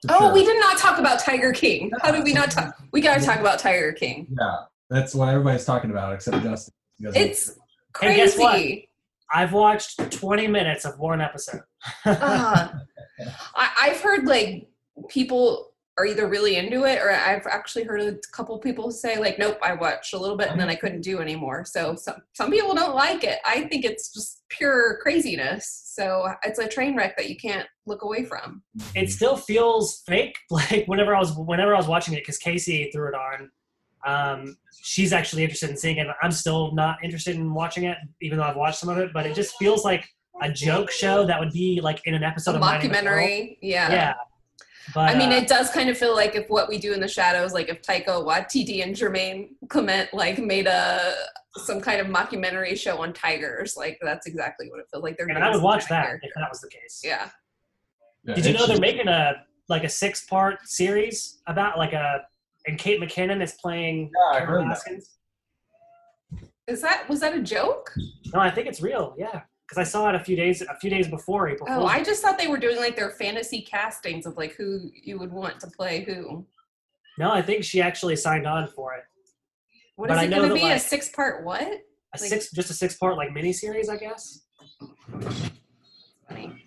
For 0.07 0.13
Oh, 0.13 0.19
sure. 0.19 0.33
we 0.33 0.45
did 0.45 0.59
not 0.59 0.77
talk 0.77 0.99
about 0.99 1.19
Tiger 1.19 1.51
King. 1.53 1.91
How 2.01 2.11
did 2.11 2.23
we 2.23 2.33
not 2.33 2.51
talk? 2.51 2.75
We 2.91 3.01
gotta 3.01 3.23
talk 3.23 3.39
about 3.39 3.59
Tiger 3.59 3.91
King. 3.93 4.27
Yeah, 4.39 4.57
that's 4.89 5.13
what 5.13 5.29
everybody's 5.29 5.65
talking 5.65 5.91
about 5.91 6.13
except 6.13 6.43
Justin. 6.43 6.73
He 6.97 7.05
doesn't- 7.05 7.21
It's 7.21 7.49
And 8.01 8.15
guess 8.15 8.37
what? 8.37 8.53
crazy. 8.53 8.89
I've 9.33 9.53
watched 9.53 10.11
20 10.11 10.47
minutes 10.47 10.85
of 10.85 10.99
one 10.99 11.21
episode. 11.21 11.61
Uh, 12.05 12.67
I, 13.55 13.69
I've 13.83 14.01
heard 14.01 14.25
like 14.27 14.67
people 15.09 15.70
are 15.97 16.05
either 16.05 16.27
really 16.27 16.55
into 16.55 16.85
it 16.85 16.99
or 16.99 17.11
I've 17.11 17.45
actually 17.47 17.83
heard 17.83 18.01
a 18.01 18.15
couple 18.33 18.57
people 18.59 18.91
say 18.91 19.19
like, 19.19 19.37
nope, 19.37 19.57
I 19.61 19.73
watched 19.73 20.13
a 20.13 20.17
little 20.17 20.37
bit 20.37 20.49
and 20.49 20.59
then 20.59 20.69
I 20.69 20.75
couldn't 20.75 21.01
do 21.01 21.19
anymore. 21.19 21.65
So 21.65 21.95
some 21.95 22.15
some 22.33 22.49
people 22.51 22.73
don't 22.73 22.95
like 22.95 23.23
it. 23.23 23.39
I 23.45 23.63
think 23.65 23.83
it's 23.85 24.13
just 24.13 24.43
pure 24.49 24.99
craziness. 25.01 25.81
So 25.93 26.27
it's 26.43 26.59
a 26.59 26.67
train 26.67 26.95
wreck 26.95 27.17
that 27.17 27.29
you 27.29 27.35
can't 27.35 27.67
look 27.85 28.03
away 28.03 28.23
from. 28.23 28.63
it 28.95 29.11
still 29.11 29.35
feels 29.35 30.01
fake. 30.07 30.37
Like 30.49 30.85
whenever 30.87 31.15
I 31.15 31.19
was 31.19 31.35
whenever 31.35 31.73
I 31.75 31.77
was 31.77 31.87
watching 31.87 32.13
it, 32.13 32.21
because 32.21 32.37
Casey 32.37 32.89
threw 32.93 33.09
it 33.09 33.15
on. 33.15 33.51
Um, 34.05 34.57
she's 34.81 35.13
actually 35.13 35.43
interested 35.43 35.69
in 35.69 35.77
seeing 35.77 35.97
it. 35.97 36.07
I'm 36.23 36.31
still 36.31 36.73
not 36.73 36.97
interested 37.03 37.35
in 37.35 37.53
watching 37.53 37.83
it, 37.83 37.97
even 38.21 38.37
though 38.37 38.45
I've 38.45 38.55
watched 38.55 38.79
some 38.79 38.89
of 38.89 38.97
it. 38.97 39.11
But 39.13 39.25
it 39.27 39.35
just 39.35 39.55
feels 39.57 39.83
like 39.85 40.07
a 40.41 40.51
joke 40.51 40.89
show 40.89 41.25
that 41.27 41.39
would 41.39 41.51
be 41.51 41.79
like 41.81 42.01
in 42.05 42.13
an 42.15 42.23
episode 42.23 42.55
A 42.55 42.57
of 42.57 42.63
mockumentary. 42.63 43.57
Yeah. 43.61 43.91
Yeah, 43.91 44.13
but 44.93 45.09
I 45.09 45.17
mean, 45.17 45.31
uh, 45.31 45.35
it 45.35 45.47
does 45.47 45.69
kind 45.71 45.89
of 45.89 45.97
feel 45.97 46.15
like 46.15 46.35
if 46.35 46.47
what 46.49 46.67
we 46.69 46.77
do 46.77 46.93
in 46.93 46.99
the 46.99 47.07
shadows, 47.07 47.53
like 47.53 47.69
if 47.69 47.81
Taika 47.81 48.07
Waititi 48.25 48.83
and 48.83 48.95
Jermaine 48.95 49.49
Clement 49.69 50.13
like 50.13 50.39
made 50.39 50.67
a 50.67 51.13
some 51.57 51.81
kind 51.81 51.99
of 52.01 52.07
mockumentary 52.07 52.77
show 52.77 53.01
on 53.01 53.13
tigers, 53.13 53.75
like 53.77 53.99
that's 54.01 54.27
exactly 54.27 54.69
what 54.69 54.79
it 54.79 54.85
feels 54.91 55.03
like. 55.03 55.17
They're 55.17 55.27
and 55.27 55.37
I 55.43 55.49
would 55.51 55.61
watch 55.61 55.87
that 55.89 56.05
character. 56.05 56.27
if 56.27 56.33
that 56.35 56.49
was 56.49 56.61
the 56.61 56.69
case. 56.69 57.01
Yeah. 57.03 57.29
Yeah, 58.23 58.35
Did 58.35 58.45
you 58.45 58.51
it's 58.51 58.59
know 58.59 58.67
they're 58.67 58.79
making 58.79 59.07
a 59.07 59.33
like 59.67 59.83
a 59.83 59.89
six 59.89 60.25
part 60.25 60.59
series 60.67 61.39
about 61.47 61.77
like 61.77 61.93
a 61.93 62.21
and 62.67 62.77
Kate 62.77 63.01
McKinnon 63.01 63.41
is 63.41 63.53
playing 63.53 64.11
Yeah, 64.13 64.37
I 64.37 64.45
Carol 64.45 64.63
heard. 64.63 64.69
Baskins? 64.69 65.09
Is 66.67 66.81
that 66.81 67.09
was 67.09 67.19
that 67.21 67.35
a 67.35 67.41
joke? 67.41 67.91
No, 68.33 68.39
I 68.39 68.51
think 68.51 68.67
it's 68.67 68.81
real. 68.81 69.15
Yeah, 69.17 69.41
because 69.71 69.87
I 69.87 69.89
saw 69.89 70.09
it 70.09 70.15
a 70.15 70.19
few 70.19 70.35
days 70.35 70.61
a 70.61 70.75
few 70.75 70.89
days 70.89 71.07
before 71.07 71.47
April 71.47 71.65
Oh, 71.71 71.79
Fool's. 71.79 71.91
I 71.91 72.03
just 72.03 72.21
thought 72.21 72.37
they 72.37 72.47
were 72.49 72.57
doing 72.57 72.75
like 72.75 72.97
their 72.97 73.11
fantasy 73.11 73.61
castings 73.61 74.25
of 74.25 74.35
like 74.35 74.53
who 74.55 74.91
you 75.01 75.17
would 75.17 75.31
want 75.31 75.61
to 75.61 75.67
play 75.67 76.03
who. 76.03 76.45
No, 77.17 77.31
I 77.31 77.41
think 77.41 77.63
she 77.63 77.81
actually 77.81 78.17
signed 78.17 78.45
on 78.45 78.67
for 78.67 78.93
it. 78.95 79.03
What 79.95 80.09
But 80.09 80.17
is 80.17 80.23
it 80.25 80.29
going 80.35 80.49
to 80.49 80.55
that, 80.55 80.61
be? 80.61 80.71
a 80.71 80.79
six 80.79 81.07
part 81.09 81.45
what? 81.45 81.61
A 81.61 81.67
Like- 82.19 82.29
six, 82.29 82.51
just 82.51 82.69
a 82.69 82.73
six 82.73 82.97
part 82.97 83.15
like 83.15 83.29
miniseries, 83.29 83.87
I 83.87 83.95
guess. 83.95 84.41
Funny. 86.27 86.65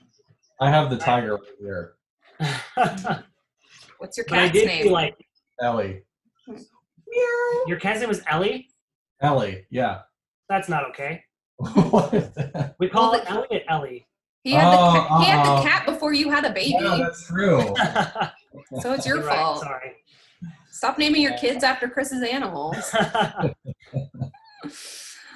I 0.63 0.71
have 0.71 0.89
the 0.89 0.97
tiger 0.97 1.35
right 1.35 1.43
here, 1.61 1.95
What's 3.99 4.17
your 4.17 4.25
I 4.31 4.49
cat's 4.49 4.53
did 4.53 4.67
name? 4.67 4.83
feel 4.85 4.93
like 4.93 5.15
Ellie. 5.61 6.03
your 7.67 7.79
cat's 7.79 8.01
name 8.01 8.09
was 8.09 8.23
Ellie. 8.29 8.69
Ellie, 9.21 9.67
yeah. 9.71 10.01
That's 10.49 10.69
not 10.71 10.89
okay. 10.91 11.23
What 11.91 12.13
is 12.15 12.31
that? 12.35 12.75
We 12.79 12.89
call 12.89 13.13
Well, 13.13 13.21
it 13.21 13.31
Elliot 13.31 13.65
Ellie. 13.69 14.07
he 14.43 14.53
had, 14.53 14.73
the, 14.73 14.79
Oh, 14.79 14.93
cat, 14.93 15.21
he 15.21 15.31
had 15.31 15.45
the 15.59 15.63
cat 15.69 15.87
before 15.87 16.13
you 16.13 16.31
had 16.31 16.45
a 16.45 16.51
baby, 16.51 16.77
yeah, 16.81 16.97
that's 17.03 17.27
true. 17.27 17.61
so 18.81 18.93
it's 18.93 19.07
your 19.07 19.17
You're 19.19 19.27
right, 19.27 19.39
fault. 19.39 19.61
Sorry. 19.61 19.93
Stop 20.71 20.99
naming 20.99 21.23
your 21.23 21.37
kids 21.39 21.63
after 21.65 21.89
Chris's 21.89 22.23
animals. 22.23 22.77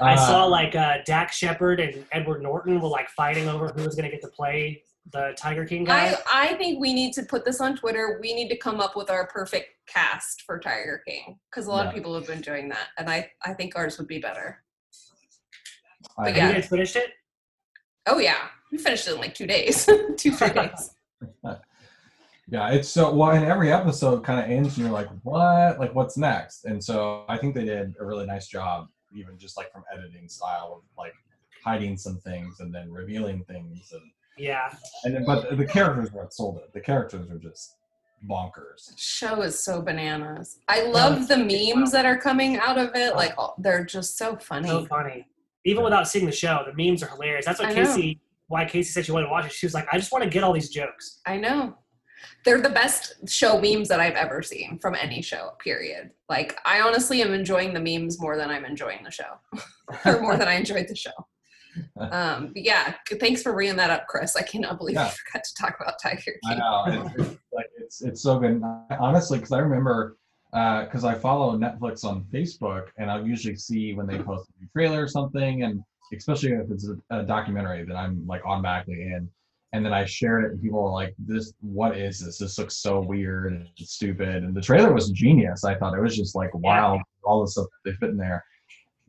I 0.00 0.14
Uh, 0.14 0.16
saw 0.16 0.44
like 0.44 0.74
uh, 0.76 0.98
Dax 1.06 1.36
Shepard 1.36 1.80
and 1.80 2.04
Edward 2.12 2.42
Norton 2.42 2.80
were 2.80 2.88
like 2.88 3.08
fighting 3.10 3.48
over 3.48 3.68
who 3.68 3.82
was 3.84 3.94
going 3.96 4.04
to 4.04 4.10
get 4.10 4.20
to 4.22 4.28
play 4.28 4.82
the 5.12 5.34
Tiger 5.36 5.64
King 5.64 5.84
guy. 5.84 6.10
I, 6.32 6.50
I 6.50 6.54
think 6.54 6.80
we 6.80 6.92
need 6.92 7.12
to 7.14 7.22
put 7.24 7.44
this 7.44 7.60
on 7.60 7.76
Twitter. 7.76 8.18
We 8.22 8.34
need 8.34 8.48
to 8.50 8.56
come 8.56 8.78
up 8.80 8.94
with 8.94 9.10
our 9.10 9.26
perfect 9.26 9.70
cast 9.88 10.42
for 10.42 10.58
Tiger 10.60 11.02
King 11.06 11.38
because 11.50 11.66
a 11.66 11.70
lot 11.70 11.84
Yeah. 11.84 11.88
of 11.88 11.94
people 11.94 12.14
have 12.14 12.26
been 12.26 12.40
doing 12.42 12.68
that, 12.68 12.88
and 12.98 13.08
I 13.10 13.30
I 13.44 13.54
think 13.54 13.74
ours 13.74 13.98
would 13.98 14.06
be 14.08 14.18
better. 14.18 14.62
I- 16.18 16.24
but 16.24 16.26
Have 16.28 16.36
yeah. 16.36 16.48
you 16.48 16.54
guys 16.54 16.68
finished 16.68 16.96
it? 16.96 17.10
Oh 18.06 18.18
yeah, 18.18 18.48
we 18.72 18.78
finished 18.78 19.06
it 19.08 19.14
in 19.14 19.20
like 19.20 19.34
two 19.34 19.46
days, 19.46 19.86
two 20.16 20.32
three 20.32 20.50
days. 20.50 20.94
Yeah, 22.50 22.70
it's 22.70 22.88
so 22.88 23.14
well, 23.14 23.32
and 23.32 23.44
every 23.44 23.70
episode 23.70 24.24
kind 24.24 24.40
of 24.40 24.50
ends, 24.50 24.76
and 24.78 24.86
you're 24.86 24.90
like, 24.94 25.08
"What? 25.22 25.78
Like, 25.78 25.94
what's 25.94 26.16
next?" 26.16 26.64
And 26.64 26.82
so 26.82 27.26
I 27.28 27.36
think 27.36 27.54
they 27.54 27.66
did 27.66 27.94
a 28.00 28.04
really 28.06 28.24
nice 28.24 28.48
job, 28.48 28.88
even 29.14 29.36
just 29.36 29.58
like 29.58 29.70
from 29.70 29.84
editing 29.92 30.30
style 30.30 30.78
of 30.78 30.82
like 30.96 31.12
hiding 31.62 31.98
some 31.98 32.16
things 32.20 32.60
and 32.60 32.74
then 32.74 32.90
revealing 32.90 33.44
things, 33.44 33.92
and 33.92 34.00
Yeah. 34.38 34.72
and 35.04 35.14
then, 35.14 35.26
but 35.26 35.58
the 35.58 35.66
characters 35.66 36.08
are 36.14 36.16
what 36.22 36.32
sold 36.32 36.56
it. 36.56 36.72
The 36.72 36.80
characters 36.80 37.30
are 37.30 37.36
just 37.38 37.76
bonkers. 38.30 38.92
Show 38.96 39.42
is 39.42 39.62
so 39.62 39.82
bananas. 39.82 40.58
I 40.68 40.84
love 40.86 41.28
the 41.28 41.36
memes 41.36 41.92
that 41.92 42.06
are 42.06 42.16
coming 42.16 42.56
out 42.56 42.78
of 42.78 42.94
it. 42.94 43.12
Oh. 43.12 43.16
Like 43.16 43.34
they're 43.58 43.84
just 43.84 44.16
so 44.16 44.36
funny. 44.36 44.68
So 44.68 44.86
funny. 44.86 45.26
Even 45.64 45.84
without 45.84 46.08
seeing 46.08 46.26
the 46.26 46.32
show, 46.32 46.64
the 46.66 46.72
memes 46.74 47.02
are 47.02 47.08
hilarious. 47.08 47.44
That's 47.44 47.58
what 47.58 47.68
I 47.68 47.72
know. 47.72 47.84
Casey, 47.84 48.20
why 48.46 48.64
Casey 48.64 48.90
said 48.90 49.04
she 49.06 49.12
wanted 49.12 49.26
to 49.26 49.32
watch 49.32 49.46
it. 49.46 49.52
She 49.52 49.66
was 49.66 49.74
like, 49.74 49.86
I 49.92 49.98
just 49.98 50.12
want 50.12 50.24
to 50.24 50.30
get 50.30 50.42
all 50.42 50.52
these 50.52 50.70
jokes. 50.70 51.20
I 51.26 51.36
know. 51.36 51.76
They're 52.44 52.60
the 52.60 52.70
best 52.70 53.28
show 53.28 53.60
memes 53.60 53.88
that 53.88 54.00
I've 54.00 54.14
ever 54.14 54.42
seen 54.42 54.78
from 54.80 54.94
any 54.94 55.22
show, 55.22 55.52
period. 55.60 56.10
Like, 56.28 56.58
I 56.64 56.80
honestly 56.80 57.22
am 57.22 57.32
enjoying 57.32 57.72
the 57.72 57.80
memes 57.80 58.20
more 58.20 58.36
than 58.36 58.50
I'm 58.50 58.64
enjoying 58.64 59.04
the 59.04 59.10
show, 59.10 59.34
or 60.04 60.20
more 60.20 60.36
than 60.36 60.48
I 60.48 60.54
enjoyed 60.54 60.88
the 60.88 60.96
show. 60.96 61.10
Um, 62.00 62.50
but 62.54 62.64
yeah, 62.64 62.94
thanks 63.20 63.40
for 63.40 63.52
bringing 63.52 63.76
that 63.76 63.90
up, 63.90 64.08
Chris. 64.08 64.34
I 64.34 64.42
cannot 64.42 64.78
believe 64.78 64.96
I 64.96 65.08
forgot 65.10 65.44
to 65.44 65.54
talk 65.54 65.76
about 65.80 65.94
Tiger 66.02 66.34
I 66.44 66.48
King. 66.48 66.58
know. 66.58 66.84
It's, 66.88 67.14
it's 67.20 67.40
like 67.52 67.66
it's 67.78 68.02
it's 68.02 68.22
so 68.22 68.38
good. 68.40 68.60
Honestly, 68.98 69.38
because 69.38 69.52
I 69.52 69.58
remember 69.58 70.17
Uh, 70.52 70.84
because 70.84 71.04
I 71.04 71.14
follow 71.14 71.58
Netflix 71.58 72.04
on 72.04 72.24
Facebook, 72.32 72.86
and 72.96 73.10
I'll 73.10 73.26
usually 73.26 73.56
see 73.56 73.92
when 73.92 74.06
they 74.06 74.18
post 74.18 74.48
a 74.48 74.62
new 74.62 74.68
trailer 74.72 75.02
or 75.02 75.08
something, 75.08 75.62
and 75.62 75.82
especially 76.14 76.52
if 76.52 76.70
it's 76.70 76.88
a, 76.88 77.18
a 77.18 77.22
documentary 77.22 77.84
that 77.84 77.94
I'm 77.94 78.26
like 78.26 78.44
automatically 78.46 79.02
in. 79.02 79.28
And 79.74 79.84
then 79.84 79.92
I 79.92 80.06
shared 80.06 80.44
it, 80.44 80.52
and 80.52 80.62
people 80.62 80.82
were 80.82 80.90
like, 80.90 81.14
"This, 81.18 81.52
what 81.60 81.98
is 81.98 82.20
this? 82.24 82.38
This 82.38 82.56
looks 82.58 82.76
so 82.76 83.00
weird 83.00 83.52
and 83.52 83.68
stupid." 83.76 84.42
And 84.42 84.54
the 84.54 84.62
trailer 84.62 84.94
was 84.94 85.10
genius. 85.10 85.64
I 85.64 85.74
thought 85.74 85.92
it 85.92 86.00
was 86.00 86.16
just 86.16 86.34
like 86.34 86.54
wild, 86.54 87.02
all 87.22 87.42
the 87.42 87.50
stuff 87.50 87.66
that 87.84 87.90
they 87.90 87.96
fit 87.96 88.10
in 88.10 88.16
there. 88.16 88.42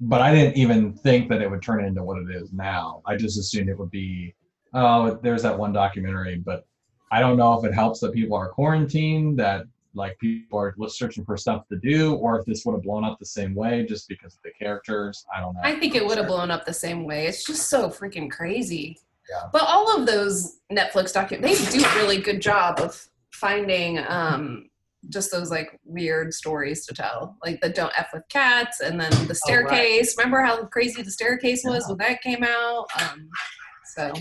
But 0.01 0.21
I 0.21 0.35
didn't 0.35 0.57
even 0.57 0.93
think 0.93 1.29
that 1.29 1.41
it 1.41 1.49
would 1.49 1.61
turn 1.61 1.85
into 1.85 2.03
what 2.03 2.17
it 2.17 2.35
is 2.35 2.51
now. 2.51 3.01
I 3.05 3.15
just 3.15 3.39
assumed 3.39 3.69
it 3.69 3.79
would 3.79 3.91
be, 3.91 4.35
oh, 4.73 5.17
there's 5.23 5.43
that 5.43 5.57
one 5.57 5.71
documentary, 5.71 6.37
but 6.37 6.65
I 7.11 7.21
don't 7.21 7.37
know 7.37 7.57
if 7.57 7.65
it 7.65 7.73
helps 7.73 8.01
that 8.01 8.13
people 8.13 8.35
are 8.37 8.49
quarantined, 8.49 9.39
that 9.39 9.63
like 9.93 10.17
people 10.19 10.59
are 10.59 10.75
searching 10.87 11.25
for 11.25 11.35
stuff 11.37 11.67
to 11.69 11.77
do, 11.77 12.15
or 12.15 12.39
if 12.39 12.45
this 12.45 12.65
would 12.65 12.73
have 12.73 12.83
blown 12.83 13.03
up 13.03 13.17
the 13.19 13.25
same 13.25 13.55
way 13.55 13.85
just 13.87 14.07
because 14.07 14.35
of 14.35 14.41
the 14.43 14.51
characters. 14.51 15.25
I 15.35 15.39
don't 15.41 15.53
know. 15.55 15.61
I 15.63 15.79
think 15.79 15.95
it 15.95 16.05
would 16.05 16.17
have 16.17 16.27
blown 16.27 16.51
up 16.51 16.65
the 16.65 16.73
same 16.73 17.05
way. 17.05 17.25
It's 17.27 17.43
just 17.45 17.69
so 17.69 17.89
freaking 17.89 18.29
crazy. 18.29 18.97
Yeah. 19.29 19.47
But 19.51 19.63
all 19.63 19.95
of 19.99 20.05
those 20.07 20.57
Netflix 20.71 21.13
docu 21.13 21.41
they 21.41 21.53
do 21.79 21.85
a 21.85 21.95
really 21.95 22.19
good 22.21 22.41
job 22.41 22.79
of 22.79 23.07
finding 23.31 23.99
um 24.07 24.69
just 25.07 25.31
those 25.31 25.49
like 25.49 25.79
weird 25.85 26.33
stories 26.33 26.85
to 26.85 26.93
tell. 26.93 27.37
Like 27.45 27.61
the 27.61 27.69
don't 27.69 27.93
F 27.95 28.09
with 28.13 28.23
cats 28.29 28.81
and 28.81 28.99
then 28.99 29.11
the 29.11 29.17
Oh, 29.17 29.27
right. 29.27 29.37
staircase. 29.37 30.17
Remember 30.17 30.41
how 30.41 30.65
crazy 30.65 31.01
the 31.01 31.11
staircase 31.11 31.63
was 31.63 31.87
when 31.87 31.97
that 31.99 32.21
came 32.21 32.43
out? 32.43 32.87
Um 33.01 33.29
so 33.95 34.13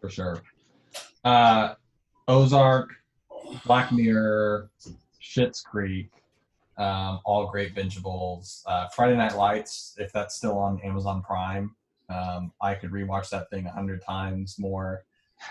for 0.00 0.08
sure. 0.08 0.42
Uh, 1.24 1.74
Ozark, 2.28 2.90
Black 3.64 3.92
Mirror, 3.92 4.70
Schitt's 5.20 5.60
Creek, 5.60 6.10
um, 6.76 7.20
all 7.24 7.46
great 7.50 7.74
bingeables. 7.74 8.62
Uh, 8.66 8.88
Friday 8.94 9.16
Night 9.16 9.36
Lights, 9.36 9.94
if 9.98 10.12
that's 10.12 10.36
still 10.36 10.58
on 10.58 10.80
Amazon 10.82 11.22
Prime, 11.22 11.74
um, 12.08 12.52
I 12.62 12.74
could 12.74 12.90
rewatch 12.90 13.30
that 13.30 13.50
thing 13.50 13.66
a 13.66 13.70
hundred 13.70 14.02
times 14.02 14.58
more. 14.58 15.04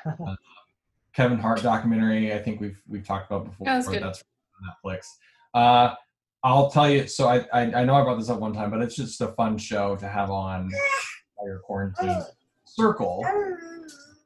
Uh, 0.05 0.35
Kevin 1.13 1.39
Hart 1.39 1.61
documentary, 1.63 2.33
I 2.33 2.39
think 2.39 2.61
we've 2.61 2.81
we've 2.87 3.05
talked 3.05 3.29
about 3.29 3.45
before. 3.45 3.67
Yeah, 3.67 3.75
that's 3.75 3.87
good. 3.87 4.03
That's 4.03 4.23
on 4.61 4.91
Netflix. 4.93 5.05
Uh, 5.53 5.95
I'll 6.43 6.69
tell 6.69 6.89
you. 6.89 7.07
So 7.07 7.27
I, 7.27 7.45
I 7.51 7.61
I 7.81 7.83
know 7.83 7.95
I 7.95 8.03
brought 8.03 8.17
this 8.17 8.29
up 8.29 8.39
one 8.39 8.53
time, 8.53 8.69
but 8.69 8.81
it's 8.81 8.95
just 8.95 9.19
a 9.21 9.29
fun 9.29 9.57
show 9.57 9.95
to 9.95 10.07
have 10.07 10.29
on 10.29 10.71
your 11.43 11.59
you're. 11.67 11.95
Circle 12.65 13.23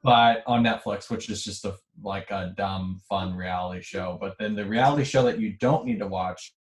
but 0.04 0.44
on 0.48 0.64
Netflix, 0.64 1.10
which 1.10 1.30
is 1.30 1.44
just 1.44 1.66
a 1.66 1.76
like 2.04 2.30
a 2.32 2.54
dumb, 2.58 3.02
fun 3.08 3.36
reality 3.36 3.82
show. 3.82 4.18
But 4.20 4.36
then 4.40 4.56
the 4.56 4.66
reality 4.66 5.04
show 5.04 5.24
that 5.24 5.40
you 5.40 5.54
don't 5.60 5.86
need 5.86 6.00
to 6.00 6.08
watch 6.08 6.54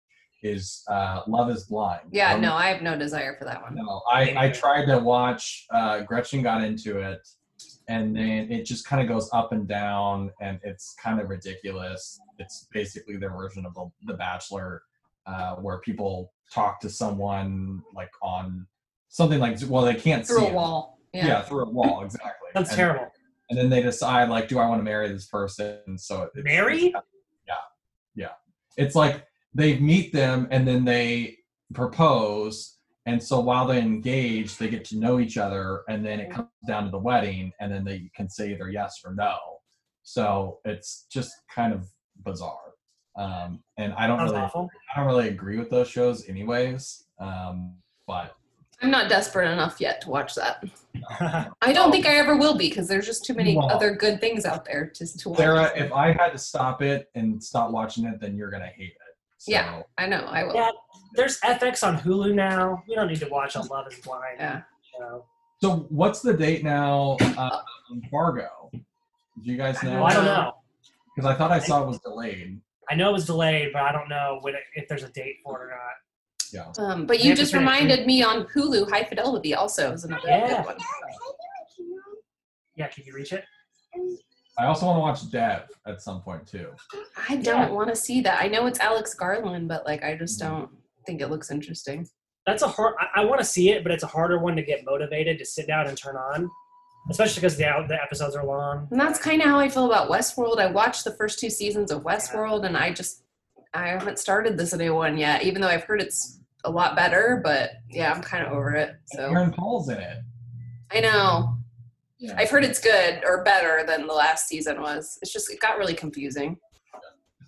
is 0.42 0.82
uh, 0.88 1.22
Love 1.26 1.50
Is 1.50 1.64
Blind. 1.64 2.02
yeah, 2.12 2.34
Um, 2.34 2.40
no, 2.40 2.54
I 2.54 2.68
have 2.68 2.82
no 2.82 2.96
desire 2.98 3.36
for 3.38 3.44
that 3.44 3.60
one. 3.62 3.74
no. 3.74 4.02
I 4.10 4.34
I 4.46 4.50
tried 4.50 4.86
to 4.86 4.98
watch. 4.98 5.66
Uh, 5.70 6.00
Gretchen 6.00 6.42
got 6.42 6.62
into 6.62 6.98
it, 6.98 7.26
and 7.88 8.14
then 8.16 8.50
it 8.50 8.64
just 8.64 8.86
kind 8.86 9.02
of 9.02 9.08
goes 9.08 9.28
up 9.32 9.52
and 9.52 9.66
down, 9.68 10.30
and 10.40 10.58
it's 10.62 10.94
kind 11.02 11.20
of 11.20 11.28
ridiculous. 11.28 12.18
It's 12.38 12.66
basically 12.72 13.16
their 13.18 13.30
version 13.34 13.66
of 13.66 13.74
the, 13.74 13.90
the 14.06 14.14
Bachelor, 14.14 14.82
uh, 15.26 15.56
where 15.56 15.78
people 15.78 16.32
talk 16.52 16.80
to 16.80 16.88
someone 16.90 17.82
like 17.94 18.10
on 18.22 18.66
something 19.08 19.38
like 19.40 19.58
well 19.68 19.84
they 19.84 19.94
can't 19.94 20.26
see 20.26 20.32
Through 20.34 20.40
see 20.42 20.46
a 20.46 20.48
him. 20.50 20.54
wall. 20.56 20.98
Yeah. 21.12 21.26
Yeah. 21.26 21.42
through 21.42 21.64
a 21.64 21.70
wall, 21.70 22.02
exactly. 22.04 22.48
That's 22.54 22.70
And- 22.70 22.76
terrible. 22.76 23.12
And 23.50 23.58
then 23.58 23.68
they 23.68 23.82
decide 23.82 24.28
like 24.28 24.48
do 24.48 24.58
i 24.58 24.66
want 24.66 24.80
to 24.80 24.84
marry 24.84 25.08
this 25.12 25.26
person 25.26 25.98
so 25.98 26.22
it's, 26.22 26.44
Marry? 26.44 26.94
yeah 27.46 27.54
yeah 28.14 28.32
it's 28.76 28.94
like 28.94 29.26
they 29.54 29.78
meet 29.78 30.12
them 30.12 30.48
and 30.50 30.66
then 30.66 30.84
they 30.84 31.36
propose 31.74 32.78
and 33.06 33.22
so 33.22 33.40
while 33.40 33.66
they 33.66 33.78
engage 33.78 34.56
they 34.56 34.68
get 34.68 34.84
to 34.84 34.96
know 34.98 35.20
each 35.20 35.36
other 35.36 35.82
and 35.88 36.04
then 36.04 36.20
it 36.20 36.30
comes 36.30 36.48
down 36.66 36.84
to 36.84 36.90
the 36.90 36.98
wedding 36.98 37.52
and 37.60 37.70
then 37.70 37.84
they 37.84 38.10
can 38.16 38.28
say 38.28 38.52
either 38.52 38.70
yes 38.70 39.00
or 39.04 39.14
no 39.14 39.36
so 40.02 40.58
it's 40.64 41.06
just 41.10 41.32
kind 41.54 41.72
of 41.72 41.86
bizarre 42.24 42.74
Um, 43.16 43.62
and 43.76 43.92
I 43.94 44.06
don't 44.06 44.22
really, 44.22 44.36
awful. 44.36 44.68
I 44.94 44.98
don't 44.98 45.06
really 45.06 45.28
agree 45.28 45.58
with 45.58 45.68
those 45.70 45.88
shows, 45.88 46.28
anyways. 46.28 47.04
Um, 47.18 47.76
but 48.06 48.34
I'm 48.82 48.90
not 48.90 49.08
desperate 49.10 49.50
enough 49.50 49.80
yet 49.80 50.00
to 50.02 50.10
watch 50.10 50.34
that. 50.36 50.64
I 51.62 51.72
don't 51.72 51.92
think 51.92 52.06
I 52.06 52.14
ever 52.16 52.36
will 52.36 52.56
be 52.56 52.68
because 52.70 52.88
there's 52.88 53.06
just 53.06 53.24
too 53.24 53.34
many 53.34 53.56
Wow. 53.56 53.68
other 53.68 53.94
good 53.94 54.20
things 54.20 54.44
out 54.46 54.64
there 54.64 54.86
to, 54.94 55.18
to 55.18 55.28
watch. 55.28 55.38
Sarah, 55.38 55.70
if 55.76 55.92
I 55.92 56.12
had 56.12 56.30
to 56.30 56.38
stop 56.38 56.80
it 56.82 57.10
and 57.14 57.42
stop 57.42 57.70
watching 57.70 58.06
it, 58.06 58.20
then 58.20 58.36
you're 58.36 58.50
gonna 58.50 58.66
hate 58.74 58.88
it. 58.92 58.96
So, 59.38 59.52
Yeah. 59.52 59.82
I 59.98 60.06
know, 60.06 60.24
I 60.26 60.44
will. 60.44 60.54
yeah, 60.54 60.70
there's 61.14 61.38
FX 61.40 61.86
on 61.86 61.98
Hulu 61.98 62.34
now. 62.34 62.82
We 62.88 62.94
don't 62.94 63.08
need 63.08 63.20
to 63.20 63.28
watch 63.28 63.54
a 63.56 63.60
Love 63.60 63.86
Is 63.92 63.98
Blind 64.00 64.36
Yeah. 64.38 64.62
show. 64.98 65.24
So 65.62 65.86
what's 65.90 66.20
the 66.20 66.32
date 66.32 66.64
now? 66.64 67.18
Uh, 67.36 67.60
on 67.90 68.02
Fargo. 68.10 68.70
Do 68.72 68.80
you 69.42 69.56
guys 69.58 69.82
know? 69.82 69.94
Well, 69.96 70.04
I 70.06 70.14
don't 70.14 70.24
know. 70.24 70.54
Because 71.14 71.30
I 71.30 71.34
thought 71.36 71.50
I 71.50 71.58
saw 71.58 71.82
it 71.82 71.86
was 71.86 71.98
delayed. 72.00 72.60
I 72.90 72.94
know 72.94 73.10
it 73.10 73.12
was 73.12 73.26
delayed, 73.26 73.72
but 73.74 73.82
I 73.82 73.92
don't 73.92 74.08
know 74.08 74.38
when 74.40 74.54
it, 74.54 74.62
if 74.74 74.88
there's 74.88 75.02
a 75.02 75.08
date 75.10 75.36
for 75.44 75.60
it 75.60 75.66
or 75.66 75.68
not. 75.68 75.78
Yeah. 76.52 76.72
Um, 76.78 77.06
but 77.06 77.22
you 77.22 77.34
just 77.34 77.54
reminded 77.54 78.06
me 78.06 78.22
on 78.22 78.44
Hulu, 78.46 78.90
High 78.90 79.04
Fidelity 79.04 79.54
also 79.54 79.92
is 79.92 80.04
another 80.04 80.28
Yeah. 80.28 80.48
good 80.58 80.66
one. 80.66 80.76
Yeah, 82.76 82.88
can 82.88 83.04
you 83.04 83.14
reach 83.14 83.32
it? 83.32 83.44
I 84.58 84.66
also 84.66 84.86
want 84.86 84.96
to 84.96 85.00
watch 85.00 85.32
Devs 85.32 85.68
at 85.86 86.00
some 86.02 86.20
point 86.22 86.46
too. 86.46 86.70
I 87.28 87.36
don't 87.36 87.72
want 87.72 87.88
to 87.88 87.96
see 87.96 88.20
that. 88.22 88.42
I 88.42 88.48
know 88.48 88.66
it's 88.66 88.78
Alex 88.80 89.14
Garland, 89.14 89.68
but 89.68 89.84
like 89.86 90.02
I 90.04 90.14
just 90.16 90.40
Mm-hmm. 90.40 90.54
don't 90.60 90.70
think 91.06 91.20
it 91.20 91.28
looks 91.28 91.50
interesting. 91.50 92.06
That's 92.46 92.62
a 92.62 92.68
hard. 92.68 92.94
I, 92.98 93.20
I 93.20 93.24
want 93.24 93.40
to 93.40 93.44
see 93.44 93.70
it, 93.70 93.82
but 93.82 93.92
it's 93.92 94.02
a 94.02 94.06
harder 94.06 94.38
one 94.38 94.56
to 94.56 94.62
get 94.62 94.84
motivated 94.84 95.38
to 95.38 95.44
sit 95.44 95.66
down 95.66 95.86
and 95.86 95.96
turn 95.96 96.16
on, 96.16 96.48
especially 97.10 97.36
because 97.40 97.56
the 97.56 97.64
the 97.88 98.02
episodes 98.02 98.34
are 98.34 98.44
long. 98.44 98.88
And 98.90 99.00
that's 99.00 99.18
kind 99.18 99.40
of 99.42 99.48
how 99.48 99.58
I 99.58 99.68
feel 99.68 99.86
about 99.86 100.10
Westworld. 100.10 100.58
I 100.58 100.66
watched 100.70 101.04
the 101.04 101.12
first 101.12 101.38
two 101.38 101.50
seasons 101.50 101.90
of 101.90 102.02
Westworld, 102.02 102.64
and 102.64 102.76
I 102.76 102.92
just 102.92 103.22
I 103.74 103.88
haven't 103.88 104.18
started 104.18 104.56
this 104.58 104.74
new 104.74 104.94
one 104.94 105.16
yet, 105.16 105.42
even 105.42 105.60
though 105.60 105.68
I've 105.68 105.84
heard 105.84 106.00
it's 106.02 106.39
a 106.64 106.70
lot 106.70 106.96
better. 106.96 107.40
But 107.42 107.72
yeah, 107.90 108.12
I'm 108.12 108.22
kind 108.22 108.46
of 108.46 108.52
over 108.52 108.74
it. 108.74 108.96
So 109.14 109.30
Aaron 109.30 109.52
Paul's 109.52 109.88
in 109.88 109.98
it. 109.98 110.18
I 110.92 111.00
know 111.00 111.56
Yeah. 112.18 112.34
I've 112.36 112.50
heard 112.50 112.64
it's 112.64 112.80
good 112.80 113.22
or 113.24 113.44
better 113.44 113.84
than 113.86 114.06
the 114.06 114.12
last 114.14 114.48
season 114.48 114.80
was. 114.80 115.18
It's 115.22 115.32
just 115.32 115.50
it 115.50 115.60
got 115.60 115.78
really 115.78 115.94
confusing. 115.94 116.56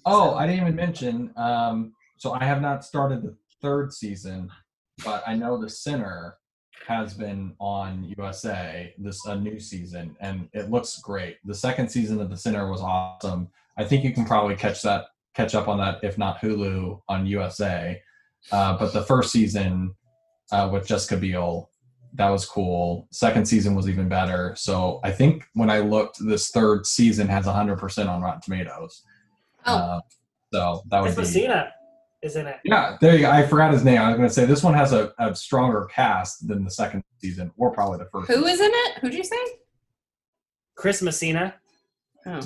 Oh, 0.04 0.34
I 0.34 0.46
didn't 0.46 0.62
even 0.62 0.74
mention. 0.76 1.32
Um, 1.36 1.92
so 2.16 2.32
I 2.32 2.44
have 2.44 2.60
not 2.60 2.84
started 2.84 3.22
the 3.22 3.36
third 3.60 3.92
season, 3.92 4.50
but 5.04 5.22
I 5.26 5.34
know 5.36 5.60
The 5.60 5.70
Sinner 5.70 6.36
has 6.86 7.14
been 7.14 7.54
on 7.60 8.12
USA 8.18 8.92
this 8.98 9.24
a 9.26 9.36
new 9.36 9.60
season, 9.60 10.16
and 10.20 10.48
it 10.52 10.70
looks 10.70 10.98
great. 10.98 11.36
The 11.44 11.54
second 11.54 11.88
season 11.88 12.20
of 12.20 12.30
The 12.30 12.36
Sinner 12.36 12.68
was 12.70 12.80
awesome. 12.80 13.48
I 13.78 13.84
think 13.84 14.02
you 14.04 14.12
can 14.12 14.24
probably 14.24 14.56
catch 14.56 14.82
that 14.82 15.06
catch 15.34 15.54
up 15.54 15.66
on 15.68 15.78
that 15.78 15.98
if 16.02 16.18
not 16.18 16.40
Hulu 16.40 17.00
on 17.08 17.26
USA. 17.26 18.00
Uh, 18.50 18.76
but 18.76 18.92
the 18.92 19.02
first 19.02 19.30
season 19.30 19.94
uh, 20.50 20.68
with 20.72 20.86
Jessica 20.86 21.16
Biel, 21.16 21.70
that 22.14 22.28
was 22.28 22.44
cool. 22.44 23.08
Second 23.10 23.46
season 23.46 23.74
was 23.74 23.88
even 23.88 24.08
better. 24.08 24.54
So 24.56 25.00
I 25.02 25.10
think 25.10 25.44
when 25.54 25.70
I 25.70 25.80
looked, 25.80 26.18
this 26.20 26.50
third 26.50 26.86
season 26.86 27.28
has 27.28 27.46
100% 27.46 28.08
on 28.08 28.20
Rotten 28.20 28.40
Tomatoes. 28.40 29.02
Oh. 29.66 29.74
Uh, 29.74 30.00
so 30.52 30.82
that 30.90 31.00
would 31.00 31.14
Chris 31.14 31.32
be. 31.32 31.40
Messina 31.40 31.72
is 32.22 32.36
in 32.36 32.46
it. 32.46 32.58
Yeah, 32.64 32.96
there 33.00 33.14
you 33.14 33.22
go. 33.22 33.30
I 33.30 33.46
forgot 33.46 33.72
his 33.72 33.84
name. 33.84 33.98
I 33.98 34.08
was 34.08 34.16
going 34.16 34.28
to 34.28 34.34
say 34.34 34.44
this 34.44 34.62
one 34.62 34.74
has 34.74 34.92
a, 34.92 35.12
a 35.18 35.34
stronger 35.34 35.88
cast 35.92 36.46
than 36.46 36.64
the 36.64 36.70
second 36.70 37.02
season, 37.18 37.50
or 37.56 37.70
probably 37.70 37.98
the 37.98 38.08
first. 38.12 38.30
Who 38.30 38.44
is 38.44 38.60
in 38.60 38.70
it? 38.70 38.98
Who'd 39.00 39.14
you 39.14 39.24
say? 39.24 39.36
Chris 40.74 41.02
Messina. 41.02 41.54
Oh, 42.26 42.40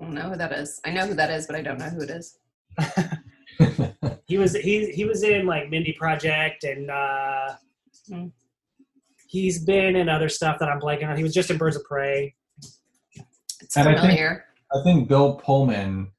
I 0.00 0.04
don't 0.04 0.14
know 0.14 0.30
who 0.30 0.36
that 0.36 0.52
is. 0.52 0.80
I 0.84 0.90
know 0.90 1.06
who 1.06 1.14
that 1.14 1.30
is, 1.30 1.46
but 1.46 1.56
I 1.56 1.62
don't 1.62 1.78
know 1.78 1.86
who 1.86 2.02
it 2.02 2.10
is. 2.10 2.38
season. 4.28 4.34
He 4.34 4.38
was 4.38 4.54
he 4.54 4.92
he 4.92 5.04
was 5.04 5.22
in 5.22 5.46
like 5.46 5.70
Mindy 5.70 5.92
Project 5.92 6.64
and 6.64 6.90
uh, 6.90 7.54
Hmm. 8.08 8.26
he's 9.26 9.64
been 9.64 9.96
in 9.96 10.08
other 10.08 10.28
stuff 10.30 10.58
that 10.60 10.68
I'm 10.70 10.80
blanking 10.80 11.08
on. 11.08 11.16
He 11.16 11.22
was 11.22 11.34
just 11.34 11.50
in 11.50 11.58
Birds 11.58 11.76
of 11.76 11.84
Prey. 11.84 12.34
It's 13.60 13.76
And 13.76 13.88
I 13.88 14.00
think- 14.00 14.40
I 14.70 14.82
think 14.84 15.08
Bill 15.08 15.34
Pullman 15.36 16.10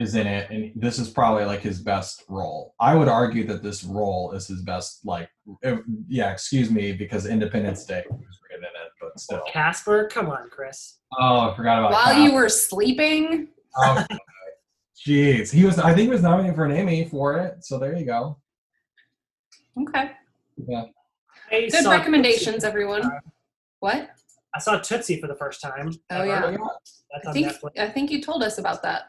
is 0.00 0.16
in 0.16 0.26
it, 0.26 0.50
and 0.50 0.72
this 0.74 0.98
is 0.98 1.08
probably 1.10 1.44
like 1.44 1.60
his 1.60 1.80
best 1.80 2.24
role. 2.28 2.74
I 2.80 2.96
would 2.96 3.06
argue 3.08 3.46
that 3.46 3.62
this 3.62 3.84
role 3.84 4.32
is 4.32 4.48
his 4.48 4.62
best. 4.62 5.04
Like, 5.06 5.28
yeah, 6.08 6.32
excuse 6.32 6.70
me, 6.72 6.90
because 6.92 7.26
Independence 7.26 7.84
Day 7.84 8.02
was 8.10 8.40
written 8.50 8.64
in 8.64 8.84
it, 8.84 8.92
but 9.00 9.18
still. 9.20 9.42
Casper, 9.48 10.08
come 10.12 10.28
on, 10.28 10.50
Chris. 10.50 10.98
Oh, 11.20 11.50
I 11.50 11.56
forgot 11.56 11.78
about. 11.78 11.92
While 11.92 12.14
Cap. 12.14 12.28
you 12.28 12.32
were 12.34 12.48
sleeping, 12.48 13.48
Oh, 13.76 14.04
Jeez, 15.06 15.52
he 15.52 15.64
was. 15.64 15.78
I 15.78 15.94
think 15.94 16.06
he 16.06 16.08
was 16.08 16.22
nominated 16.22 16.56
for 16.56 16.64
an 16.64 16.72
Emmy 16.72 17.04
for 17.04 17.38
it. 17.38 17.64
So 17.64 17.78
there 17.78 17.96
you 17.96 18.06
go. 18.06 18.38
okay. 19.80 20.12
Yeah. 20.68 20.84
I 21.52 21.68
Good 21.70 21.86
recommendations, 21.86 22.56
Tootsie. 22.56 22.66
everyone. 22.66 23.02
What? 23.80 24.10
I 24.54 24.58
saw 24.60 24.78
Tootsie 24.78 25.20
for 25.20 25.26
the 25.26 25.34
first 25.34 25.60
time. 25.60 25.92
Oh, 26.10 26.22
ever. 26.22 26.52
yeah. 26.52 26.56
That's 27.12 27.26
I 27.26 27.32
think 27.32 27.48
Netflix. 27.48 27.78
I 27.78 27.88
think 27.88 28.10
you 28.10 28.22
told 28.22 28.42
us 28.42 28.58
about 28.58 28.82
that. 28.82 29.02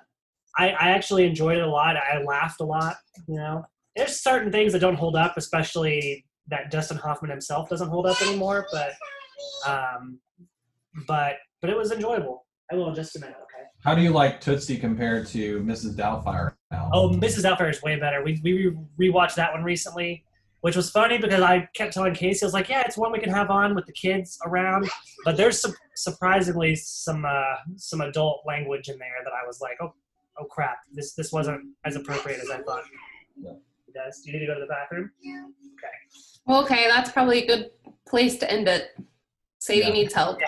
I, 0.58 0.70
I 0.70 0.89
actually 0.89 1.26
enjoyed 1.26 1.58
it 1.58 1.64
a 1.64 1.70
lot. 1.70 1.96
I 1.98 2.22
laughed 2.24 2.62
a 2.62 2.66
lot. 2.66 2.96
You 3.28 3.36
know, 3.36 3.66
there's 3.96 4.20
certain 4.20 4.52
things 4.52 4.74
that 4.74 4.80
don't 4.80 4.96
hold 4.96 5.16
up, 5.16 5.38
especially 5.38 6.26
that 6.48 6.72
Dustin 6.72 6.98
Hoffman 6.98 7.32
himself 7.32 7.70
doesn't 7.70 7.89
hold 7.89 8.06
up 8.06 8.22
anymore. 8.22 8.66
But, 8.72 8.93
um, 9.68 10.20
but 11.08 11.38
but 11.62 11.70
it 11.70 11.78
was 11.78 11.91
enjoyable. 11.91 12.45
I 12.72 12.76
will 12.76 12.89
in 12.89 12.95
just 12.95 13.16
a 13.16 13.20
minute. 13.20 13.36
Okay. 13.36 13.63
How 13.84 13.93
do 13.93 14.01
you 14.01 14.09
like 14.11 14.41
Tootsie 14.41 14.78
compared 14.78 15.28
to 15.28 15.61
Mrs. 15.61 15.95
Doubtfire 15.95 16.53
now? 16.72 16.89
Oh, 16.93 17.09
Mrs. 17.09 17.43
Doubtfire 17.43 17.70
is 17.70 17.82
way 17.84 17.99
better. 17.99 18.24
We 18.24 18.39
we 18.43 18.68
re- 18.97 19.09
rewatched 19.11 19.36
that 19.36 19.53
one 19.53 19.63
recently, 19.63 20.24
which 20.61 20.76
was 20.76 20.89
funny 20.89 21.18
because 21.20 21.41
I 21.41 21.68
kept 21.76 21.93
telling 21.93 22.16
Casey, 22.16 22.43
I 22.43 22.47
was 22.47 22.53
like, 22.53 22.70
"Yeah, 22.70 22.82
it's 22.86 22.97
one 22.97 23.11
we 23.11 23.20
can 23.20 23.30
have 23.30 23.51
on 23.51 23.76
with 23.76 23.86
the 23.86 23.93
kids 23.93 24.39
around." 24.45 24.89
But 25.24 25.38
there's 25.38 25.61
some 25.61 25.74
surprisingly 25.95 26.76
some 26.76 27.24
uh, 27.26 27.55
some 27.76 28.01
adult 28.01 28.41
language 28.47 28.89
in 28.89 28.97
there 28.97 29.22
that 29.24 29.34
I 29.34 29.45
was 29.45 29.61
like, 29.61 29.78
"Oh, 29.82 29.93
oh 30.39 30.45
crap! 30.45 30.78
This 30.91 31.13
this 31.13 31.32
wasn't 31.32 31.61
as 31.86 31.95
appropriate 31.95 32.39
as 32.41 32.49
I 32.49 32.61
thought." 32.63 32.84
Yeah. 33.39 33.51
Does 33.93 34.22
do 34.22 34.32
you 34.32 34.39
need 34.39 34.45
to 34.45 34.51
go 34.51 34.55
to 34.55 34.61
the 34.61 34.66
bathroom? 34.68 35.11
Okay. 35.22 35.93
Well, 36.47 36.63
okay, 36.63 36.88
that's 36.89 37.11
probably 37.11 37.43
a 37.43 37.47
good 37.47 37.72
place 38.07 38.38
to 38.39 38.51
end 38.51 38.68
it. 38.68 38.89
Sadie 39.59 39.80
Yeah. 39.82 39.89
needs 39.89 40.13
help. 40.13 40.39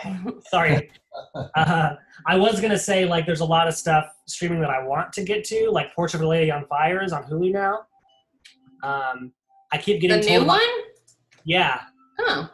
Sorry. 0.50 0.90
uh, 1.56 1.96
I 2.26 2.36
was 2.38 2.60
gonna 2.62 2.78
say 2.80 3.06
like 3.06 3.26
there's 3.26 3.40
a 3.42 3.46
lot 3.46 3.68
of 3.68 3.74
stuff 3.76 4.06
streaming 4.28 4.60
that 4.62 4.70
I 4.70 4.84
want 4.84 5.12
to 5.14 5.24
get 5.24 5.44
to, 5.46 5.70
like 5.72 5.94
Portrait 5.96 6.20
of 6.22 6.26
a 6.26 6.30
Lady 6.30 6.52
on 6.52 6.66
Fire 6.68 7.04
is 7.04 7.12
on 7.14 7.24
Hulu 7.24 7.52
now. 7.52 7.80
Um, 8.84 9.32
I 9.72 9.78
keep 9.78 10.00
the 10.02 10.08
getting 10.08 10.22
new 10.24 10.28
told 10.40 10.44
about- 10.44 10.58
one? 10.60 10.84
Yeah, 11.46 11.82
Oh, 12.20 12.50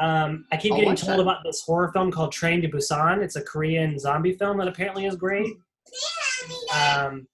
Um, 0.00 0.46
I 0.52 0.56
keep 0.56 0.72
I'll 0.72 0.78
getting 0.80 0.96
told 0.96 1.18
that. 1.18 1.22
about 1.22 1.42
this 1.44 1.62
horror 1.62 1.90
film 1.92 2.10
called 2.10 2.32
Train 2.32 2.60
to 2.62 2.68
Busan. 2.68 3.22
It's 3.22 3.36
a 3.36 3.42
Korean 3.42 3.98
zombie 3.98 4.34
film 4.34 4.58
that 4.58 4.68
apparently 4.68 5.06
is 5.06 5.16
great. 5.16 5.46
Um, 6.74 7.26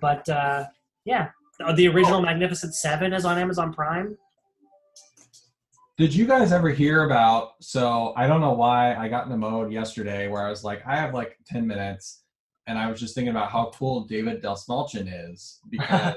but 0.00 0.28
uh, 0.28 0.64
yeah, 1.04 1.28
the 1.76 1.88
original 1.88 2.20
Magnificent 2.20 2.74
Seven 2.74 3.12
is 3.12 3.24
on 3.24 3.38
Amazon 3.38 3.72
Prime. 3.72 4.16
Did 5.98 6.14
you 6.14 6.26
guys 6.26 6.52
ever 6.52 6.68
hear 6.70 7.04
about? 7.04 7.54
So 7.60 8.12
I 8.16 8.28
don't 8.28 8.40
know 8.40 8.52
why 8.52 8.94
I 8.94 9.08
got 9.08 9.26
in 9.26 9.32
a 9.32 9.36
mode 9.36 9.72
yesterday 9.72 10.28
where 10.28 10.46
I 10.46 10.50
was 10.50 10.62
like, 10.62 10.80
I 10.86 10.94
have 10.94 11.12
like 11.12 11.36
ten 11.44 11.66
minutes, 11.66 12.22
and 12.68 12.78
I 12.78 12.88
was 12.88 13.00
just 13.00 13.16
thinking 13.16 13.32
about 13.32 13.50
how 13.50 13.72
cool 13.74 14.04
David 14.04 14.40
Dastmalchian 14.40 15.32
is 15.32 15.58
because 15.70 16.14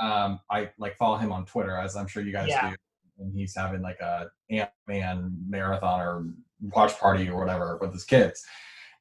um, 0.00 0.40
I 0.50 0.70
like 0.76 0.96
follow 0.96 1.18
him 1.18 1.30
on 1.30 1.46
Twitter, 1.46 1.76
as 1.76 1.94
I'm 1.94 2.08
sure 2.08 2.24
you 2.24 2.32
guys 2.32 2.48
Yeah. 2.48 2.70
do, 2.70 2.76
and 3.20 3.32
he's 3.32 3.54
having 3.56 3.80
like 3.80 4.00
a 4.00 4.26
Ant 4.50 4.70
Man 4.88 5.36
marathon 5.48 6.00
or 6.00 6.26
watch 6.74 6.98
party 6.98 7.28
or 7.28 7.38
whatever 7.38 7.78
with 7.80 7.92
his 7.92 8.04
kids. 8.04 8.44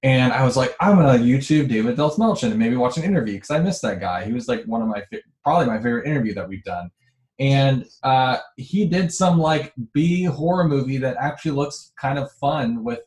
And 0.03 0.33
I 0.33 0.43
was 0.45 0.55
like, 0.55 0.75
I'm 0.79 0.97
gonna 0.97 1.17
YouTube 1.17 1.67
David 1.67 1.97
Dastmalchian 1.97 2.51
and 2.51 2.59
maybe 2.59 2.75
watch 2.75 2.97
an 2.97 3.03
interview 3.03 3.35
because 3.35 3.49
I 3.49 3.57
missed 3.59 3.81
that 3.81 3.99
guy. 3.99 4.23
He 4.23 4.33
was 4.33 4.47
like 4.47 4.63
one 4.65 4.83
of 4.83 4.87
my 4.87 5.03
probably 5.43 5.65
my 5.65 5.77
favorite 5.77 6.05
interview 6.05 6.35
that 6.35 6.47
we've 6.47 6.63
done. 6.63 6.91
And 7.39 7.85
uh, 8.03 8.37
he 8.57 8.85
did 8.85 9.11
some 9.11 9.39
like 9.39 9.73
B 9.93 10.23
horror 10.23 10.67
movie 10.67 10.97
that 10.97 11.17
actually 11.17 11.51
looks 11.51 11.91
kind 11.99 12.19
of 12.19 12.31
fun 12.33 12.83
with 12.83 12.99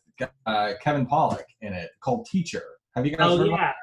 uh, 0.47 0.73
Kevin 0.81 1.07
Pollak 1.07 1.45
in 1.61 1.73
it 1.73 1.91
called 2.01 2.27
Teacher. 2.27 2.63
Have 2.97 3.07
you 3.07 3.17
guys 3.17 3.31
Oh 3.31 3.37
heard? 3.39 3.49
yeah, 3.49 3.55
about 3.55 3.75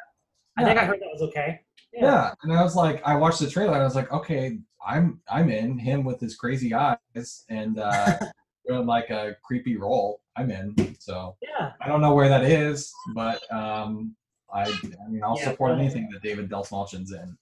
I 0.57 0.63
think 0.65 0.79
I 0.79 0.85
heard 0.85 0.99
that 0.99 1.09
was 1.13 1.21
okay. 1.23 1.61
yeah. 1.93 2.33
and 2.43 2.53
I 2.53 2.61
was 2.63 2.75
like, 2.75 3.01
I 3.05 3.15
watched 3.15 3.39
the 3.39 3.49
trailer 3.49 3.73
and 3.73 3.81
I 3.81 3.85
was 3.85 3.95
like, 3.95 4.11
okay, 4.11 4.59
I'm 4.85 5.21
I'm 5.29 5.49
in 5.49 5.77
him 5.77 6.03
with 6.03 6.19
his 6.19 6.35
crazy 6.35 6.73
eyes 6.73 7.45
and 7.49 7.79
uh, 7.79 8.17
doing 8.67 8.85
like 8.85 9.09
a 9.09 9.35
creepy 9.43 9.77
role. 9.77 10.21
I'm 10.35 10.49
in. 10.51 10.95
So 10.99 11.35
yeah. 11.41 11.73
I 11.81 11.87
don't 11.87 12.01
know 12.01 12.13
where 12.13 12.29
that 12.29 12.43
is, 12.43 12.91
but 13.13 13.41
um, 13.53 14.15
I 14.53 14.63
I 14.63 15.07
mean 15.09 15.21
I'll 15.23 15.37
Yeah, 15.37 15.51
support 15.51 15.77
anything 15.77 16.09
that 16.11 16.21
David 16.23 16.49
Dastmalchian's 16.49 17.11
in. 17.11 17.37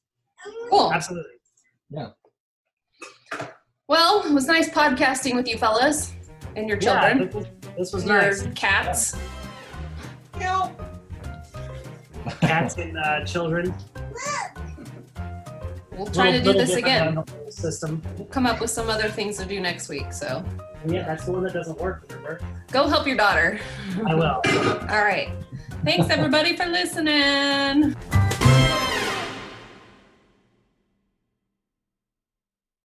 cool. 0.70 0.92
absolutely. 0.94 1.34
Well, 3.88 4.24
it 4.26 4.32
was 4.34 4.46
nice 4.48 4.70
podcasting 4.70 5.36
with 5.36 5.48
you 5.48 5.58
fellas 5.58 6.14
and 6.56 6.68
your 6.70 6.78
Yeah, 6.82 7.10
children. 7.10 7.26
this 7.28 7.34
was, 7.34 7.46
this 7.78 7.94
was 7.94 8.06
nice. 8.06 8.48
cats. 8.56 9.16
No. 10.40 10.76
Cats 12.42 12.76
and 12.78 12.98
uh, 12.98 13.26
children. 13.26 13.74
we'll 15.98 16.06
try 16.08 16.32
to 16.32 16.42
do 16.42 16.54
this 16.54 16.76
again. 16.76 17.06
than 17.06 17.16
the 17.26 17.32
whole 17.32 17.52
System. 17.52 18.02
We'll 18.18 18.28
come 18.28 18.46
up 18.46 18.62
with 18.62 18.70
some 18.70 18.90
other 18.90 19.10
things 19.10 19.36
to 19.38 19.46
do 19.46 19.60
next 19.60 19.90
week. 19.90 20.14
So 20.14 20.46
Yeah, 20.88 21.04
that's 21.04 21.26
the 21.26 21.32
one 21.34 21.44
that 21.44 21.54
doesn't 21.54 21.78
work. 21.80 22.06
Remember? 22.10 22.40
go 22.72 22.88
help 22.88 23.06
your 23.08 23.18
daughter. 23.18 23.60
I 24.08 24.14
will. 24.16 24.42
All 24.90 25.04
right. 25.04 25.30
Thanks 25.84 26.10
everybody 26.10 26.56
for 26.56 26.68
listening. 26.68 27.96